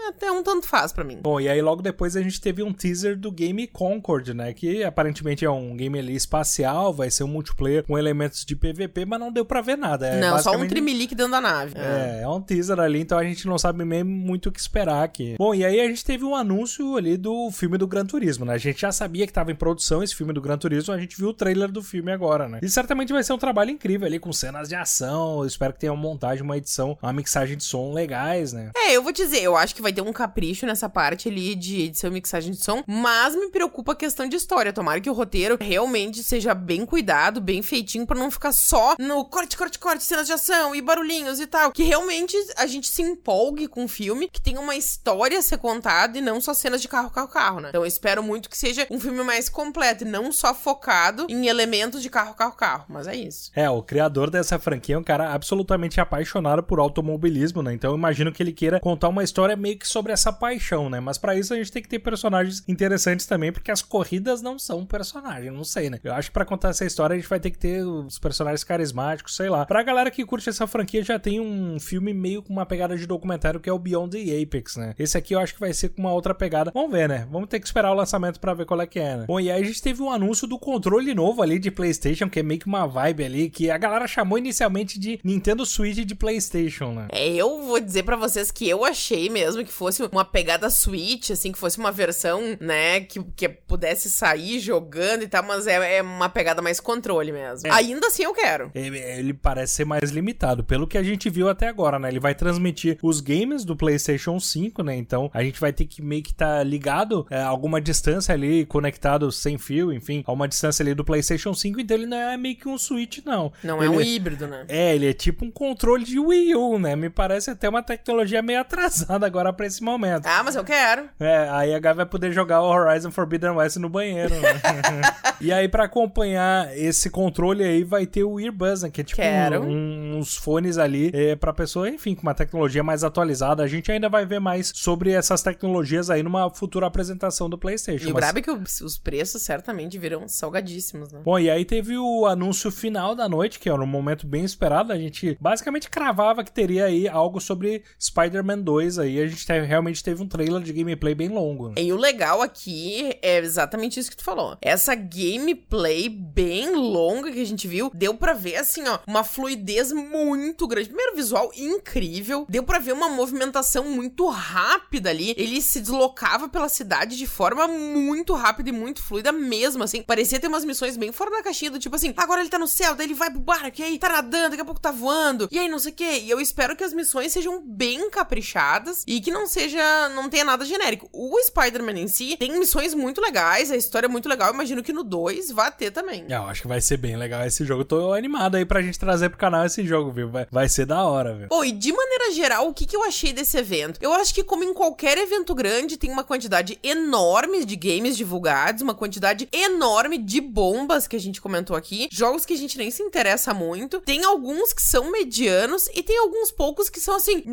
até 0.07 0.31
um 0.31 0.43
tanto 0.43 0.67
faz 0.67 0.91
para 0.91 1.03
mim. 1.03 1.19
Bom, 1.21 1.39
e 1.39 1.49
aí 1.49 1.61
logo 1.61 1.81
depois 1.81 2.15
a 2.15 2.21
gente 2.21 2.39
teve 2.39 2.63
um 2.63 2.73
teaser 2.73 3.17
do 3.17 3.31
game 3.31 3.67
Concord, 3.67 4.33
né? 4.33 4.53
Que 4.53 4.83
aparentemente 4.83 5.45
é 5.45 5.49
um 5.49 5.75
game 5.75 5.97
ali 5.99 6.15
espacial, 6.15 6.93
vai 6.93 7.09
ser 7.09 7.23
um 7.23 7.27
multiplayer 7.27 7.83
com 7.83 7.97
elementos 7.97 8.45
de 8.45 8.55
PVP, 8.55 9.05
mas 9.05 9.19
não 9.19 9.31
deu 9.31 9.45
para 9.45 9.61
ver 9.61 9.77
nada. 9.77 10.07
É 10.07 10.19
não, 10.19 10.31
basicamente... 10.31 10.59
só 10.59 10.65
um 10.65 10.67
trimelique 10.67 11.15
dentro 11.15 11.31
da 11.31 11.41
nave. 11.41 11.73
É, 11.77 12.19
é, 12.19 12.23
é 12.23 12.27
um 12.27 12.41
teaser 12.41 12.79
ali, 12.79 12.99
então 12.99 13.17
a 13.17 13.23
gente 13.23 13.47
não 13.47 13.57
sabe 13.57 13.83
mesmo 13.83 14.09
muito 14.09 14.49
o 14.49 14.51
que 14.51 14.59
esperar 14.59 15.03
aqui. 15.03 15.35
Bom, 15.37 15.53
e 15.53 15.65
aí 15.65 15.79
a 15.79 15.87
gente 15.87 16.03
teve 16.03 16.23
um 16.23 16.35
anúncio 16.35 16.97
ali 16.97 17.17
do 17.17 17.49
filme 17.51 17.77
do 17.77 17.87
Gran 17.87 18.05
Turismo, 18.05 18.45
né? 18.45 18.53
A 18.53 18.57
gente 18.57 18.81
já 18.81 18.91
sabia 18.91 19.25
que 19.25 19.33
tava 19.33 19.51
em 19.51 19.55
produção 19.55 20.03
esse 20.03 20.15
filme 20.15 20.33
do 20.33 20.41
Gran 20.41 20.57
Turismo, 20.57 20.93
a 20.93 20.99
gente 20.99 21.17
viu 21.17 21.29
o 21.29 21.33
trailer 21.33 21.71
do 21.71 21.81
filme 21.81 22.11
agora, 22.11 22.47
né? 22.47 22.59
E 22.61 22.69
certamente 22.69 23.13
vai 23.13 23.23
ser 23.23 23.33
um 23.33 23.37
trabalho 23.37 23.71
incrível 23.71 24.07
ali 24.07 24.19
com 24.19 24.31
cenas 24.31 24.69
de 24.69 24.75
ação. 24.75 25.39
Eu 25.39 25.45
espero 25.45 25.73
que 25.73 25.79
tenha 25.79 25.93
uma 25.93 26.01
montagem, 26.01 26.43
uma 26.43 26.57
edição, 26.57 26.97
uma 27.01 27.13
mixagem 27.13 27.57
de 27.57 27.63
som 27.63 27.93
legais, 27.93 28.53
né? 28.53 28.71
É, 28.75 28.95
eu 28.95 29.03
vou 29.03 29.11
dizer, 29.11 29.41
eu 29.41 29.55
acho 29.55 29.75
que 29.75 29.81
vai 29.81 29.86
ter 29.93 30.01
um 30.01 30.13
capricho 30.13 30.65
nessa 30.65 30.89
parte 30.89 31.29
ali 31.29 31.55
de 31.55 31.81
edição 31.81 32.09
e 32.09 32.13
mixagem 32.13 32.51
de 32.51 32.63
som, 32.63 32.83
mas 32.87 33.35
me 33.35 33.49
preocupa 33.49 33.93
a 33.93 33.95
questão 33.95 34.27
de 34.27 34.35
história. 34.35 34.73
Tomara 34.73 35.01
que 35.01 35.09
o 35.09 35.13
roteiro 35.13 35.57
realmente 35.59 36.23
seja 36.23 36.53
bem 36.53 36.85
cuidado, 36.85 37.41
bem 37.41 37.61
feitinho, 37.61 38.05
para 38.05 38.19
não 38.19 38.31
ficar 38.31 38.51
só 38.51 38.95
no 38.99 39.25
corte, 39.25 39.57
corte, 39.57 39.79
corte, 39.79 40.03
cenas 40.03 40.27
de 40.27 40.33
ação 40.33 40.75
e 40.75 40.81
barulhinhos 40.81 41.39
e 41.39 41.47
tal. 41.47 41.71
Que 41.71 41.83
realmente 41.83 42.35
a 42.57 42.67
gente 42.67 42.87
se 42.87 43.01
empolgue 43.01 43.67
com 43.67 43.85
o 43.85 43.87
filme, 43.87 44.29
que 44.31 44.41
tenha 44.41 44.59
uma 44.59 44.75
história 44.75 45.39
a 45.39 45.41
ser 45.41 45.57
contada 45.57 46.17
e 46.17 46.21
não 46.21 46.39
só 46.41 46.53
cenas 46.53 46.81
de 46.81 46.87
carro, 46.87 47.09
carro, 47.09 47.27
carro, 47.27 47.59
né? 47.59 47.69
Então 47.69 47.81
eu 47.81 47.87
espero 47.87 48.23
muito 48.23 48.49
que 48.49 48.57
seja 48.57 48.87
um 48.89 48.99
filme 48.99 49.23
mais 49.23 49.49
completo 49.49 50.03
e 50.03 50.07
não 50.07 50.31
só 50.31 50.53
focado 50.53 51.27
em 51.29 51.47
elementos 51.47 52.01
de 52.01 52.09
carro, 52.09 52.33
carro, 52.33 52.55
carro. 52.55 52.85
Mas 52.89 53.07
é 53.07 53.15
isso. 53.15 53.51
É, 53.55 53.69
o 53.69 53.81
criador 53.81 54.29
dessa 54.29 54.59
franquia 54.59 54.95
é 54.95 54.97
um 54.97 55.03
cara 55.03 55.33
absolutamente 55.33 55.99
apaixonado 55.99 56.63
por 56.63 56.79
automobilismo, 56.79 57.61
né? 57.61 57.73
Então 57.73 57.91
eu 57.91 57.97
imagino 57.97 58.31
que 58.31 58.41
ele 58.41 58.51
queira 58.51 58.79
contar 58.79 59.09
uma 59.09 59.23
história 59.23 59.55
meio 59.55 59.76
que 59.77 59.87
sobre 59.87 60.11
essa 60.11 60.33
paixão, 60.33 60.89
né? 60.89 60.99
Mas 60.99 61.17
para 61.17 61.35
isso 61.35 61.53
a 61.53 61.57
gente 61.57 61.71
tem 61.71 61.81
que 61.81 61.89
ter 61.89 61.99
personagens 61.99 62.63
interessantes 62.67 63.25
também, 63.25 63.51
porque 63.51 63.71
as 63.71 63.81
corridas 63.81 64.41
não 64.41 64.57
são 64.57 64.85
personagens, 64.85 65.53
não 65.53 65.63
sei, 65.63 65.89
né? 65.89 65.99
Eu 66.03 66.13
acho 66.13 66.29
que 66.29 66.33
pra 66.33 66.45
contar 66.45 66.69
essa 66.69 66.85
história 66.85 67.13
a 67.13 67.17
gente 67.17 67.29
vai 67.29 67.39
ter 67.39 67.51
que 67.51 67.57
ter 67.57 67.83
os 67.83 68.19
personagens 68.19 68.63
carismáticos, 68.63 69.35
sei 69.35 69.49
lá. 69.49 69.65
Pra 69.65 69.83
galera 69.83 70.11
que 70.11 70.25
curte 70.25 70.49
essa 70.49 70.67
franquia, 70.67 71.03
já 71.03 71.19
tem 71.19 71.39
um 71.39 71.79
filme 71.79 72.13
meio 72.13 72.41
com 72.41 72.51
uma 72.51 72.65
pegada 72.65 72.97
de 72.97 73.05
documentário 73.05 73.59
que 73.59 73.69
é 73.69 73.73
o 73.73 73.79
Beyond 73.79 74.17
the 74.17 74.41
Apex, 74.41 74.75
né? 74.77 74.95
Esse 74.97 75.17
aqui 75.17 75.33
eu 75.33 75.39
acho 75.39 75.53
que 75.53 75.59
vai 75.59 75.73
ser 75.73 75.89
com 75.89 76.01
uma 76.01 76.13
outra 76.13 76.33
pegada. 76.33 76.71
Vamos 76.73 76.91
ver, 76.91 77.07
né? 77.07 77.27
Vamos 77.31 77.49
ter 77.49 77.59
que 77.59 77.65
esperar 77.65 77.91
o 77.91 77.95
lançamento 77.95 78.39
para 78.39 78.53
ver 78.53 78.65
qual 78.65 78.81
é 78.81 78.87
que 78.87 78.99
é, 78.99 79.17
né? 79.17 79.25
Bom, 79.27 79.39
e 79.39 79.51
aí 79.51 79.61
a 79.61 79.65
gente 79.65 79.81
teve 79.81 80.01
um 80.01 80.11
anúncio 80.11 80.47
do 80.47 80.57
controle 80.57 81.13
novo 81.13 81.41
ali 81.41 81.59
de 81.59 81.71
PlayStation, 81.71 82.29
que 82.29 82.39
é 82.39 82.43
meio 82.43 82.59
que 82.59 82.67
uma 82.67 82.85
vibe 82.85 83.23
ali, 83.23 83.49
que 83.49 83.69
a 83.69 83.77
galera 83.77 84.07
chamou 84.07 84.37
inicialmente 84.37 84.99
de 84.99 85.19
Nintendo 85.23 85.65
Switch 85.65 85.97
de 85.97 86.15
PlayStation, 86.15 86.91
né? 86.93 87.07
É, 87.11 87.27
eu 87.33 87.63
vou 87.63 87.79
dizer 87.79 88.03
para 88.03 88.15
vocês 88.15 88.51
que 88.51 88.67
eu 88.67 88.83
achei 88.83 89.29
mesmo 89.29 89.63
que 89.67 89.73
fosse 89.73 90.03
uma 90.11 90.25
pegada 90.25 90.69
Switch, 90.69 91.29
assim, 91.29 91.51
que 91.51 91.59
fosse 91.59 91.77
uma 91.77 91.91
versão, 91.91 92.57
né, 92.59 93.01
que, 93.01 93.23
que 93.35 93.47
pudesse 93.47 94.09
sair 94.09 94.59
jogando 94.59 95.23
e 95.23 95.27
tal, 95.27 95.43
mas 95.43 95.67
é, 95.67 95.97
é 95.97 96.01
uma 96.01 96.29
pegada 96.29 96.61
mais 96.61 96.79
controle 96.79 97.31
mesmo. 97.31 97.67
É. 97.67 97.71
Ainda 97.71 98.07
assim 98.07 98.23
eu 98.23 98.33
quero. 98.33 98.71
Ele, 98.73 98.97
ele 98.97 99.33
parece 99.33 99.75
ser 99.75 99.85
mais 99.85 100.11
limitado, 100.11 100.63
pelo 100.63 100.87
que 100.87 100.97
a 100.97 101.03
gente 101.03 101.29
viu 101.29 101.49
até 101.49 101.67
agora, 101.67 101.99
né? 101.99 102.09
Ele 102.09 102.19
vai 102.19 102.33
transmitir 102.33 102.97
os 103.03 103.19
games 103.19 103.63
do 103.65 103.75
PlayStation 103.75 104.39
5, 104.39 104.83
né? 104.83 104.95
Então 104.95 105.29
a 105.33 105.43
gente 105.43 105.59
vai 105.59 105.73
ter 105.73 105.85
que 105.85 106.01
meio 106.01 106.23
que 106.23 106.31
estar 106.31 106.57
tá 106.57 106.63
ligado 106.63 107.25
é, 107.29 107.41
a 107.41 107.47
alguma 107.47 107.81
distância 107.81 108.33
ali, 108.33 108.65
conectado 108.65 109.31
sem 109.31 109.57
fio, 109.57 109.91
enfim, 109.91 110.23
a 110.25 110.31
uma 110.31 110.47
distância 110.47 110.83
ali 110.83 110.93
do 110.93 111.03
PlayStation 111.03 111.53
5. 111.53 111.79
Então 111.79 111.97
ele 111.97 112.05
não 112.05 112.17
é 112.17 112.37
meio 112.37 112.55
que 112.55 112.67
um 112.67 112.77
Switch, 112.77 113.19
não. 113.25 113.51
Não 113.63 113.83
ele 113.83 113.93
é 113.93 113.97
um 113.97 114.01
híbrido, 114.01 114.47
né? 114.47 114.65
É, 114.67 114.95
ele 114.95 115.09
é 115.09 115.13
tipo 115.13 115.45
um 115.45 115.51
controle 115.51 116.03
de 116.03 116.19
Wii 116.19 116.55
U, 116.55 116.79
né? 116.79 116.95
Me 116.95 117.09
parece 117.09 117.49
até 117.49 117.67
uma 117.67 117.83
tecnologia 117.83 118.41
meio 118.41 118.59
atrasada 118.59 119.25
agora 119.25 119.51
pra 119.57 119.65
esse 119.65 119.83
momento. 119.83 120.25
Ah, 120.25 120.43
mas 120.43 120.55
eu 120.55 120.63
quero. 120.63 121.09
É, 121.19 121.49
aí 121.49 121.73
a 121.73 121.79
Gabi 121.79 121.97
vai 121.97 122.05
poder 122.05 122.31
jogar 122.31 122.61
o 122.61 122.69
Horizon 122.69 123.11
Forbidden 123.11 123.51
West 123.51 123.77
no 123.77 123.89
banheiro, 123.89 124.33
né? 124.35 124.61
e 125.41 125.51
aí, 125.51 125.67
para 125.67 125.83
acompanhar 125.83 126.75
esse 126.77 127.09
controle 127.09 127.63
aí, 127.63 127.83
vai 127.83 128.05
ter 128.05 128.23
o 128.23 128.39
Earbuzz, 128.39 128.83
né? 128.83 128.89
Que 128.89 129.01
é 129.01 129.03
tipo 129.03 129.21
um, 129.21 130.17
uns 130.17 130.37
fones 130.37 130.77
ali 130.77 131.11
é, 131.13 131.35
pra 131.35 131.51
pessoa, 131.51 131.89
enfim, 131.89 132.15
com 132.15 132.21
uma 132.21 132.33
tecnologia 132.33 132.83
mais 132.83 133.03
atualizada. 133.03 133.63
A 133.63 133.67
gente 133.67 133.91
ainda 133.91 134.07
vai 134.07 134.25
ver 134.25 134.39
mais 134.39 134.71
sobre 134.73 135.11
essas 135.11 135.41
tecnologias 135.41 136.09
aí 136.09 136.23
numa 136.23 136.49
futura 136.49 136.85
apresentação 136.85 137.49
do 137.49 137.57
PlayStation. 137.57 138.07
E 138.07 138.11
o 138.11 138.13
mas... 138.13 138.35
é 138.35 138.41
que 138.41 138.51
os 138.51 138.97
preços 138.97 139.41
certamente 139.41 139.97
virão 139.97 140.27
salgadíssimos, 140.27 141.11
né? 141.11 141.21
Bom, 141.23 141.39
e 141.39 141.49
aí 141.49 141.65
teve 141.65 141.97
o 141.97 142.25
anúncio 142.25 142.71
final 142.71 143.15
da 143.15 143.27
noite, 143.27 143.59
que 143.59 143.69
era 143.69 143.81
um 143.81 143.87
momento 143.87 144.27
bem 144.27 144.43
esperado. 144.43 144.93
A 144.93 144.97
gente 144.97 145.37
basicamente 145.41 145.89
cravava 145.89 146.43
que 146.43 146.51
teria 146.51 146.85
aí 146.85 147.07
algo 147.07 147.39
sobre 147.39 147.83
Spider-Man 147.99 148.59
2 148.59 148.99
aí. 148.99 149.19
A 149.21 149.27
gente 149.27 149.36
teve, 149.45 149.65
realmente 149.65 150.03
teve 150.03 150.21
um 150.21 150.27
trailer 150.27 150.61
de 150.61 150.73
gameplay 150.73 151.13
bem 151.13 151.29
longo. 151.29 151.69
Né? 151.69 151.75
E 151.77 151.93
o 151.93 151.97
legal 151.97 152.41
aqui 152.41 153.17
é 153.21 153.37
exatamente 153.37 153.99
isso 153.99 154.09
que 154.09 154.17
tu 154.17 154.23
falou. 154.23 154.57
Essa 154.61 154.95
gameplay 154.95 156.09
bem 156.09 156.75
longa 156.75 157.31
que 157.31 157.41
a 157.41 157.45
gente 157.45 157.67
viu, 157.67 157.91
deu 157.93 158.13
para 158.13 158.33
ver 158.33 158.55
assim, 158.57 158.87
ó, 158.87 158.99
uma 159.07 159.23
fluidez 159.23 159.91
muito 159.91 160.67
grande. 160.67 160.89
Primeiro 160.89 161.15
visual 161.15 161.51
incrível, 161.55 162.45
deu 162.49 162.63
para 162.63 162.79
ver 162.79 162.93
uma 162.93 163.09
movimentação 163.09 163.85
muito 163.85 164.27
rápida 164.27 165.09
ali. 165.09 165.33
Ele 165.37 165.61
se 165.61 165.79
deslocava 165.79 166.49
pela 166.49 166.69
cidade 166.69 167.17
de 167.17 167.27
forma 167.27 167.67
muito 167.67 168.33
rápida 168.33 168.69
e 168.69 168.73
muito 168.73 169.01
fluida 169.01 169.31
mesmo, 169.31 169.83
assim. 169.83 170.01
Parecia 170.01 170.39
ter 170.39 170.47
umas 170.47 170.65
missões 170.65 170.97
bem 170.97 171.11
fora 171.11 171.31
da 171.31 171.43
caixinha 171.43 171.71
do 171.71 171.79
tipo 171.79 171.95
assim, 171.95 172.13
agora 172.15 172.41
ele 172.41 172.49
tá 172.49 172.59
no 172.59 172.67
céu, 172.67 172.95
daí 172.95 173.07
ele 173.07 173.13
vai 173.13 173.29
pro 173.29 173.39
barco, 173.39 173.81
e 173.81 173.83
aí 173.83 173.99
tá 173.99 174.09
nadando, 174.09 174.49
daqui 174.49 174.61
a 174.61 174.65
pouco 174.65 174.79
tá 174.79 174.91
voando, 174.91 175.47
e 175.51 175.59
aí 175.59 175.67
não 175.67 175.79
sei 175.79 175.91
o 175.91 175.95
que. 175.95 176.19
E 176.19 176.29
eu 176.29 176.39
espero 176.39 176.75
que 176.75 176.83
as 176.83 176.93
missões 176.93 177.31
sejam 177.31 177.61
bem 177.65 178.09
caprichadas 178.09 179.03
e 179.07 179.19
que 179.19 179.26
não 179.31 179.47
seja, 179.47 180.09
não 180.09 180.29
tenha 180.29 180.43
nada 180.43 180.65
genérico. 180.65 181.09
O 181.11 181.39
Spider-Man 181.43 181.99
em 181.99 182.07
si 182.07 182.35
tem 182.37 182.57
missões 182.57 182.93
muito 182.93 183.21
legais, 183.21 183.71
a 183.71 183.75
história 183.75 184.07
é 184.07 184.09
muito 184.09 184.29
legal, 184.29 184.53
imagino 184.53 184.83
que 184.83 184.93
no 184.93 185.03
2 185.03 185.51
vai 185.51 185.71
ter 185.71 185.91
também. 185.91 186.25
É, 186.29 186.35
eu 186.35 186.43
acho 186.43 186.61
que 186.61 186.67
vai 186.67 186.81
ser 186.81 186.97
bem 186.97 187.15
legal 187.15 187.45
esse 187.45 187.65
jogo. 187.65 187.81
Eu 187.81 187.85
tô 187.85 188.13
animado 188.13 188.55
aí 188.55 188.65
pra 188.65 188.81
gente 188.81 188.99
trazer 188.99 189.29
pro 189.29 189.37
canal 189.37 189.65
esse 189.65 189.85
jogo, 189.85 190.11
viu? 190.11 190.29
Vai, 190.29 190.47
vai 190.51 190.69
ser 190.69 190.85
da 190.85 191.03
hora, 191.03 191.33
viu? 191.33 191.47
Pô, 191.47 191.63
e 191.63 191.71
de 191.71 191.91
maneira 191.91 192.31
geral, 192.31 192.67
o 192.67 192.73
que, 192.73 192.85
que 192.85 192.95
eu 192.95 193.03
achei 193.03 193.31
desse 193.33 193.57
evento? 193.57 193.99
Eu 194.01 194.13
acho 194.13 194.33
que, 194.33 194.43
como 194.43 194.63
em 194.63 194.73
qualquer 194.73 195.17
evento 195.17 195.53
grande, 195.53 195.97
tem 195.97 196.11
uma 196.11 196.23
quantidade 196.23 196.79
enorme 196.83 197.65
de 197.65 197.75
games 197.75 198.17
divulgados, 198.17 198.81
uma 198.81 198.93
quantidade 198.93 199.47
enorme 199.51 200.17
de 200.17 200.41
bombas 200.41 201.07
que 201.07 201.15
a 201.15 201.19
gente 201.19 201.41
comentou 201.41 201.75
aqui, 201.75 202.07
jogos 202.11 202.45
que 202.45 202.53
a 202.53 202.57
gente 202.57 202.77
nem 202.77 202.91
se 202.91 203.03
interessa 203.03 203.53
muito. 203.53 203.99
Tem 204.01 204.23
alguns 204.23 204.73
que 204.73 204.81
são 204.81 205.11
medianos 205.11 205.87
e 205.93 206.01
tem 206.03 206.17
alguns 206.17 206.51
poucos 206.51 206.89
que 206.89 206.99
são 206.99 207.15
assim. 207.15 207.43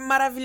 maravilhosos, 0.00 0.41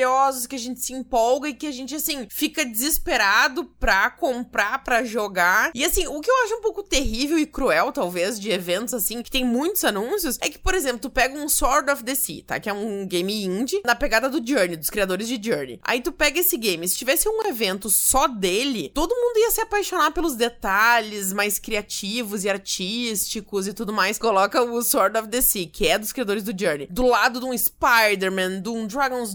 que 0.48 0.56
a 0.56 0.60
gente 0.60 0.80
se 0.80 0.94
empolga 0.94 1.50
e 1.50 1.54
que 1.54 1.68
a 1.68 1.72
gente, 1.72 1.96
assim, 1.96 2.28
fica 2.30 2.66
desesperado 2.66 3.66
pra 3.80 4.10
comprar, 4.10 4.84
pra 4.84 5.04
jogar. 5.04 5.72
E 5.74 5.84
assim, 5.84 6.08
o 6.08 6.20
que 6.22 6.30
eu 6.30 6.44
acho 6.44 6.56
um 6.56 6.62
pouco 6.62 6.84
terrível 6.84 7.38
e 7.38 7.46
cruel, 7.46 7.92
talvez, 7.92 8.40
de 8.40 8.52
eventos 8.52 8.94
assim, 8.94 9.22
que 9.22 9.32
tem 9.32 9.46
muitos 9.46 9.84
anúncios, 9.84 10.38
é 10.42 10.50
que, 10.50 10.60
por 10.60 10.74
exemplo, 10.74 11.00
tu 11.00 11.10
pega 11.10 11.38
um 11.38 11.50
Sword 11.50 11.92
of 11.92 12.04
the 12.04 12.16
Sea, 12.16 12.44
tá? 12.46 12.60
Que 12.60 12.70
é 12.70 12.74
um 12.74 13.06
game 13.08 13.44
indie 13.44 13.82
na 13.86 13.96
pegada 13.96 14.30
do 14.30 14.46
Journey, 14.46 14.76
dos 14.76 14.90
criadores 14.90 15.28
de 15.28 15.40
Journey. 15.42 15.80
Aí 15.84 16.02
tu 16.02 16.12
pega 16.12 16.40
esse 16.40 16.58
game, 16.58 16.88
se 16.88 16.98
tivesse 16.98 17.28
um 17.30 17.46
evento 17.48 17.90
só 17.90 18.28
dele, 18.28 18.92
todo 18.94 19.16
mundo 19.16 19.38
ia 19.38 19.52
se 19.52 19.62
apaixonar 19.62 20.12
pelos 20.12 20.36
detalhes 20.36 21.34
mais 21.34 21.60
criativos 21.60 22.44
e 22.44 22.50
artísticos 22.50 23.68
e 23.68 23.74
tudo 23.74 23.94
mais. 23.94 24.18
Coloca 24.18 24.62
o 24.62 24.82
Sword 24.82 25.18
of 25.18 25.28
the 25.30 25.42
Sea, 25.42 25.68
que 25.68 25.88
é 25.88 25.98
dos 25.98 26.12
criadores 26.12 26.44
do 26.44 26.58
Journey, 26.58 26.88
do 26.90 27.06
lado 27.06 27.40
de 27.40 27.46
um 27.46 27.58
Spider-Man, 27.58 28.62
de 28.62 28.70
um 28.70 28.88
Dragon's 28.88 29.34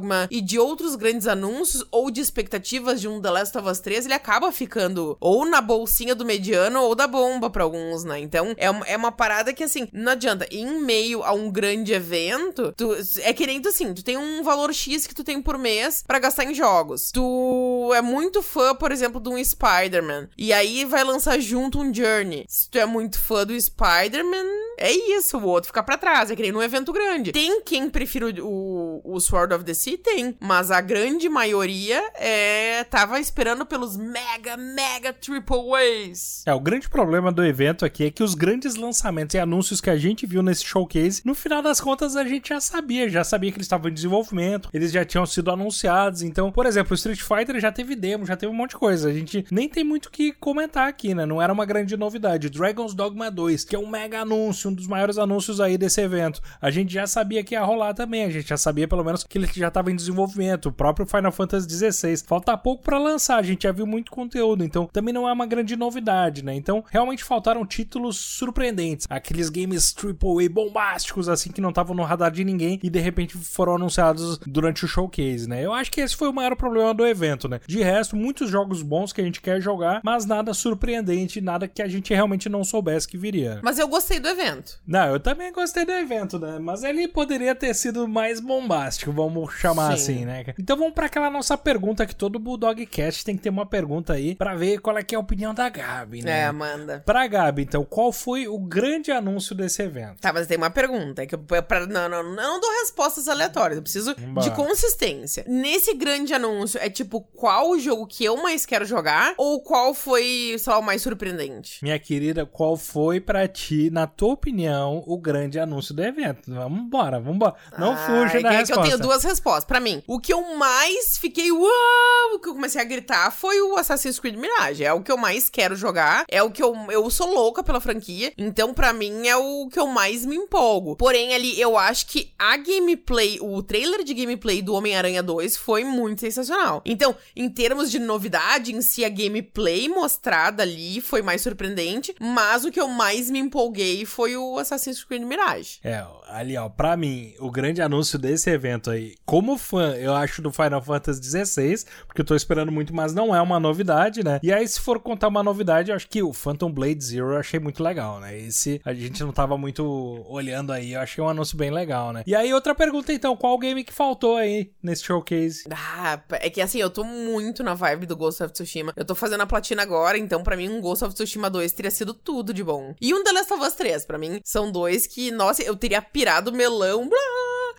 Dogma 0.00 0.26
e 0.30 0.40
de 0.40 0.58
outros 0.58 0.94
grandes 0.96 1.26
anúncios 1.26 1.84
ou 1.90 2.10
de 2.10 2.20
expectativas 2.20 3.00
de 3.00 3.06
um 3.08 3.20
The 3.20 3.30
Last 3.30 3.58
of 3.58 3.68
Us 3.68 3.80
3, 3.80 4.06
ele 4.06 4.14
acaba 4.14 4.50
ficando 4.50 5.16
ou 5.20 5.44
na 5.44 5.60
bolsinha 5.60 6.14
do 6.14 6.24
mediano 6.24 6.80
ou 6.80 6.94
da 6.94 7.06
bomba 7.06 7.50
para 7.50 7.62
alguns, 7.62 8.04
né? 8.04 8.18
Então 8.18 8.54
é 8.56 8.70
uma, 8.70 8.86
é 8.86 8.96
uma 8.96 9.12
parada 9.12 9.52
que 9.52 9.62
assim, 9.62 9.88
não 9.92 10.12
adianta. 10.12 10.46
Em 10.50 10.80
meio 10.80 11.22
a 11.22 11.32
um 11.32 11.50
grande 11.50 11.92
evento, 11.92 12.72
tu, 12.76 12.96
é 13.22 13.32
que 13.32 13.46
nem 13.46 13.60
tu 13.60 13.68
assim, 13.68 13.92
tu 13.92 14.02
tem 14.02 14.16
um 14.16 14.42
valor 14.42 14.72
X 14.72 15.06
que 15.06 15.14
tu 15.14 15.22
tem 15.22 15.42
por 15.42 15.58
mês 15.58 16.02
para 16.06 16.18
gastar 16.18 16.44
em 16.44 16.54
jogos. 16.54 17.10
Tu 17.12 17.92
é 17.94 18.00
muito 18.00 18.42
fã, 18.42 18.74
por 18.74 18.90
exemplo, 18.90 19.20
de 19.20 19.28
um 19.28 19.42
Spider-Man. 19.42 20.28
E 20.36 20.52
aí 20.52 20.84
vai 20.84 21.04
lançar 21.04 21.38
junto 21.38 21.78
um 21.78 21.92
Journey. 21.92 22.44
Se 22.48 22.70
tu 22.70 22.78
é 22.78 22.86
muito 22.86 23.18
fã 23.18 23.44
do 23.44 23.60
Spider-Man, 23.60 24.46
é 24.78 24.90
isso, 24.92 25.36
o 25.36 25.44
outro 25.44 25.68
fica 25.68 25.82
para 25.82 25.98
trás. 25.98 26.30
É 26.30 26.36
que 26.36 26.42
nem 26.42 26.52
num 26.52 26.62
evento 26.62 26.92
grande. 26.92 27.32
Tem 27.32 27.60
quem 27.62 27.88
prefira 27.90 28.26
o, 28.42 29.00
o 29.04 29.20
Sword 29.20 29.54
of 29.54 29.64
the 29.64 29.74
Sea? 29.74 29.89
Tem. 29.98 30.36
Mas 30.40 30.70
a 30.70 30.80
grande 30.80 31.28
maioria 31.28 32.02
é, 32.14 32.84
tava 32.84 33.20
esperando 33.20 33.64
pelos 33.66 33.96
mega, 33.96 34.56
mega 34.56 35.12
triple 35.12 35.58
A's. 35.74 36.42
É, 36.46 36.54
o 36.54 36.60
grande 36.60 36.88
problema 36.88 37.30
do 37.30 37.44
evento 37.44 37.84
aqui 37.84 38.04
é 38.04 38.10
que 38.10 38.22
os 38.22 38.34
grandes 38.34 38.74
lançamentos 38.74 39.34
e 39.34 39.38
anúncios 39.38 39.80
que 39.80 39.90
a 39.90 39.96
gente 39.96 40.26
viu 40.26 40.42
nesse 40.42 40.64
showcase, 40.64 41.22
no 41.24 41.34
final 41.34 41.62
das 41.62 41.80
contas 41.80 42.16
a 42.16 42.24
gente 42.24 42.48
já 42.48 42.60
sabia, 42.60 43.08
já 43.08 43.24
sabia 43.24 43.50
que 43.50 43.58
eles 43.58 43.66
estavam 43.66 43.90
em 43.90 43.94
desenvolvimento, 43.94 44.68
eles 44.72 44.92
já 44.92 45.04
tinham 45.04 45.26
sido 45.26 45.50
anunciados. 45.50 46.22
Então, 46.22 46.50
por 46.50 46.66
exemplo, 46.66 46.92
o 46.92 46.94
Street 46.94 47.20
Fighter 47.20 47.60
já 47.60 47.72
teve 47.72 47.94
demo, 47.94 48.26
já 48.26 48.36
teve 48.36 48.52
um 48.52 48.56
monte 48.56 48.70
de 48.70 48.76
coisa. 48.76 49.08
A 49.08 49.12
gente 49.12 49.44
nem 49.50 49.68
tem 49.68 49.84
muito 49.84 50.06
o 50.06 50.10
que 50.10 50.32
comentar 50.32 50.88
aqui, 50.88 51.14
né? 51.14 51.26
Não 51.26 51.40
era 51.40 51.52
uma 51.52 51.64
grande 51.64 51.96
novidade. 51.96 52.50
Dragon's 52.50 52.94
Dogma 52.94 53.30
2, 53.30 53.64
que 53.64 53.76
é 53.76 53.78
um 53.78 53.88
mega 53.88 54.20
anúncio, 54.20 54.70
um 54.70 54.74
dos 54.74 54.86
maiores 54.86 55.18
anúncios 55.18 55.60
aí 55.60 55.76
desse 55.76 56.00
evento. 56.00 56.40
A 56.60 56.70
gente 56.70 56.92
já 56.92 57.06
sabia 57.06 57.42
que 57.44 57.54
ia 57.54 57.62
rolar 57.62 57.94
também, 57.94 58.24
a 58.24 58.30
gente 58.30 58.48
já 58.48 58.56
sabia 58.56 58.88
pelo 58.88 59.04
menos 59.04 59.24
que 59.24 59.38
ele 59.38 59.48
já 59.52 59.70
estava 59.80 59.90
em 59.90 59.96
desenvolvimento. 59.96 60.66
O 60.66 60.72
próprio 60.72 61.06
Final 61.06 61.32
Fantasy 61.32 61.68
XVI. 61.68 62.16
Falta 62.26 62.56
pouco 62.56 62.82
para 62.82 62.98
lançar, 62.98 63.36
a 63.36 63.42
gente 63.42 63.62
já 63.62 63.72
viu 63.72 63.86
muito 63.86 64.12
conteúdo, 64.12 64.62
então 64.62 64.86
também 64.92 65.12
não 65.12 65.28
é 65.28 65.32
uma 65.32 65.46
grande 65.46 65.76
novidade, 65.76 66.44
né? 66.44 66.54
Então, 66.54 66.84
realmente 66.90 67.24
faltaram 67.24 67.66
títulos 67.66 68.16
surpreendentes, 68.16 69.06
aqueles 69.08 69.48
games 69.48 69.94
AAA 69.96 70.48
bombásticos 70.50 71.28
assim 71.28 71.50
que 71.50 71.60
não 71.60 71.70
estavam 71.70 71.96
no 71.96 72.02
radar 72.02 72.30
de 72.30 72.44
ninguém 72.44 72.78
e 72.82 72.90
de 72.90 73.00
repente 73.00 73.36
foram 73.36 73.76
anunciados 73.76 74.38
durante 74.46 74.84
o 74.84 74.88
showcase, 74.88 75.48
né? 75.48 75.64
Eu 75.64 75.72
acho 75.72 75.90
que 75.90 76.00
esse 76.00 76.14
foi 76.14 76.28
o 76.28 76.32
maior 76.32 76.54
problema 76.54 76.92
do 76.92 77.06
evento, 77.06 77.48
né? 77.48 77.60
De 77.66 77.82
resto, 77.82 78.14
muitos 78.16 78.50
jogos 78.50 78.82
bons 78.82 79.12
que 79.12 79.20
a 79.20 79.24
gente 79.24 79.40
quer 79.40 79.60
jogar, 79.60 80.00
mas 80.04 80.26
nada 80.26 80.52
surpreendente, 80.52 81.40
nada 81.40 81.66
que 81.66 81.82
a 81.82 81.88
gente 81.88 82.12
realmente 82.12 82.48
não 82.48 82.62
soubesse 82.62 83.08
que 83.08 83.16
viria. 83.16 83.60
Mas 83.62 83.78
eu 83.78 83.88
gostei 83.88 84.20
do 84.20 84.28
evento. 84.28 84.78
Não, 84.86 85.06
eu 85.06 85.20
também 85.20 85.52
gostei 85.52 85.84
do 85.84 85.92
evento, 85.92 86.38
né? 86.38 86.58
Mas 86.58 86.82
ele 86.82 87.08
poderia 87.08 87.54
ter 87.54 87.74
sido 87.74 88.06
mais 88.06 88.40
bombástico, 88.40 89.12
vamos 89.12 89.54
chamar 89.54 89.69
Sim. 89.74 89.92
assim, 89.92 90.24
né? 90.24 90.44
Então 90.58 90.76
vamos 90.76 90.94
para 90.94 91.06
aquela 91.06 91.30
nossa 91.30 91.56
pergunta 91.56 92.06
que 92.06 92.14
todo 92.14 92.38
Bulldog 92.38 92.84
Cast 92.86 93.24
tem 93.24 93.36
que 93.36 93.42
ter 93.42 93.50
uma 93.50 93.66
pergunta 93.66 94.12
aí 94.12 94.34
para 94.34 94.54
ver 94.54 94.78
qual 94.78 94.96
é 94.98 95.02
que 95.02 95.14
é 95.14 95.18
a 95.18 95.20
opinião 95.20 95.54
da 95.54 95.68
Gabi, 95.68 96.22
né? 96.22 96.40
É, 96.40 96.44
Amanda. 96.44 97.02
Pra 97.04 97.26
Gabi, 97.26 97.62
então, 97.62 97.84
qual 97.84 98.12
foi 98.12 98.48
o 98.48 98.58
grande 98.58 99.10
anúncio 99.10 99.54
desse 99.54 99.82
evento? 99.82 100.20
Tá, 100.20 100.32
mas 100.32 100.46
tem 100.46 100.56
uma 100.56 100.70
pergunta, 100.70 101.26
que 101.26 101.34
eu, 101.34 101.38
pra, 101.38 101.86
não, 101.86 102.08
não, 102.08 102.22
não 102.34 102.60
dou 102.60 102.70
respostas 102.80 103.28
aleatórias, 103.28 103.76
eu 103.76 103.82
preciso 103.82 104.14
de 104.14 104.50
consistência. 104.52 105.44
Nesse 105.46 105.94
grande 105.94 106.34
anúncio, 106.34 106.78
é 106.80 106.88
tipo, 106.88 107.20
qual 107.20 107.70
o 107.70 107.78
jogo 107.78 108.06
que 108.06 108.24
eu 108.24 108.36
mais 108.36 108.64
quero 108.66 108.84
jogar? 108.84 109.34
Ou 109.36 109.60
qual 109.60 109.94
foi, 109.94 110.56
sei 110.58 110.72
lá, 110.72 110.78
o 110.78 110.82
mais 110.82 111.02
surpreendente? 111.02 111.82
Minha 111.82 111.98
querida, 111.98 112.44
qual 112.46 112.76
foi 112.76 113.20
para 113.20 113.46
ti, 113.46 113.90
na 113.90 114.06
tua 114.06 114.32
opinião, 114.32 115.02
o 115.06 115.18
grande 115.18 115.58
anúncio 115.58 115.94
do 115.94 116.02
evento? 116.02 116.52
Vamos 116.52 116.80
embora, 116.80 117.18
vamos 117.18 117.36
embora. 117.36 117.54
Não 117.78 117.96
fuja 117.96 118.40
da 118.40 118.52
é 118.52 118.58
resposta. 118.58 118.64
que 118.64 118.72
eu 118.72 118.82
tenho 118.82 118.98
duas 118.98 119.24
respostas. 119.24 119.59
Voz, 119.60 119.64
pra 119.64 119.80
mim. 119.80 120.02
O 120.06 120.18
que 120.18 120.32
eu 120.32 120.56
mais 120.56 121.18
fiquei, 121.18 121.52
uau, 121.52 122.34
o 122.34 122.38
que 122.38 122.48
eu 122.48 122.54
comecei 122.54 122.80
a 122.80 122.84
gritar 122.84 123.30
foi 123.30 123.60
o 123.60 123.76
Assassin's 123.76 124.18
Creed 124.18 124.36
Mirage. 124.36 124.84
É 124.84 124.92
o 124.92 125.02
que 125.02 125.12
eu 125.12 125.16
mais 125.16 125.48
quero 125.48 125.76
jogar, 125.76 126.24
é 126.28 126.42
o 126.42 126.50
que 126.50 126.62
eu, 126.62 126.74
eu 126.90 127.08
sou 127.10 127.32
louca 127.32 127.62
pela 127.62 127.80
franquia, 127.80 128.32
então 128.36 128.74
pra 128.74 128.92
mim 128.92 129.26
é 129.28 129.36
o 129.36 129.68
que 129.68 129.78
eu 129.78 129.86
mais 129.86 130.24
me 130.24 130.36
empolgo. 130.36 130.96
Porém, 130.96 131.34
ali, 131.34 131.60
eu 131.60 131.76
acho 131.76 132.06
que 132.06 132.32
a 132.38 132.56
gameplay, 132.56 133.38
o 133.40 133.62
trailer 133.62 134.02
de 134.02 134.14
gameplay 134.14 134.62
do 134.62 134.74
Homem-Aranha 134.74 135.22
2 135.22 135.56
foi 135.56 135.84
muito 135.84 136.20
sensacional. 136.20 136.82
Então, 136.84 137.14
em 137.36 137.48
termos 137.48 137.90
de 137.90 137.98
novidade, 137.98 138.74
em 138.74 138.80
si, 138.80 139.04
a 139.04 139.08
gameplay 139.08 139.88
mostrada 139.88 140.62
ali 140.62 141.00
foi 141.00 141.22
mais 141.22 141.42
surpreendente, 141.42 142.14
mas 142.20 142.64
o 142.64 142.70
que 142.70 142.80
eu 142.80 142.88
mais 142.88 143.30
me 143.30 143.38
empolguei 143.38 144.04
foi 144.04 144.36
o 144.36 144.58
Assassin's 144.58 145.04
Creed 145.04 145.22
Mirage. 145.22 145.78
É, 145.84 146.04
ali, 146.28 146.56
ó, 146.56 146.68
pra 146.68 146.96
mim, 146.96 147.34
o 147.38 147.50
grande 147.50 147.82
anúncio 147.82 148.18
desse 148.18 148.50
evento 148.50 148.90
aí, 148.90 149.14
como 149.40 149.56
fã, 149.56 149.94
eu 149.94 150.14
acho 150.14 150.42
do 150.42 150.52
Final 150.52 150.82
Fantasy 150.82 151.22
XVI, 151.22 151.86
porque 152.06 152.20
eu 152.20 152.24
tô 152.26 152.36
esperando 152.36 152.70
muito, 152.70 152.94
mas 152.94 153.14
não 153.14 153.34
é 153.34 153.40
uma 153.40 153.58
novidade, 153.58 154.22
né? 154.22 154.38
E 154.42 154.52
aí, 154.52 154.68
se 154.68 154.78
for 154.78 155.00
contar 155.00 155.28
uma 155.28 155.42
novidade, 155.42 155.90
eu 155.90 155.96
acho 155.96 156.06
que 156.06 156.22
o 156.22 156.30
Phantom 156.30 156.70
Blade 156.70 157.02
Zero 157.02 157.32
eu 157.32 157.38
achei 157.38 157.58
muito 157.58 157.82
legal, 157.82 158.20
né? 158.20 158.38
Esse 158.38 158.82
a 158.84 158.92
gente 158.92 159.24
não 159.24 159.32
tava 159.32 159.56
muito 159.56 159.82
olhando 160.28 160.74
aí, 160.74 160.92
eu 160.92 161.00
achei 161.00 161.24
um 161.24 161.28
anúncio 161.28 161.56
bem 161.56 161.70
legal, 161.70 162.12
né? 162.12 162.22
E 162.26 162.34
aí, 162.34 162.52
outra 162.52 162.74
pergunta 162.74 163.14
então, 163.14 163.34
qual 163.34 163.58
game 163.58 163.82
que 163.82 163.94
faltou 163.94 164.36
aí 164.36 164.70
nesse 164.82 165.04
showcase? 165.04 165.64
Ah, 165.70 166.20
é 166.32 166.50
que 166.50 166.60
assim, 166.60 166.78
eu 166.78 166.90
tô 166.90 167.02
muito 167.02 167.62
na 167.62 167.72
vibe 167.72 168.04
do 168.04 168.14
Ghost 168.14 168.42
of 168.42 168.52
Tsushima. 168.52 168.92
Eu 168.94 169.06
tô 169.06 169.14
fazendo 169.14 169.40
a 169.40 169.46
platina 169.46 169.80
agora, 169.80 170.18
então 170.18 170.42
para 170.42 170.54
mim 170.54 170.68
um 170.68 170.82
Ghost 170.82 171.02
of 171.02 171.14
Tsushima 171.14 171.48
2 171.48 171.72
teria 171.72 171.90
sido 171.90 172.12
tudo 172.12 172.52
de 172.52 172.62
bom. 172.62 172.94
E 173.00 173.14
um 173.14 173.24
The 173.24 173.32
Last 173.32 173.54
of 173.54 173.64
Us 173.64 173.72
3, 173.72 174.04
pra 174.04 174.18
mim, 174.18 174.38
são 174.44 174.70
dois 174.70 175.06
que, 175.06 175.30
nossa, 175.30 175.62
eu 175.62 175.74
teria 175.74 176.02
pirado 176.02 176.52
melão, 176.52 177.08
blá, 177.08 177.18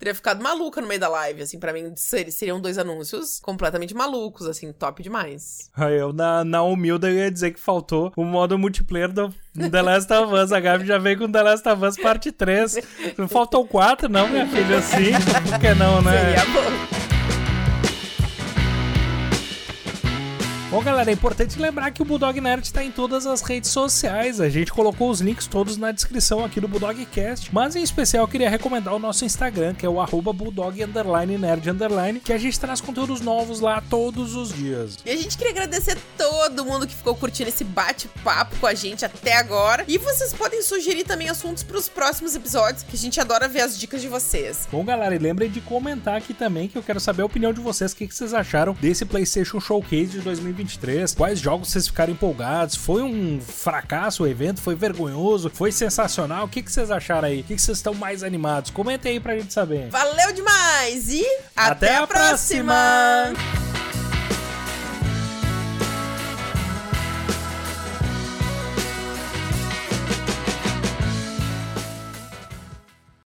teria 0.02 0.16
ficado 0.16 0.42
maluca 0.42 0.82
no 0.82 0.88
meio 0.88 1.00
da 1.00 1.08
live, 1.08 1.44
assim, 1.44 1.60
para 1.60 1.72
mim 1.72 1.94
ser, 1.96 2.32
seriam 2.32 2.60
dois 2.60 2.80
anúncios 2.80 3.40
completamente 3.40 3.94
malucos, 3.94 4.48
assim, 4.48 4.74
top 4.74 5.04
demais. 5.04 5.70
Eu, 5.78 6.12
na, 6.12 6.44
na 6.44 6.64
humilde, 6.64 7.08
eu 7.08 7.14
ia 7.14 7.30
dizer 7.30 7.52
que 7.52 7.60
faltou 7.60 8.12
o 8.16 8.26
modo 8.26 8.58
multiplayer 8.58 9.12
do 9.12 9.32
The 9.70 9.82
Last 9.82 10.12
of 10.12 10.34
Us. 10.34 10.52
A 10.52 10.60
Gabi 10.60 10.88
já 10.88 10.98
veio 10.98 11.20
com 11.20 11.32
The 11.32 11.44
Last 11.44 11.70
of 11.70 11.86
Us 11.86 11.98
parte 11.98 12.32
3. 12.32 12.80
Não 13.16 13.28
faltou 13.28 13.68
4, 13.68 14.10
não, 14.10 14.28
minha 14.28 14.48
filha, 14.48 14.80
assim? 14.80 15.12
Por 15.48 15.60
que 15.60 15.74
não, 15.76 16.02
né? 16.02 16.12
Seria 16.12 16.46
bom. 16.46 16.91
Bom, 20.72 20.82
galera, 20.82 21.12
é 21.12 21.14
importante 21.14 21.60
lembrar 21.60 21.92
que 21.92 22.02
o 22.02 22.06
Bulldog 22.06 22.40
Nerd 22.40 22.64
está 22.66 22.82
em 22.82 22.94
todas 22.94 23.28
as 23.28 23.42
redes 23.42 23.70
sociais. 23.70 24.40
A 24.40 24.48
gente 24.48 24.72
colocou 24.72 25.10
os 25.10 25.20
links 25.20 25.46
todos 25.46 25.76
na 25.76 25.92
descrição 25.92 26.46
aqui 26.46 26.62
do 26.62 26.68
Bulldogcast. 26.70 27.54
Mas 27.54 27.76
em 27.76 27.84
especial 27.84 28.24
eu 28.24 28.28
queria 28.30 28.50
recomendar 28.50 28.96
o 28.96 29.00
nosso 29.00 29.26
Instagram, 29.26 29.74
que 29.74 29.86
é 29.86 29.90
o 29.90 30.00
arroba 30.00 30.32
Bulldog 30.32 30.82
underline, 30.82 31.38
Nerd 31.38 31.70
underline, 31.70 32.22
que 32.22 32.32
a 32.32 32.38
gente 32.38 32.58
traz 32.58 32.80
conteúdos 32.80 33.20
novos 33.20 33.60
lá 33.60 33.84
todos 33.90 34.34
os 34.34 34.54
dias. 34.54 34.98
E 35.06 35.12
a 35.12 35.18
gente 35.18 35.38
queria 35.38 35.52
agradecer 35.52 35.98
todo 36.18 36.64
mundo 36.64 36.88
que 36.88 36.96
ficou 36.96 37.16
curtindo 37.16 37.50
esse 37.50 37.66
bate-papo 37.66 38.56
com 38.56 38.66
a 38.66 38.74
gente 38.74 39.04
até 39.04 39.36
agora. 39.36 39.84
E 39.90 39.98
vocês 39.98 40.34
podem 40.34 40.62
sugerir 40.62 41.04
também 41.04 41.28
assuntos 41.28 41.64
para 41.64 41.76
os 41.76 41.90
próximos 41.90 42.34
episódios, 42.34 42.84
que 42.84 42.96
a 42.96 43.00
gente 43.00 43.20
adora 43.20 43.46
ver 43.50 43.60
as 43.60 43.78
dicas 43.78 44.02
de 44.02 44.08
vocês. 44.08 44.70
Bom, 44.72 44.86
galera, 44.86 45.14
e 45.14 45.20
lembrem 45.20 45.52
de 45.52 45.60
comentar 45.60 46.16
aqui 46.16 46.34
também, 46.34 46.70
que 46.70 46.78
eu 46.78 46.84
quero 46.84 47.02
saber 47.02 47.24
a 47.24 47.26
opinião 47.26 47.52
de 47.52 47.60
vocês, 47.60 47.92
o 47.92 47.96
que, 47.98 48.08
que 48.08 48.16
vocês 48.16 48.34
acharam 48.34 48.74
desse 48.80 49.04
PlayStation 49.04 49.60
Showcase 49.60 50.12
de 50.12 50.22
2020. 50.22 50.61
2023. 50.64 51.16
Quais 51.16 51.40
jogos 51.40 51.70
vocês 51.70 51.88
ficaram 51.88 52.14
empolgados? 52.14 52.76
Foi 52.76 53.02
um 53.02 53.40
fracasso 53.42 54.24
o 54.24 54.28
evento? 54.28 54.62
Foi 54.62 54.76
vergonhoso? 54.76 55.50
Foi 55.54 55.72
sensacional? 55.72 56.46
O 56.46 56.48
que, 56.48 56.62
que 56.62 56.72
vocês 56.72 56.92
acharam 56.92 57.28
aí? 57.28 57.42
O 57.42 57.44
que, 57.44 57.56
que 57.56 57.62
vocês 57.62 57.78
estão 57.78 57.94
mais 57.94 58.24
animados? 58.24 58.72
Comentem 58.72 59.14
aí 59.14 59.20
pra 59.20 59.38
gente 59.38 59.54
saber. 59.54 59.90
Valeu 59.90 60.32
demais 60.34 61.10
e 61.10 61.26
até, 61.56 61.88
até 61.88 61.96
a 61.98 62.08
próxima. 62.08 62.74
próxima. 63.34 64.01